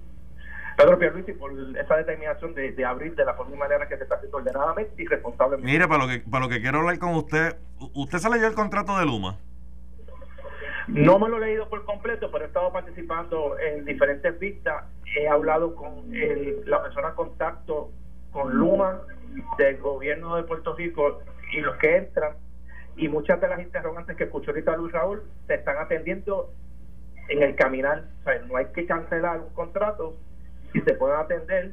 Pedro 0.82 0.98
Pierluisi 0.98 1.32
por 1.32 1.52
esa 1.76 1.96
determinación 1.96 2.54
de, 2.54 2.72
de 2.72 2.84
abrir 2.84 3.14
de 3.14 3.24
la 3.24 3.34
forma 3.34 3.54
y 3.54 3.58
manera 3.58 3.88
que 3.88 3.96
se 3.96 4.02
está 4.04 4.16
haciendo 4.16 4.38
ordenadamente 4.38 5.02
y 5.02 5.06
responsablemente. 5.06 5.70
Mire, 5.70 5.86
para 5.88 6.04
lo 6.04 6.08
que 6.08 6.20
para 6.20 6.44
lo 6.44 6.48
que 6.50 6.60
quiero 6.60 6.78
hablar 6.78 6.98
con 6.98 7.14
usted, 7.14 7.56
¿usted 7.94 8.18
se 8.18 8.30
leyó 8.30 8.46
el 8.46 8.54
contrato 8.54 8.96
de 8.98 9.04
Luma? 9.06 9.38
No 10.88 11.18
me 11.18 11.28
lo 11.28 11.36
he 11.36 11.40
leído 11.46 11.68
por 11.68 11.84
completo, 11.84 12.30
pero 12.32 12.44
he 12.44 12.48
estado 12.48 12.72
participando 12.72 13.58
en 13.58 13.84
diferentes 13.84 14.38
vistas. 14.38 14.84
He 15.16 15.28
hablado 15.28 15.74
con 15.74 16.12
el- 16.14 16.62
la 16.66 16.82
persona 16.82 17.08
en 17.10 17.14
contacto 17.14 17.90
con 18.32 18.52
Luma 18.54 19.00
del 19.58 19.76
gobierno 19.78 20.36
de 20.36 20.42
Puerto 20.44 20.74
Rico 20.74 21.20
y 21.52 21.60
los 21.60 21.76
que 21.76 21.96
entran. 21.96 22.32
Y 22.96 23.08
muchas 23.08 23.40
de 23.40 23.48
las 23.48 23.60
interrogantes 23.60 24.16
que 24.16 24.24
escuchó 24.24 24.50
ahorita 24.50 24.76
Luis 24.76 24.92
Raúl 24.92 25.22
se 25.46 25.54
están 25.54 25.78
atendiendo 25.78 26.52
en 27.28 27.42
el 27.42 27.54
caminar. 27.54 28.04
O 28.20 28.24
sea, 28.24 28.38
no 28.40 28.56
hay 28.56 28.66
que 28.74 28.86
cancelar 28.86 29.40
un 29.40 29.54
contrato 29.54 30.16
si 30.72 30.80
se 30.80 30.94
pueden 30.94 31.18
atender 31.18 31.72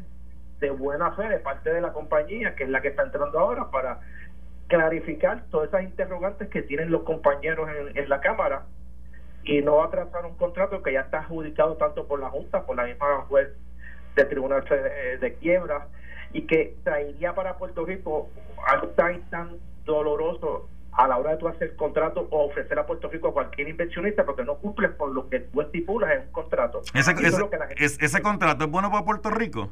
de 0.60 0.70
buena 0.72 1.12
fe 1.12 1.30
de 1.30 1.40
parte 1.40 1.72
de 1.72 1.82
la 1.82 1.94
compañía, 1.94 2.56
que 2.56 2.64
es 2.64 2.70
la 2.70 2.82
que 2.82 2.90
está 2.90 3.04
entrando 3.04 3.40
ahora, 3.40 3.70
para 3.70 4.00
clarificar 4.68 5.44
todas 5.50 5.70
esas 5.70 5.84
interrogantes 5.84 6.50
que 6.50 6.62
tienen 6.62 6.92
los 6.92 7.04
compañeros 7.04 7.70
en, 7.94 8.10
la 8.10 8.20
Cámara 8.20 8.64
y 9.44 9.62
no 9.62 9.82
atrasar 9.84 10.26
un 10.26 10.36
contrato 10.36 10.82
que 10.82 10.94
ya 10.94 11.02
está 11.02 11.20
adjudicado 11.20 11.76
tanto 11.78 12.06
por 12.08 12.20
la 12.20 12.30
Junta, 12.30 12.66
por 12.66 12.76
la 12.76 12.84
misma 12.84 13.26
juez 13.30 13.50
del 14.16 14.28
Tribunal 14.28 14.64
Fe- 14.64 15.18
de 15.20 15.34
Quiebra, 15.36 15.88
y 16.34 16.42
que 16.42 16.76
traería 16.84 17.34
para 17.34 17.58
Puerto 17.58 17.86
Rico 17.86 18.30
algo 18.68 18.88
tan, 18.90 19.22
tan 19.30 19.58
doloroso 19.86 20.68
a 20.92 21.08
la 21.08 21.18
hora 21.18 21.32
de 21.32 21.38
tú 21.38 21.48
hacer 21.48 21.76
contrato 21.76 22.28
o 22.32 22.46
ofrecer 22.46 22.78
a 22.80 22.86
Puerto 22.86 23.08
Rico 23.08 23.30
a 23.30 23.34
cualquier 23.34 23.70
inversionista 23.70 24.26
porque 24.26 24.44
no 24.44 24.56
cumples 24.56 24.92
con 24.92 25.14
lo 25.14 25.30
que 25.30 25.40
tú 25.42 25.62
estipulas 25.62 26.12
en 26.12 26.32
contrato. 26.82 27.74
Ese, 27.78 28.06
es- 28.06 28.22
contrato 28.22 28.66
es 28.66 28.72
bueno 28.72 28.90
para 28.92 29.06
Puerto 29.06 29.30
Rico. 29.30 29.72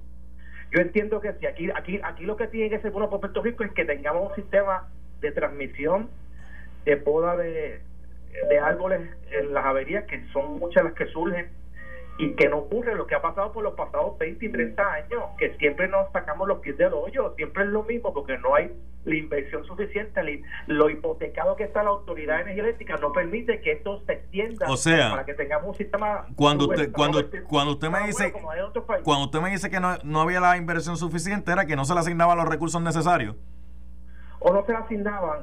yo 0.72 0.80
entiendo 0.82 1.20
que 1.22 1.34
si 1.40 1.46
aquí 1.46 1.70
aquí 1.74 2.00
aquí 2.04 2.26
lo 2.26 2.36
que 2.38 2.48
tiene 2.48 2.70
que 2.70 2.82
ser 2.82 2.92
bueno 2.92 3.10
por 3.10 3.20
Puerto 3.20 3.42
Rico 3.42 3.64
es 3.64 3.72
que 3.72 3.86
tengamos 3.86 4.30
un 4.30 4.36
sistema 4.36 4.88
de 5.22 5.32
transmisión 5.32 6.10
de 6.86 6.98
poda 6.98 7.36
de, 7.38 7.82
de 8.50 8.60
árboles 8.60 9.02
en 9.32 9.54
las 9.54 9.66
averías 9.66 10.04
que 10.06 10.24
son 10.34 10.60
muchas 10.60 10.84
las 10.84 10.94
que 10.94 11.06
surgen 11.08 11.48
y 12.18 12.34
que 12.36 12.48
no 12.48 12.60
ocurre 12.60 12.96
lo 12.96 13.08
que 13.08 13.16
ha 13.16 13.22
pasado 13.22 13.52
por 13.52 13.64
los 13.64 13.74
pasados 13.74 14.18
20 14.18 14.46
y 14.46 14.50
30 14.50 14.94
años 14.94 15.24
que 15.38 15.54
siempre 15.58 15.90
nos 15.90 16.10
sacamos 16.14 16.48
los 16.48 16.60
pies 16.60 16.78
del 16.78 16.94
hoyo 16.94 17.34
siempre 17.36 17.64
es 17.64 17.70
lo 17.70 17.84
mismo 17.84 18.14
porque 18.14 18.38
no 18.38 18.56
hay 18.56 18.72
la 19.04 19.16
inversión 19.16 19.66
suficiente 19.66 20.22
lo 20.68 20.90
hipotecado 20.90 21.58
que 21.58 21.66
está 21.66 21.84
la 21.84 21.90
autoridad 21.90 22.40
energética 22.42 22.96
no 23.02 23.12
permite 23.12 23.60
que 23.60 23.74
esto 23.74 24.02
se 24.06 24.14
extienda 24.14 24.66
O 24.70 24.78
sea, 24.78 25.12
para 25.12 25.26
que 25.26 25.34
tengamos 25.34 25.68
un 25.68 25.76
sistema 25.76 26.26
Cuando 26.38 26.70
usted, 26.70 26.92
cuando, 26.94 27.18
vertical, 27.18 27.48
cuando 27.50 27.74
usted 27.74 27.90
me 27.90 28.08
dice, 28.08 28.32
bueno 28.42 28.72
como 28.74 29.04
cuando 29.04 29.26
usted 29.26 29.42
me 29.42 29.50
dice 29.50 29.70
que 29.70 29.80
no, 29.82 29.98
no 30.04 30.22
había 30.22 30.40
la 30.40 30.56
inversión 30.56 30.96
suficiente, 30.96 31.52
era 31.52 31.66
que 31.66 31.76
no 31.76 31.84
se 31.84 31.94
le 31.94 32.00
asignaban 32.00 32.38
los 32.38 32.48
recursos 32.48 32.82
necesarios. 32.82 33.36
o 34.40 34.54
no 34.54 34.66
se 34.66 34.72
le 34.72 34.78
asignaban. 34.78 35.40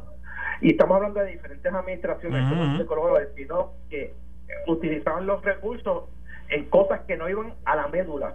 Y 0.63 0.71
estamos 0.71 0.97
hablando 0.97 1.21
de 1.21 1.33
diferentes 1.33 1.73
administraciones, 1.73 2.47
Ujú. 2.47 2.51
como 2.55 2.73
dice 2.73 2.87
Colorado, 2.87 3.29
sino 3.37 3.73
que 3.91 4.15
utilizaban 4.67 5.27
los 5.27 5.43
recursos 5.45 6.05
en 6.53 6.65
cosas 6.67 7.01
que 7.07 7.17
no 7.17 7.29
iban 7.29 7.55
a 7.65 7.77
la 7.77 7.89
médula, 7.89 8.35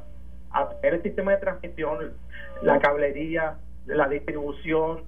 a 0.52 0.70
el 0.82 1.02
sistema 1.04 1.32
de 1.32 1.38
transmisión, 1.38 2.14
la 2.62 2.80
cablería, 2.80 3.56
la 3.86 4.08
distribución, 4.08 5.04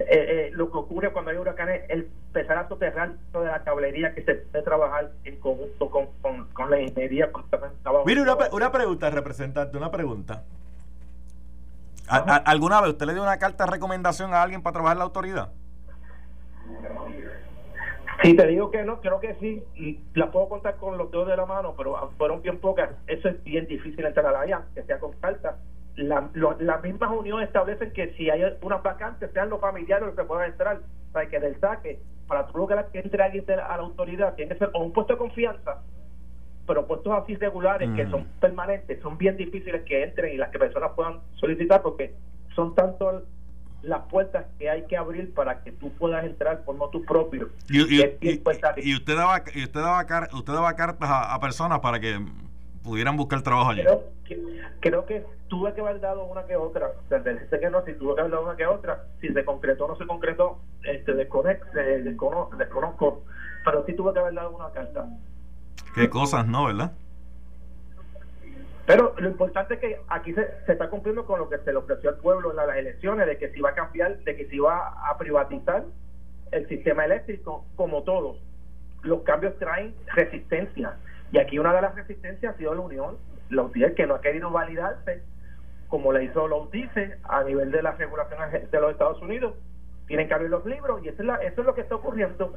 eh, 0.00 0.06
eh, 0.10 0.50
lo 0.52 0.70
que 0.70 0.78
ocurre 0.78 1.12
cuando 1.12 1.30
hay 1.30 1.36
huracanes, 1.36 1.82
el 1.88 2.08
empezar 2.28 2.58
a 2.58 2.68
soterrar 2.68 3.12
toda 3.32 3.50
la 3.52 3.64
cablería 3.64 4.14
que 4.14 4.22
se 4.22 4.34
puede 4.34 4.62
trabajar 4.62 5.10
en 5.24 5.36
conjunto 5.36 5.90
con, 5.90 6.06
con, 6.20 6.44
con 6.52 6.70
la 6.70 6.78
ingeniería. 6.80 7.32
con. 7.32 7.44
Mire, 8.04 8.20
una, 8.22 8.36
una 8.52 8.70
pregunta, 8.70 9.08
representante, 9.10 9.76
una 9.76 9.90
pregunta. 9.90 10.44
¿A- 12.06 12.16
a- 12.18 12.36
¿Alguna 12.36 12.80
vez 12.80 12.90
usted 12.90 13.06
le 13.06 13.14
dio 13.14 13.22
una 13.22 13.38
carta 13.38 13.64
de 13.64 13.70
recomendación 13.70 14.34
a 14.34 14.42
alguien 14.42 14.62
para 14.62 14.72
trabajar 14.74 14.94
en 14.96 14.98
la 14.98 15.04
autoridad? 15.04 15.48
Si 18.22 18.34
te 18.34 18.46
digo 18.48 18.70
que 18.70 18.82
no, 18.82 19.00
creo 19.00 19.20
que 19.20 19.34
sí, 19.36 19.62
y 19.76 20.00
la 20.14 20.30
puedo 20.30 20.48
contar 20.48 20.76
con 20.76 20.98
los 20.98 21.10
dedos 21.10 21.28
de 21.28 21.36
la 21.36 21.46
mano, 21.46 21.74
pero 21.76 22.10
fueron 22.18 22.42
bien 22.42 22.58
pocas. 22.58 22.90
Eso 23.06 23.28
es 23.28 23.42
bien 23.44 23.66
difícil 23.66 24.04
entrar 24.04 24.26
a 24.26 24.32
la 24.32 24.40
área, 24.40 24.62
que 24.74 24.82
sea 24.82 24.98
con 24.98 25.12
carta. 25.20 25.56
La, 25.94 26.28
las 26.58 26.82
mismas 26.82 27.10
uniones 27.10 27.46
establecen 27.48 27.92
que 27.92 28.12
si 28.14 28.28
hay 28.30 28.42
unas 28.62 28.82
vacantes, 28.82 29.30
sean 29.32 29.50
los 29.50 29.60
familiares 29.60 30.06
los 30.06 30.16
que 30.16 30.24
puedan 30.24 30.50
entrar, 30.50 30.80
sea, 31.12 31.28
que 31.28 31.40
del 31.40 31.58
saque, 31.60 32.00
para 32.26 32.46
tú 32.46 32.58
lograr 32.58 32.88
que 32.90 33.00
entre 33.00 33.22
alguien 33.22 33.44
a 33.50 33.76
la 33.76 33.82
autoridad, 33.82 34.34
tiene 34.34 34.52
que 34.52 34.58
ser 34.58 34.70
o 34.74 34.82
un 34.82 34.92
puesto 34.92 35.14
de 35.14 35.18
confianza, 35.18 35.82
pero 36.66 36.86
puestos 36.86 37.12
así 37.14 37.34
regulares, 37.36 37.88
que 37.96 38.04
Mm. 38.04 38.10
son 38.10 38.24
permanentes, 38.40 39.00
son 39.00 39.16
bien 39.16 39.36
difíciles 39.36 39.82
que 39.84 40.02
entren 40.04 40.34
y 40.34 40.36
las 40.36 40.50
que 40.50 40.58
personas 40.58 40.92
puedan 40.94 41.20
solicitar, 41.36 41.82
porque 41.82 42.14
son 42.54 42.74
tanto 42.74 43.22
las 43.82 44.02
puertas 44.08 44.46
que 44.58 44.68
hay 44.68 44.86
que 44.86 44.96
abrir 44.96 45.32
para 45.34 45.62
que 45.62 45.72
tú 45.72 45.90
puedas 45.92 46.24
entrar 46.24 46.62
por 46.64 46.76
motu 46.76 47.04
propio. 47.04 47.50
Y, 47.68 47.78
y- 47.96 48.18
y- 48.20 48.42
y 48.82 48.94
usted 48.94 49.16
daba, 49.16 49.42
y 49.52 49.64
usted 49.64 49.80
daba, 49.82 50.04
car- 50.06 50.28
usted 50.32 50.52
daba 50.52 50.74
cartas 50.74 51.08
a, 51.08 51.34
a 51.34 51.40
personas 51.40 51.80
para 51.80 52.00
que 52.00 52.18
pudieran 52.82 53.16
buscar 53.16 53.42
trabajo 53.42 53.70
allí. 53.70 53.82
Creo 53.82 54.04
que, 54.24 54.60
creo 54.80 55.06
que 55.06 55.24
tuve 55.48 55.72
que 55.74 55.80
haber 55.80 56.00
dado 56.00 56.24
una 56.24 56.44
que 56.44 56.56
otra. 56.56 56.88
O 57.04 57.08
sea, 57.08 57.22
sé 57.22 57.60
que 57.60 57.70
no, 57.70 57.84
si 57.84 57.92
tuve 57.94 58.14
que 58.14 58.20
haber 58.22 58.32
dado 58.32 58.44
una 58.44 58.56
que 58.56 58.66
otra. 58.66 59.04
Si 59.20 59.28
se 59.28 59.44
concretó 59.44 59.84
o 59.84 59.88
no 59.88 59.96
se 59.96 60.06
concretó, 60.06 60.58
este, 60.82 61.12
eh, 61.12 62.02
descono- 62.02 62.50
desconozco. 62.56 63.24
Pero 63.64 63.84
sí 63.86 63.92
tuve 63.94 64.12
que 64.12 64.18
haber 64.20 64.34
dado 64.34 64.50
una 64.56 64.70
carta. 64.72 65.06
Qué 65.94 66.08
cosas, 66.10 66.46
¿no? 66.46 66.66
¿Verdad? 66.66 66.92
Pero 68.88 69.14
lo 69.18 69.28
importante 69.28 69.74
es 69.74 69.80
que 69.80 70.00
aquí 70.08 70.32
se, 70.32 70.48
se 70.64 70.72
está 70.72 70.88
cumpliendo 70.88 71.26
con 71.26 71.38
lo 71.38 71.50
que 71.50 71.58
se 71.58 71.72
le 71.72 71.76
ofreció 71.78 72.08
al 72.08 72.16
pueblo 72.16 72.50
en 72.50 72.56
la- 72.56 72.64
las 72.66 72.78
elecciones, 72.78 73.26
de 73.26 73.36
que 73.36 73.50
se 73.50 73.58
iba 73.58 73.68
a 73.68 73.74
cambiar, 73.74 74.16
de 74.20 74.34
que 74.34 74.46
se 74.46 74.56
iba 74.56 74.94
a 75.10 75.18
privatizar 75.18 75.84
el 76.52 76.66
sistema 76.68 77.04
eléctrico, 77.04 77.66
como 77.76 78.02
todos. 78.04 78.42
Los 79.02 79.20
cambios 79.24 79.56
traen 79.58 79.94
resistencia. 80.14 80.96
Y 81.32 81.38
aquí 81.38 81.58
una 81.58 81.74
de 81.74 81.82
las 81.82 81.94
resistencias 81.94 82.54
ha 82.54 82.56
sido 82.56 82.74
la 82.74 82.80
Unión, 82.80 83.18
la 83.50 83.62
UTIER, 83.64 83.94
que 83.94 84.06
no 84.06 84.14
ha 84.14 84.22
querido 84.22 84.50
validarse, 84.50 85.22
como 85.88 86.10
le 86.14 86.24
hizo 86.24 86.48
la 86.48 86.56
UTICE 86.56 87.16
a 87.24 87.42
nivel 87.44 87.70
de 87.70 87.82
las 87.82 87.98
regulaciones 87.98 88.70
de 88.70 88.80
los 88.80 88.90
Estados 88.92 89.20
Unidos. 89.20 89.54
Tienen 90.06 90.28
que 90.28 90.34
abrir 90.34 90.48
los 90.48 90.64
libros 90.64 91.04
y 91.04 91.08
eso 91.08 91.20
es, 91.20 91.26
la- 91.26 91.36
eso 91.42 91.60
es 91.60 91.66
lo 91.66 91.74
que 91.74 91.82
está 91.82 91.96
ocurriendo, 91.96 92.54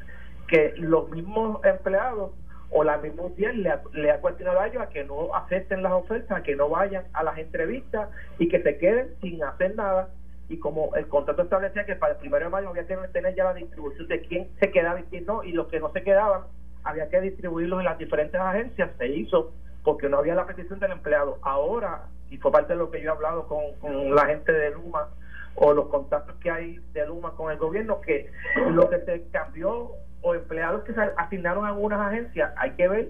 que 0.47 0.73
los 0.77 1.09
mismos 1.09 1.59
empleados 1.65 2.31
o 2.71 2.83
la 2.83 2.97
misma 2.97 3.23
UCIEL 3.23 3.63
le, 3.63 3.73
le, 3.93 4.11
ha 4.11 4.21
cuestionado 4.21 4.59
a 4.59 4.67
ellos 4.67 4.81
a 4.81 4.89
que 4.89 5.03
no 5.03 5.35
acepten 5.35 5.83
las 5.83 5.91
ofertas, 5.91 6.37
a 6.37 6.43
que 6.43 6.55
no 6.55 6.69
vayan 6.69 7.03
a 7.13 7.23
las 7.23 7.37
entrevistas 7.37 8.09
y 8.39 8.47
que 8.47 8.61
se 8.63 8.77
queden 8.77 9.15
sin 9.21 9.43
hacer 9.43 9.75
nada. 9.75 10.09
Y 10.47 10.57
como 10.57 10.95
el 10.95 11.07
contrato 11.07 11.43
establecía 11.43 11.85
que 11.85 11.95
para 11.95 12.13
el 12.13 12.19
primero 12.19 12.45
de 12.45 12.51
mayo 12.51 12.69
había 12.69 12.87
que 12.87 12.95
tener 13.13 13.35
ya 13.35 13.45
la 13.45 13.53
distribución 13.53 14.07
de 14.07 14.21
quién 14.21 14.49
se 14.59 14.71
quedaba 14.71 14.99
y 14.99 15.03
quién 15.03 15.25
no, 15.25 15.43
y 15.43 15.51
los 15.51 15.67
que 15.67 15.79
no 15.79 15.91
se 15.91 16.03
quedaban 16.03 16.43
había 16.83 17.09
que 17.09 17.21
distribuirlos 17.21 17.79
en 17.79 17.85
las 17.85 17.97
diferentes 17.97 18.39
agencias, 18.39 18.89
se 18.97 19.07
hizo 19.07 19.53
porque 19.83 20.09
no 20.09 20.17
había 20.17 20.35
la 20.35 20.45
petición 20.45 20.79
del 20.79 20.91
empleado. 20.91 21.39
Ahora, 21.41 22.05
y 22.29 22.37
fue 22.37 22.51
parte 22.51 22.73
de 22.73 22.79
lo 22.79 22.89
que 22.89 23.01
yo 23.01 23.09
he 23.09 23.13
hablado 23.13 23.47
con, 23.47 23.73
con 23.79 24.15
la 24.15 24.25
gente 24.27 24.51
de 24.51 24.71
Luma 24.71 25.09
o 25.55 25.73
los 25.73 25.87
contactos 25.87 26.35
que 26.37 26.49
hay 26.49 26.79
de 26.93 27.05
Luma 27.05 27.31
con 27.35 27.51
el 27.51 27.57
gobierno, 27.57 27.99
que 28.01 28.31
lo 28.69 28.89
que 28.89 28.99
se 28.99 29.27
cambió 29.31 29.91
o 30.21 30.35
empleados 30.35 30.83
que 30.83 30.93
se 30.93 31.01
asignaron 31.17 31.65
a 31.65 31.69
algunas 31.69 31.99
agencias, 31.99 32.53
hay 32.57 32.71
que 32.71 32.87
ver 32.87 33.09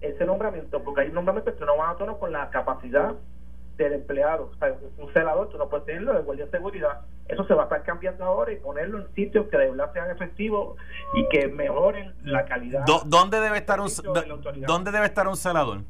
ese 0.00 0.24
nombramiento, 0.26 0.82
porque 0.82 1.02
hay 1.02 1.10
nombramientos 1.10 1.54
que 1.54 1.64
no 1.64 1.76
van 1.76 1.90
a 1.90 1.96
tono 1.96 2.18
con 2.18 2.32
la 2.32 2.50
capacidad 2.50 3.14
del 3.76 3.92
empleado. 3.94 4.50
O 4.52 4.56
sea, 4.56 4.74
un 4.98 5.12
celador, 5.12 5.48
tú 5.48 5.58
no 5.58 5.68
puedes 5.68 5.86
tenerlo 5.86 6.12
de 6.12 6.20
guardia 6.20 6.44
de 6.44 6.50
seguridad. 6.50 7.00
Eso 7.26 7.44
se 7.46 7.54
va 7.54 7.62
a 7.62 7.64
estar 7.64 7.82
cambiando 7.82 8.24
ahora 8.24 8.52
y 8.52 8.56
ponerlo 8.56 8.98
en 8.98 9.14
sitios 9.14 9.46
que 9.48 9.56
de 9.56 9.70
verdad 9.70 9.92
sean 9.92 10.10
efectivos 10.10 10.76
y 11.14 11.26
que 11.28 11.48
mejoren 11.48 12.14
la 12.22 12.44
calidad. 12.44 12.84
¿Dónde 13.06 13.40
debe 13.40 13.58
estar 13.58 13.80
un, 13.80 13.88
¿dónde 14.66 14.90
debe 14.90 15.06
estar 15.06 15.26
un 15.26 15.36
celador? 15.36 15.80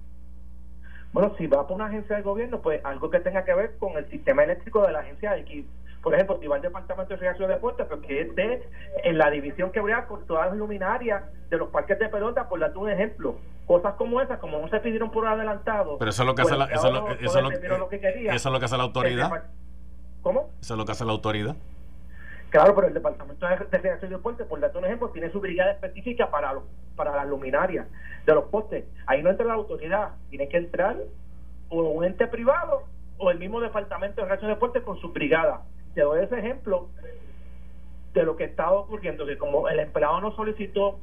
Bueno, 1.12 1.34
si 1.38 1.46
va 1.46 1.66
por 1.66 1.76
una 1.76 1.86
agencia 1.86 2.16
del 2.16 2.24
gobierno, 2.24 2.60
pues 2.60 2.84
algo 2.84 3.10
que 3.10 3.20
tenga 3.20 3.44
que 3.44 3.54
ver 3.54 3.76
con 3.78 3.96
el 3.96 4.08
sistema 4.10 4.44
eléctrico 4.44 4.82
de 4.82 4.92
la 4.92 5.00
agencia 5.00 5.36
X. 5.38 5.64
Por 6.04 6.14
ejemplo, 6.14 6.38
si 6.38 6.46
va 6.46 6.56
al 6.56 6.62
Departamento 6.62 7.08
de 7.08 7.16
Recreación 7.16 7.48
de 7.48 7.54
Deportes, 7.54 7.86
pues 7.88 8.00
que 8.02 8.20
esté 8.20 8.68
en 9.04 9.16
la 9.16 9.30
división 9.30 9.72
que 9.72 9.80
con 10.06 10.26
todas 10.26 10.48
las 10.48 10.56
luminarias 10.56 11.22
de 11.48 11.56
los 11.56 11.70
parques 11.70 11.98
de 11.98 12.10
pelota, 12.10 12.46
por 12.46 12.60
darte 12.60 12.76
un 12.76 12.90
ejemplo. 12.90 13.36
Cosas 13.66 13.94
como 13.94 14.20
esas, 14.20 14.38
como 14.38 14.58
no 14.58 14.68
se 14.68 14.80
pidieron 14.80 15.10
por 15.10 15.26
adelantado. 15.26 15.96
Pero 15.96 16.10
eso 16.10 16.22
es 16.22 16.26
lo 16.26 16.34
que 16.34 16.42
hace 16.42 16.56
la, 16.58 16.66
eso, 16.66 16.92
lo, 16.92 17.08
eso, 17.08 17.40
lo, 17.40 17.88
que 17.88 18.00
quería, 18.00 18.34
eso 18.34 18.48
es 18.50 18.52
lo 18.52 18.58
que 18.58 18.66
hace 18.66 18.76
la 18.76 18.82
autoridad. 18.82 19.44
¿Cómo? 20.20 20.50
Eso 20.60 20.74
es 20.74 20.78
lo 20.78 20.84
que 20.84 20.92
hace 20.92 21.06
la 21.06 21.12
autoridad. 21.12 21.56
Claro, 22.50 22.74
pero 22.74 22.88
el 22.88 22.94
Departamento 22.94 23.46
de 23.46 23.56
Recreación 23.56 24.10
y 24.10 24.14
Deportes, 24.14 24.46
por 24.46 24.60
darte 24.60 24.76
un 24.76 24.84
ejemplo, 24.84 25.08
tiene 25.08 25.32
su 25.32 25.40
brigada 25.40 25.72
específica 25.72 26.30
para 26.30 26.52
los, 26.52 26.64
para 26.96 27.16
las 27.16 27.26
luminarias 27.26 27.86
de 28.26 28.34
los 28.34 28.44
postes. 28.44 28.84
Ahí 29.06 29.22
no 29.22 29.30
entra 29.30 29.46
la 29.46 29.54
autoridad, 29.54 30.10
tiene 30.28 30.48
que 30.50 30.58
entrar 30.58 30.96
o 31.70 31.80
un 31.80 32.04
ente 32.04 32.26
privado 32.26 32.82
o 33.16 33.30
el 33.30 33.38
mismo 33.38 33.58
Departamento 33.60 34.16
de 34.16 34.28
Recreación 34.28 34.50
y 34.50 34.54
Deportes 34.54 34.82
con 34.82 35.00
su 35.00 35.10
brigada. 35.10 35.62
Te 35.94 36.02
doy 36.02 36.24
ese 36.24 36.38
ejemplo 36.38 36.88
de 38.14 38.22
lo 38.22 38.36
que 38.36 38.44
estaba 38.44 38.72
ocurriendo, 38.72 39.26
que 39.26 39.36
como 39.36 39.68
el 39.68 39.80
empleado 39.80 40.20
no 40.20 40.34
solicitó 40.34 40.98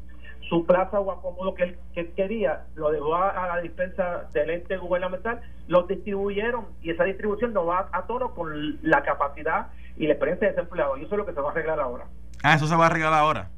su 0.49 0.65
plaza 0.65 0.99
o 0.99 1.11
acomodo 1.11 1.53
que 1.53 1.77
él, 1.95 2.13
quería, 2.15 2.65
lo 2.75 2.91
dejó 2.91 3.15
a, 3.15 3.47
la 3.47 3.61
dispensa 3.61 4.29
del 4.33 4.49
ente 4.49 4.77
gubernamental, 4.77 5.41
lo 5.67 5.83
distribuyeron 5.83 6.65
y 6.81 6.91
esa 6.91 7.03
distribución 7.03 7.53
no 7.53 7.65
va 7.65 7.89
a, 7.91 8.01
tono 8.03 8.33
con 8.33 8.79
la 8.81 9.03
capacidad 9.03 9.67
y 9.97 10.07
la 10.07 10.13
experiencia 10.13 10.47
de 10.47 10.53
ese 10.53 10.61
empleado. 10.61 10.97
Y 10.97 11.03
eso 11.03 11.15
es 11.15 11.17
lo 11.19 11.25
que 11.25 11.33
se 11.33 11.41
va 11.41 11.49
a 11.49 11.51
arreglar 11.51 11.79
ahora. 11.79 12.05
Ah, 12.43 12.55
eso 12.55 12.65
se 12.67 12.75
va 12.75 12.83
a 12.83 12.87
arreglar 12.87 13.13
ahora. 13.13 13.49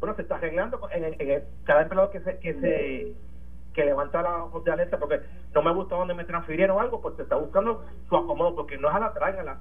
Bueno, 0.00 0.14
se 0.16 0.22
está 0.22 0.36
arreglando 0.36 0.80
en, 0.92 1.42
cada 1.64 1.82
empleado 1.82 2.10
que 2.10 2.20
se, 2.20 2.38
que 2.38 2.54
se 2.54 3.14
que 3.72 3.84
levanta 3.86 4.20
la 4.20 4.36
voz 4.36 4.62
de 4.64 4.70
alerta 4.70 4.98
porque 4.98 5.20
no 5.54 5.62
me 5.62 5.72
gusta 5.72 5.96
donde 5.96 6.14
me 6.14 6.24
transfirieron 6.24 6.78
algo, 6.78 7.00
pues 7.00 7.16
se 7.16 7.22
está 7.22 7.36
buscando 7.36 7.84
su 8.08 8.16
acomodo, 8.16 8.54
porque 8.54 8.76
no 8.76 8.90
es 8.90 8.94
a 8.94 9.00
la 9.00 9.14
trágala 9.14 9.60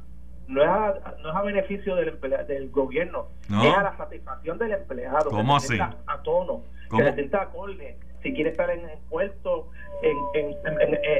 no 0.51 0.61
es 0.61 0.69
a, 0.69 1.15
no 1.21 1.29
es 1.29 1.35
a 1.35 1.41
beneficio 1.41 1.95
del 1.95 2.19
del 2.47 2.69
gobierno, 2.69 3.27
es 3.49 3.77
a 3.77 3.83
la 3.83 3.97
satisfacción 3.97 4.57
del 4.57 4.73
empleado. 4.73 5.29
¿Cómo 5.29 5.55
así? 5.55 5.79
A 5.79 6.21
tono, 6.23 6.63
que 6.89 7.03
se 7.03 7.13
sienta 7.13 7.41
acorde, 7.41 7.97
si 8.21 8.33
quiere 8.33 8.51
estar 8.51 8.69
en 8.69 8.87
el 8.87 8.99
puesto, 9.09 9.69
en, 10.03 10.17
en, 10.33 10.55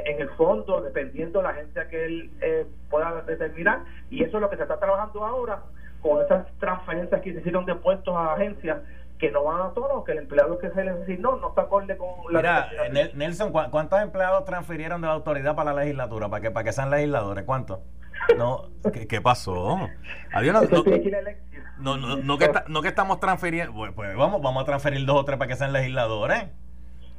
en, 0.06 0.22
el 0.22 0.30
fondo, 0.32 0.82
dependiendo 0.82 1.40
de 1.40 1.44
la 1.44 1.50
agencia 1.52 1.88
que 1.88 2.06
él 2.06 2.32
eh, 2.42 2.66
pueda 2.90 3.22
determinar. 3.22 3.86
Y 4.10 4.24
eso 4.24 4.38
es 4.38 4.42
lo 4.42 4.50
que 4.50 4.58
se 4.58 4.64
está 4.64 4.80
trabajando 4.80 5.26
ahora 5.26 5.64
con 6.02 6.24
esas 6.24 6.48
transferencias 6.60 7.22
que 7.22 7.34
se 7.34 7.40
hicieron 7.40 7.66
de 7.66 7.76
puestos 7.76 8.16
a 8.16 8.34
agencias 8.34 8.80
que 9.20 9.30
no 9.30 9.44
van 9.44 9.62
a 9.62 9.74
tono, 9.74 10.04
que 10.04 10.14
el 10.14 10.18
empleado 10.18 10.58
que 10.58 10.72
se 10.72 10.84
les 10.84 10.96
asignó 10.96 11.36
no 11.38 11.50
está 11.50 11.62
acorde 11.62 11.96
con 11.96 12.10
la 12.32 12.40
Mira, 12.40 12.70
Nelson, 13.14 13.52
¿cuántos 13.52 14.02
empleados 14.02 14.46
transfirieron 14.46 15.00
de 15.00 15.08
la 15.08 15.14
autoridad 15.14 15.56
para 15.56 15.74
la 15.74 15.82
legislatura? 15.82 16.28
¿Para 16.28 16.42
que, 16.42 16.50
para 16.50 16.64
que 16.64 16.72
sean 16.74 16.90
legisladores? 16.90 17.46
¿Cuántos? 17.46 17.80
No, 18.38 18.70
¿qué, 18.94 19.08
qué 19.08 19.22
pasó? 19.22 19.90
No, 21.80 21.98
no, 21.98 22.18
no, 22.18 22.38
que 22.38 22.52
no 22.68 22.82
que 22.82 22.88
estamos 22.88 23.20
transfiriendo, 23.20 23.74
pues, 23.74 23.92
pues, 23.94 24.16
vamos, 24.16 24.42
vamos 24.42 24.64
a 24.64 24.66
transferir 24.66 25.06
dos 25.06 25.18
o 25.18 25.26
tres 25.26 25.38
para 25.38 25.48
que 25.48 25.56
sean 25.56 25.74
legisladores. 25.74 26.46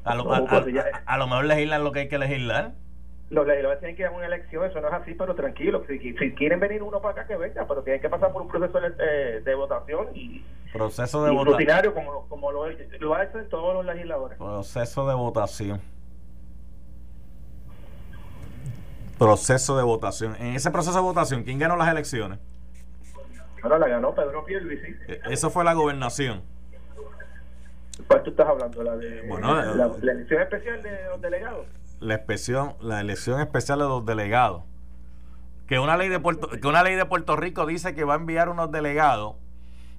A 0.05 0.15
lo, 0.15 0.33
a, 0.33 0.45
pues 0.45 0.65
a, 1.07 1.19
lo 1.19 1.27
mejor 1.27 1.45
legislan 1.45 1.85
lo 1.85 1.93
que 1.93 2.01
hay 2.01 2.09
que 2.09 2.19
legislar. 2.19 2.73
Los 3.31 3.47
legisladores 3.47 3.81
tienen 3.81 3.97
que 3.97 4.03
ir 4.03 4.09
a 4.09 4.11
una 4.11 4.27
elección, 4.27 4.65
eso 4.65 4.81
no 4.81 4.89
es 4.89 4.95
así, 4.95 5.15
pero 5.15 5.35
tranquilo. 5.35 5.85
Si, 5.89 5.99
si 5.99 6.33
quieren 6.35 6.61
venir 6.61 6.83
uno 6.83 7.01
para 7.01 7.23
acá, 7.23 7.27
que 7.27 7.37
venga, 7.37 7.67
pero 7.67 7.83
tienen 7.83 8.01
que 8.01 8.09
pasar 8.09 8.33
por 8.33 8.43
un 8.43 8.49
proceso 8.49 8.81
de, 8.81 9.41
de 9.41 9.55
votación 9.55 10.09
y. 10.15 10.45
Proceso 10.73 11.25
de 11.25 11.31
votación. 11.31 11.93
como, 11.95 12.29
como 12.29 12.53
lo, 12.53 12.67
lo 12.69 13.15
hacen 13.15 13.49
todos 13.49 13.75
los 13.75 13.85
legisladores. 13.85 14.39
Proceso 14.39 15.09
de 15.09 15.15
votación. 15.15 15.81
Proceso 19.23 19.77
de 19.77 19.85
votación. 19.85 20.35
En 20.41 20.57
ese 20.57 20.71
proceso 20.73 20.97
de 20.97 21.03
votación, 21.03 21.45
¿quién 21.45 21.59
ganó 21.59 21.77
las 21.77 21.89
elecciones? 21.89 22.41
Ahora 23.63 23.79
la 23.79 23.87
ganó 23.87 24.13
Pedro 24.15 24.45
Pierluisi. 24.45 24.97
E, 25.07 25.21
eso 25.31 25.49
fue 25.49 25.63
la 25.63 25.75
gobernación. 25.75 26.43
¿Cuál 28.09 28.23
tú 28.25 28.31
estás 28.31 28.49
hablando? 28.49 28.83
¿La 28.83 28.97
de 28.97 29.23
la, 29.29 30.13
elección 30.13 30.43
especial 30.43 30.83
de 30.83 31.05
los 31.09 31.21
delegados? 31.21 31.67
La, 32.01 32.17
elección, 32.17 32.75
la 32.81 33.01
elección 33.01 33.41
especial 33.41 33.79
de 33.79 33.85
los 33.85 34.05
delegados. 34.05 34.65
Que 35.69 35.79
una 35.79 35.97
ley 35.97 36.09
de 36.09 36.19
Puerto, 36.19 36.49
que 36.49 36.67
una 36.67 36.83
ley 36.83 36.97
de 36.97 37.07
Puerto 37.07 37.37
Rico 37.37 37.65
dice 37.65 37.95
que 37.95 38.03
va 38.03 38.15
a 38.15 38.17
enviar 38.17 38.49
unos 38.49 38.73
delegados. 38.73 39.37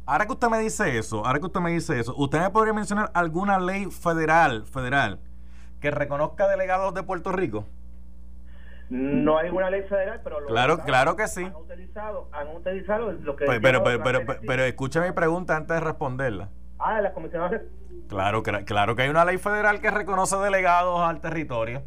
Ahora 0.05 0.25
que 0.25 0.33
usted 0.33 0.49
me 0.49 0.59
dice 0.59 0.97
eso, 0.97 1.25
ahora 1.25 1.39
que 1.39 1.45
usted 1.45 1.61
me 1.61 1.71
dice 1.71 1.97
eso, 1.97 2.13
¿usted 2.17 2.41
me 2.41 2.49
podría 2.49 2.73
mencionar 2.73 3.09
alguna 3.13 3.57
ley 3.57 3.85
federal, 3.85 4.65
federal, 4.65 5.21
que 5.79 5.91
reconozca 5.91 6.49
delegados 6.49 6.93
de 6.93 7.03
Puerto 7.03 7.31
Rico? 7.31 7.65
No 8.93 9.39
hay 9.39 9.49
una 9.49 9.71
ley 9.71 9.81
federal, 9.81 10.21
pero 10.23 10.45
claro, 10.45 10.77
claro 10.77 11.15
que 11.15 11.25
sí. 11.27 11.43
Han 11.43 11.55
utilizado, 11.55 12.29
han 12.31 12.47
utilizado 12.55 13.11
lo 13.11 13.35
que. 13.35 13.45
Pues, 13.45 13.59
pero, 13.59 13.83
pero, 13.83 14.03
pero, 14.03 14.19
pero, 14.45 14.63
escucha 14.65 15.01
mi 15.01 15.11
pregunta 15.13 15.57
antes 15.57 15.77
de 15.77 15.79
responderla. 15.79 16.49
Ah, 16.77 17.01
la 17.01 17.11
comisión 17.11 17.49
Claro, 18.07 18.43
claro 18.43 18.95
que 18.95 19.01
hay 19.01 19.09
una 19.09 19.25
ley 19.25 19.39
federal 19.39 19.81
que 19.81 19.89
reconoce 19.89 20.37
delegados 20.37 21.01
al 21.01 21.21
territorio. 21.21 21.81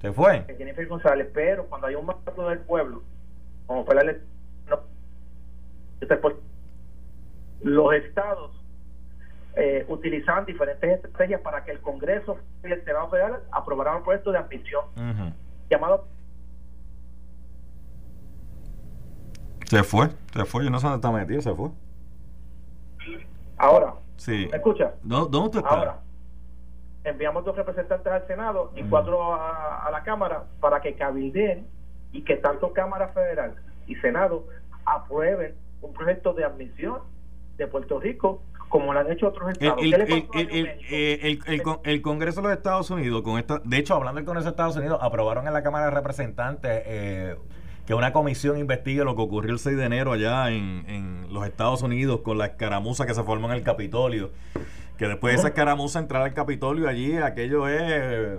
¿Se 0.00 0.12
fue? 0.12 0.44
Jennifer 0.56 0.86
González, 0.86 1.28
pero 1.34 1.66
cuando 1.66 1.88
hay 1.88 1.96
un 1.96 2.06
mandato 2.06 2.48
del 2.48 2.60
pueblo, 2.60 3.02
como 3.66 3.84
fue 3.84 3.96
la 3.96 4.04
ley, 4.04 4.18
no, 4.68 4.78
los 7.62 7.94
estados 7.94 8.57
eh, 9.60 9.84
utilizaban 9.88 10.46
diferentes 10.46 10.88
estrategias 10.88 11.40
para 11.40 11.64
que 11.64 11.72
el 11.72 11.80
Congreso 11.80 12.38
y 12.62 12.70
el 12.70 12.84
Senado 12.84 13.10
Federal 13.10 13.42
aprobaran 13.50 13.96
un 13.96 14.02
proyecto 14.04 14.30
de 14.30 14.38
admisión 14.38 14.84
llamado 15.68 16.06
se 19.64 19.82
fue, 19.82 20.08
se 20.32 20.44
fue, 20.44 20.64
yo 20.64 20.70
no 20.70 20.78
sé 20.78 20.86
dónde 20.86 20.96
está 20.96 21.10
metido, 21.10 21.42
se 21.42 21.54
fue. 21.54 21.70
Ahora, 23.58 23.94
sí. 24.16 24.48
¿me 24.50 24.56
escucha? 24.56 24.94
¿Dónde, 25.02 25.58
está? 25.58 25.68
Ahora, 25.68 25.98
enviamos 27.02 27.44
dos 27.44 27.56
representantes 27.56 28.10
al 28.10 28.26
Senado 28.28 28.72
y 28.76 28.84
cuatro 28.84 29.34
a, 29.34 29.84
a, 29.84 29.90
la 29.90 30.04
Cámara 30.04 30.44
para 30.60 30.80
que 30.80 30.94
cabildeen 30.94 31.66
y 32.12 32.22
que 32.22 32.36
tanto 32.36 32.72
Cámara 32.72 33.08
Federal 33.08 33.56
y 33.88 33.96
Senado 33.96 34.46
aprueben 34.86 35.54
un 35.82 35.92
proyecto 35.92 36.32
de 36.32 36.44
admisión 36.44 37.00
de 37.56 37.66
Puerto 37.66 38.00
Rico 38.00 38.40
como 38.68 38.92
lo 38.92 39.00
han 39.00 39.10
hecho 39.10 39.28
otros 39.28 39.50
estados. 39.50 39.82
El, 39.82 39.94
el, 39.94 41.40
el, 41.46 41.72
el, 41.84 42.02
Congreso 42.02 42.40
de 42.40 42.48
los 42.48 42.56
Estados 42.56 42.90
Unidos, 42.90 43.22
con 43.22 43.38
esta, 43.38 43.60
de 43.64 43.78
hecho, 43.78 43.94
hablando 43.94 44.18
del 44.18 44.24
Congreso 44.24 44.46
de 44.46 44.50
Estados 44.50 44.76
Unidos, 44.76 44.98
aprobaron 45.02 45.46
en 45.46 45.52
la 45.52 45.62
Cámara 45.62 45.86
de 45.86 45.90
Representantes 45.92 46.82
eh, 46.86 47.36
que 47.86 47.94
una 47.94 48.12
comisión 48.12 48.58
investigue 48.58 49.04
lo 49.04 49.16
que 49.16 49.22
ocurrió 49.22 49.52
el 49.52 49.58
6 49.58 49.76
de 49.76 49.84
enero 49.84 50.12
allá 50.12 50.50
en, 50.50 50.84
en 50.88 51.32
los 51.32 51.46
Estados 51.46 51.82
Unidos 51.82 52.20
con 52.20 52.38
la 52.38 52.46
escaramuza 52.46 53.06
que 53.06 53.14
se 53.14 53.22
formó 53.22 53.48
en 53.48 53.54
el 53.54 53.62
Capitolio. 53.62 54.30
Que 54.98 55.06
después 55.06 55.34
de 55.34 55.38
esa 55.38 55.48
escaramuza 55.48 55.98
entrar 55.98 56.22
al 56.22 56.34
Capitolio 56.34 56.88
allí, 56.88 57.16
aquello 57.16 57.68
es 57.68 58.38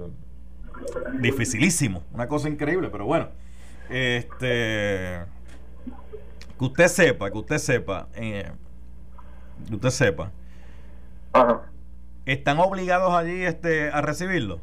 dificilísimo, 1.19 2.03
una 2.13 2.27
cosa 2.27 2.49
increíble, 2.49 2.89
pero 2.89 3.05
bueno, 3.05 3.29
este 3.89 5.19
que 6.57 6.65
usted 6.65 6.87
sepa, 6.87 7.31
que 7.31 7.37
usted 7.37 7.57
sepa, 7.57 8.09
eh, 8.15 8.51
que 9.67 9.75
usted 9.75 9.89
sepa, 9.89 10.31
¿están 12.25 12.59
obligados 12.59 13.13
allí 13.13 13.43
este, 13.43 13.89
a 13.91 14.01
recibirlo? 14.01 14.59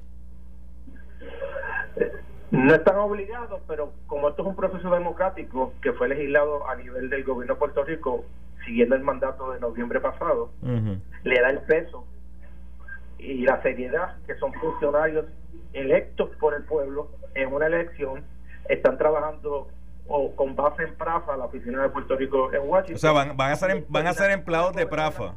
No 2.51 2.75
están 2.75 2.97
obligados, 2.97 3.61
pero 3.67 3.93
como 4.07 4.29
esto 4.29 4.43
es 4.43 4.49
un 4.49 4.57
proceso 4.57 4.91
democrático 4.91 5.73
que 5.83 5.93
fue 5.93 6.09
legislado 6.09 6.69
a 6.69 6.77
nivel 6.77 7.11
del 7.11 7.25
gobierno 7.25 7.55
de 7.55 7.59
Puerto 7.59 7.85
Rico, 7.85 8.25
siguiendo 8.65 8.95
el 8.95 9.03
mandato 9.03 9.53
de 9.53 9.61
noviembre 9.61 10.01
pasado, 10.01 10.51
le 11.25 11.41
da 11.41 11.51
el 11.51 11.61
peso 11.61 12.07
y 13.19 13.45
la 13.45 13.61
seriedad 13.63 14.17
que 14.27 14.37
son 14.37 14.53
funcionarios 14.55 15.27
electos 15.73 16.31
por 16.37 16.55
el 16.55 16.63
pueblo 16.65 17.11
en 17.35 17.53
una 17.53 17.67
elección, 17.67 18.25
están 18.69 18.97
trabajando 18.97 19.69
o 20.09 20.35
con 20.35 20.55
base 20.55 20.85
en 20.85 20.95
Prafa, 20.95 21.37
la 21.37 21.47
oficina 21.47 21.83
de 21.83 21.89
Puerto 21.89 22.17
Rico 22.17 22.53
en 22.53 22.63
Washington. 22.69 22.97
O 22.97 22.99
sea, 22.99 23.13
van, 23.13 23.37
van 23.37 23.53
a 23.53 23.57
ser 23.57 23.71
em, 23.71 23.85
van 23.89 24.07
a 24.07 24.13
ser 24.13 24.31
empleados 24.31 24.75
de 24.75 24.87
Prafa. 24.87 25.35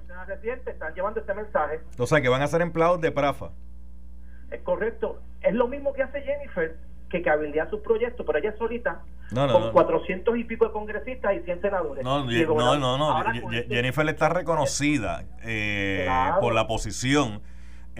Están 0.65 0.93
llevando 0.93 1.19
este 1.19 1.33
mensaje. 1.33 1.79
O 1.97 2.05
sea, 2.05 2.21
que 2.21 2.29
van 2.29 2.41
a 2.41 2.47
ser 2.47 2.61
empleados 2.61 3.01
de 3.01 3.11
Prafa. 3.11 3.51
Es 4.51 4.61
correcto. 4.61 5.21
Es 5.41 5.53
lo 5.53 5.67
mismo 5.67 5.93
que 5.93 6.03
hace 6.03 6.21
Jennifer, 6.21 6.77
que 7.09 7.21
cabildea 7.21 7.69
sus 7.69 7.81
proyectos, 7.81 8.25
pero 8.25 8.39
ella 8.39 8.49
es 8.49 8.57
solita, 8.57 9.01
con 9.33 9.71
400 9.71 10.37
y 10.37 10.43
pico 10.43 10.65
de 10.65 10.71
congresistas 10.71 11.35
y 11.35 11.39
100 11.39 11.61
senadores. 11.61 12.03
No, 12.03 12.23
no, 12.25 12.77
no, 12.77 12.97
no. 12.97 13.31
Este 13.51 13.75
Jennifer 13.75 14.07
está 14.09 14.29
reconocida 14.29 15.23
eh, 15.43 16.07
por 16.39 16.53
la 16.53 16.67
posición. 16.67 17.41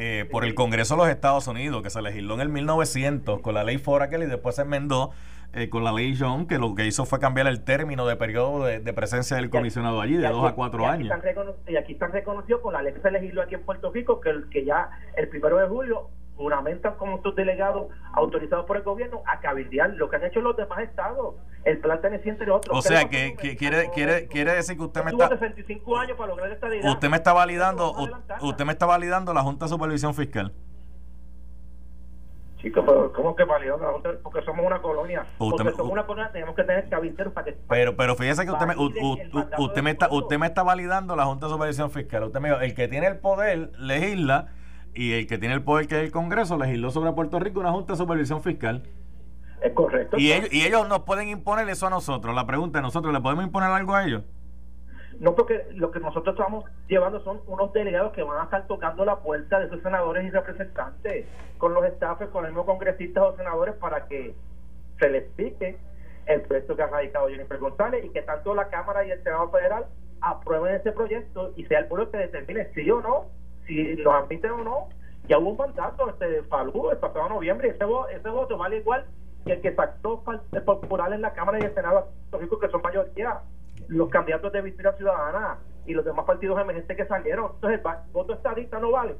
Eh, 0.01 0.23
por 0.31 0.45
el 0.45 0.55
Congreso 0.55 0.95
de 0.95 0.99
los 0.99 1.09
Estados 1.09 1.45
Unidos, 1.49 1.83
que 1.83 1.89
se 1.89 2.01
legisló 2.01 2.35
en 2.35 2.39
el 2.39 2.47
1900 2.47 3.41
con 3.41 3.53
la 3.53 3.65
ley 3.65 3.77
Foraker 3.77 4.21
y 4.21 4.27
después 4.27 4.55
se 4.55 4.61
enmendó 4.61 5.11
eh, 5.51 5.67
con 5.67 5.83
la 5.83 5.91
ley 5.91 6.15
John, 6.17 6.47
que 6.47 6.57
lo 6.57 6.73
que 6.73 6.85
hizo 6.85 7.03
fue 7.03 7.19
cambiar 7.19 7.47
el 7.47 7.65
término 7.65 8.07
de 8.07 8.15
periodo 8.15 8.63
de, 8.63 8.93
presencia 8.93 9.35
del 9.35 9.49
comisionado 9.49 9.99
allí, 9.99 10.15
de 10.15 10.29
dos 10.29 10.49
a 10.49 10.55
cuatro 10.55 10.87
años. 10.87 11.11
y 11.67 11.75
aquí 11.75 11.93
están 11.93 12.13
reconocidos 12.13 12.61
con 12.61 12.71
la 12.71 12.81
ley 12.81 12.93
que 12.93 13.01
se 13.01 13.11
legisló 13.11 13.41
aquí 13.41 13.55
en 13.55 13.63
Puerto 13.63 13.91
Rico, 13.91 14.21
que, 14.21 14.31
que 14.49 14.63
ya 14.63 14.89
el 15.17 15.27
primero 15.27 15.57
de 15.57 15.67
julio 15.67 16.07
juramentan 16.39 16.95
como 16.95 17.21
sus 17.21 17.35
delegados 17.35 17.91
autorizados 18.13 18.65
por 18.65 18.77
el 18.77 18.83
gobierno 18.83 19.21
a 19.25 19.41
cabildear 19.41 19.89
lo 19.91 20.09
que 20.09 20.15
han 20.15 20.23
hecho 20.23 20.39
los 20.39 20.55
demás 20.55 20.79
estados. 20.79 21.35
El 21.65 21.79
plan 21.79 21.99
teneciente 21.99 22.45
de 22.45 22.51
otros. 22.51 22.77
O 22.77 22.81
sea, 22.81 23.09
que, 23.09 23.35
quiere, 23.35 23.89
quiere, 23.93 24.27
quiere 24.27 24.53
decir 24.53 24.77
que 24.77 24.83
usted 24.83 25.03
me 25.03 25.11
está... 25.11 25.27
65 25.27 25.97
años 25.97 26.17
para 26.17 26.29
lograr 26.29 26.49
esta 26.49 26.67
Usted 26.89 27.09
me 27.09 27.17
está 27.17 27.33
validando, 27.33 27.93
usted 28.39 28.63
me 28.63 28.71
está 28.71 28.85
validando 28.85 29.33
la 29.33 29.43
Junta 29.43 29.65
de 29.65 29.69
Supervisión 29.69 30.13
Fiscal. 30.13 30.53
Chicos, 32.61 32.85
pero 32.87 33.11
¿cómo 33.11 33.35
que 33.35 33.43
Junta? 33.43 34.11
Porque 34.23 34.41
somos 34.43 34.65
una 34.65 34.81
colonia. 34.81 35.25
Porque 35.37 35.71
somos 35.71 35.91
una 35.91 36.05
colonia, 36.05 36.31
tenemos 36.31 36.55
que 36.55 36.63
tener 36.63 36.87
cabilderos 36.87 37.33
para 37.33 37.45
que... 37.47 37.57
Pero, 37.67 37.97
pero 37.97 38.15
fíjese 38.15 38.45
que 38.45 38.51
usted 38.51 38.65
me, 38.65 38.75
usted, 38.77 39.81
me 39.81 39.91
está, 39.91 40.07
usted 40.09 40.37
me 40.37 40.47
está 40.47 40.63
validando 40.63 41.17
la 41.17 41.25
Junta 41.25 41.47
de 41.47 41.51
Supervisión 41.51 41.91
Fiscal. 41.91 42.23
Usted 42.23 42.39
me 42.39 42.49
el 42.49 42.73
que 42.73 42.87
tiene 42.87 43.07
el 43.07 43.17
poder 43.17 43.71
legisla 43.77 44.53
y 44.93 45.13
el 45.13 45.27
que 45.27 45.37
tiene 45.37 45.55
el 45.55 45.63
poder, 45.63 45.87
que 45.87 45.97
es 45.97 46.03
el 46.03 46.11
Congreso, 46.11 46.57
legisló 46.57 46.91
sobre 46.91 47.11
Puerto 47.13 47.39
Rico 47.39 47.59
una 47.59 47.71
Junta 47.71 47.93
de 47.93 47.97
Supervisión 47.97 48.41
Fiscal. 48.41 48.83
Es 49.61 49.73
correcto. 49.73 50.17
Y 50.17 50.31
ellos, 50.31 50.53
y 50.53 50.65
ellos 50.65 50.87
nos 50.87 50.99
pueden 50.99 51.29
imponer 51.29 51.67
eso 51.69 51.87
a 51.87 51.89
nosotros. 51.89 52.33
La 52.33 52.45
pregunta 52.45 52.79
es, 52.79 52.83
¿nosotros 52.83 53.13
le 53.13 53.19
podemos 53.19 53.45
imponer 53.45 53.69
algo 53.69 53.93
a 53.93 54.05
ellos? 54.05 54.23
No, 55.19 55.35
porque 55.35 55.65
lo 55.73 55.91
que 55.91 55.99
nosotros 55.99 56.33
estamos 56.33 56.63
llevando 56.87 57.21
son 57.23 57.41
unos 57.45 57.73
delegados 57.73 58.13
que 58.13 58.23
van 58.23 58.39
a 58.39 58.43
estar 58.45 58.67
tocando 58.67 59.03
la 59.03 59.17
puerta 59.17 59.59
de 59.59 59.65
esos 59.65 59.81
senadores 59.81 60.25
y 60.25 60.29
representantes 60.29 61.25
con 61.57 61.73
los 61.73 61.83
estafes, 61.85 62.29
con 62.29 62.43
los 62.43 62.51
mismos 62.51 62.65
congresistas 62.65 63.23
o 63.23 63.35
senadores 63.35 63.75
para 63.75 64.07
que 64.07 64.33
se 64.97 65.09
les 65.09 65.23
explique 65.23 65.77
el 66.25 66.41
proyecto 66.41 66.75
que 66.75 66.83
ha 66.83 66.87
radicado 66.87 67.27
Jennifer 67.27 67.57
González 67.57 68.05
y 68.05 68.09
que 68.09 68.21
tanto 68.21 68.55
la 68.55 68.69
Cámara 68.69 69.05
y 69.05 69.11
el 69.11 69.21
Senado 69.21 69.49
Federal 69.49 69.87
aprueben 70.21 70.75
ese 70.75 70.93
proyecto 70.93 71.51
y 71.57 71.65
sea 71.65 71.79
el 71.79 71.87
pueblo 71.87 72.11
que 72.11 72.17
determine 72.17 72.69
sí 72.73 72.89
o 72.89 73.01
no 73.01 73.25
si 73.69 73.95
los 73.97 74.13
admiten 74.13 74.51
o 74.51 74.63
no, 74.63 74.89
ya 75.27 75.37
hubo 75.37 75.51
un 75.51 75.57
mandato 75.57 76.09
este, 76.09 76.41
Falú 76.43 76.89
el 76.89 76.97
pasado 76.97 77.29
noviembre, 77.29 77.69
ese, 77.69 77.85
ese 78.15 78.29
voto 78.29 78.57
vale 78.57 78.77
igual 78.77 79.05
que 79.45 79.53
el 79.53 79.61
que 79.61 79.75
sacó 79.75 80.23
el 80.51 80.63
popular 80.63 81.13
en 81.13 81.21
la 81.21 81.33
Cámara 81.33 81.59
y 81.59 81.63
el 81.63 81.73
Senado 81.73 82.09
de 82.31 82.37
Rico, 82.39 82.59
que 82.59 82.67
son 82.69 82.81
mayoría, 82.81 83.41
los 83.87 84.09
candidatos 84.09 84.51
de 84.51 84.61
Victoria 84.61 84.93
Ciudadana 84.93 85.59
y 85.85 85.93
los 85.93 86.03
demás 86.03 86.25
partidos 86.25 86.59
emergentes 86.59 86.97
que 86.97 87.05
salieron. 87.05 87.51
Entonces, 87.55 87.79
el 87.79 88.11
voto 88.11 88.33
estadista 88.33 88.79
no 88.79 88.91
vale, 88.91 89.15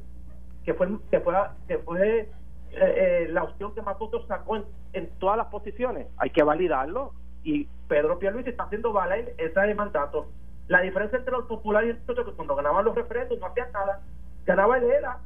que 0.65 0.73
fue, 0.73 0.87
que 1.11 1.19
fue, 1.19 1.33
que 1.67 1.77
fue 1.77 2.19
eh, 2.21 2.27
eh, 2.71 3.27
la 3.29 3.43
opción 3.43 3.73
que 3.75 3.81
más 3.83 3.97
votos 3.97 4.25
sacó 4.27 4.57
en, 4.93 5.09
todas 5.19 5.37
las 5.37 5.47
posiciones. 5.47 6.07
Hay 6.17 6.31
que 6.31 6.43
validarlo. 6.43 7.13
Y 7.43 7.69
Pedro 7.87 8.19
Pierluisi 8.19 8.49
está 8.49 8.63
haciendo 8.63 8.91
valer 8.91 9.35
ese 9.37 9.73
mandato. 9.75 10.27
La 10.67 10.81
diferencia 10.81 11.17
entre 11.17 11.31
los 11.31 11.45
populares 11.45 11.95
y 11.95 12.11
otro 12.11 12.25
que 12.25 12.33
cuando 12.33 12.55
ganaban 12.55 12.83
los 12.83 12.95
referendos 12.95 13.39
no 13.39 13.47
hacían 13.47 13.71
nada 13.71 14.01
ganaba 14.49 14.77
el 14.77 14.83
ELA 14.83 15.19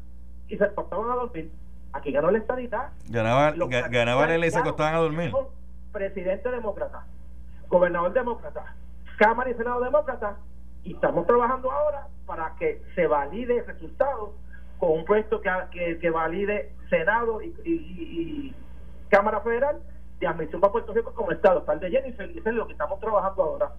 y 0.49 0.57
se 0.57 0.65
acostaban 0.65 1.09
a 1.09 1.15
dormir. 1.15 1.49
Aquí 1.93 2.11
ganó 2.11 2.30
la 2.30 2.39
estadidad. 2.39 2.89
Ganaba, 3.07 3.53
ganaba 3.89 4.26
el 4.26 4.32
ELA 4.32 4.47
y 4.47 4.51
se 4.51 4.59
acostaban 4.59 4.95
a 4.95 4.97
dormir. 4.97 5.32
Presidente 5.93 6.51
demócrata, 6.51 7.05
gobernador 7.69 8.11
demócrata, 8.11 8.76
Cámara 9.17 9.49
y 9.49 9.53
Senado 9.53 9.80
demócrata, 9.80 10.38
y 10.84 10.95
estamos 10.95 11.26
trabajando 11.26 11.71
ahora 11.71 12.07
para 12.26 12.55
que 12.55 12.82
se 12.95 13.07
valide 13.07 13.59
el 13.59 13.65
resultado 13.65 14.34
con 14.78 14.91
un 14.91 15.05
puesto 15.05 15.39
que, 15.39 15.99
que, 15.99 16.09
valide 16.09 16.74
Senado 16.89 17.41
y, 17.41 18.53
Cámara 19.07 19.39
Federal 19.41 19.80
de 20.19 20.28
admisión 20.28 20.59
para 20.59 20.74
Puerto 20.74 20.93
Rico 20.93 21.13
como 21.13 21.32
Estado. 21.32 21.61
Tal 21.61 21.80
de 21.80 21.91
Jennifer, 21.91 22.30
y 22.30 22.39
es 22.39 22.45
lo 22.45 22.65
que 22.65 22.74
estamos 22.74 22.99
trabajando 22.99 23.43
ahora. 23.43 23.71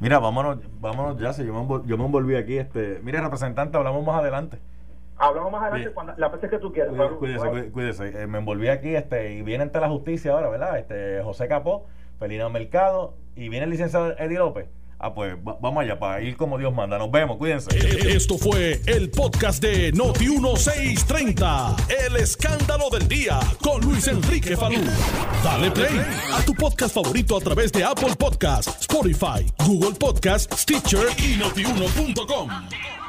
Mira, 0.00 0.18
vámonos, 0.18 0.58
vámonos 0.80 1.18
ya, 1.18 1.32
si 1.32 1.46
yo 1.46 1.52
me, 1.52 1.86
yo 1.86 1.96
me 1.96 2.04
envolví 2.04 2.36
aquí. 2.36 2.58
este 2.58 3.00
Mire, 3.02 3.20
representante, 3.20 3.76
hablamos 3.76 4.04
más 4.04 4.20
adelante. 4.20 4.58
Hablamos 5.16 5.52
más 5.52 5.62
adelante 5.62 5.92
cuando, 5.92 6.14
la 6.16 6.28
vez 6.28 6.50
que 6.50 6.58
tú 6.58 6.72
quieras. 6.72 6.94
Cuídese, 7.18 7.70
cuídese. 7.70 8.22
Eh, 8.22 8.26
me 8.26 8.38
envolví 8.38 8.68
aquí 8.68 8.94
este 8.96 9.32
y 9.32 9.42
viene 9.42 9.62
ante 9.62 9.78
la 9.80 9.88
justicia 9.88 10.32
ahora, 10.32 10.48
¿verdad? 10.48 10.78
este 10.78 11.22
José 11.22 11.46
Capó, 11.46 11.86
Felina 12.18 12.48
Mercado 12.48 13.14
y 13.36 13.48
viene 13.48 13.64
el 13.64 13.70
licenciado 13.70 14.16
Eddie 14.18 14.38
López. 14.38 14.66
Ah, 14.98 15.12
pues 15.12 15.34
vamos 15.42 15.82
allá 15.82 15.98
para 15.98 16.22
ir 16.22 16.36
como 16.36 16.56
Dios 16.58 16.72
manda. 16.72 16.96
Nos 16.98 17.10
vemos, 17.10 17.36
cuídense. 17.36 17.68
Esto 18.08 18.38
fue 18.38 18.80
el 18.86 19.10
podcast 19.10 19.62
de 19.62 19.92
Noti1630. 19.92 21.76
El 22.06 22.16
escándalo 22.16 22.88
del 22.90 23.06
día 23.08 23.38
con 23.62 23.80
Luis 23.82 24.06
Enrique 24.08 24.56
Falú. 24.56 24.80
Dale 25.42 25.70
play 25.70 26.00
a 26.32 26.42
tu 26.44 26.54
podcast 26.54 26.94
favorito 26.94 27.36
a 27.36 27.40
través 27.40 27.72
de 27.72 27.84
Apple 27.84 28.14
Podcasts, 28.16 28.80
Spotify, 28.80 29.44
Google 29.66 29.92
Podcasts, 29.92 30.62
Stitcher 30.62 31.06
y 31.18 31.36
notiuno.com. 31.36 33.03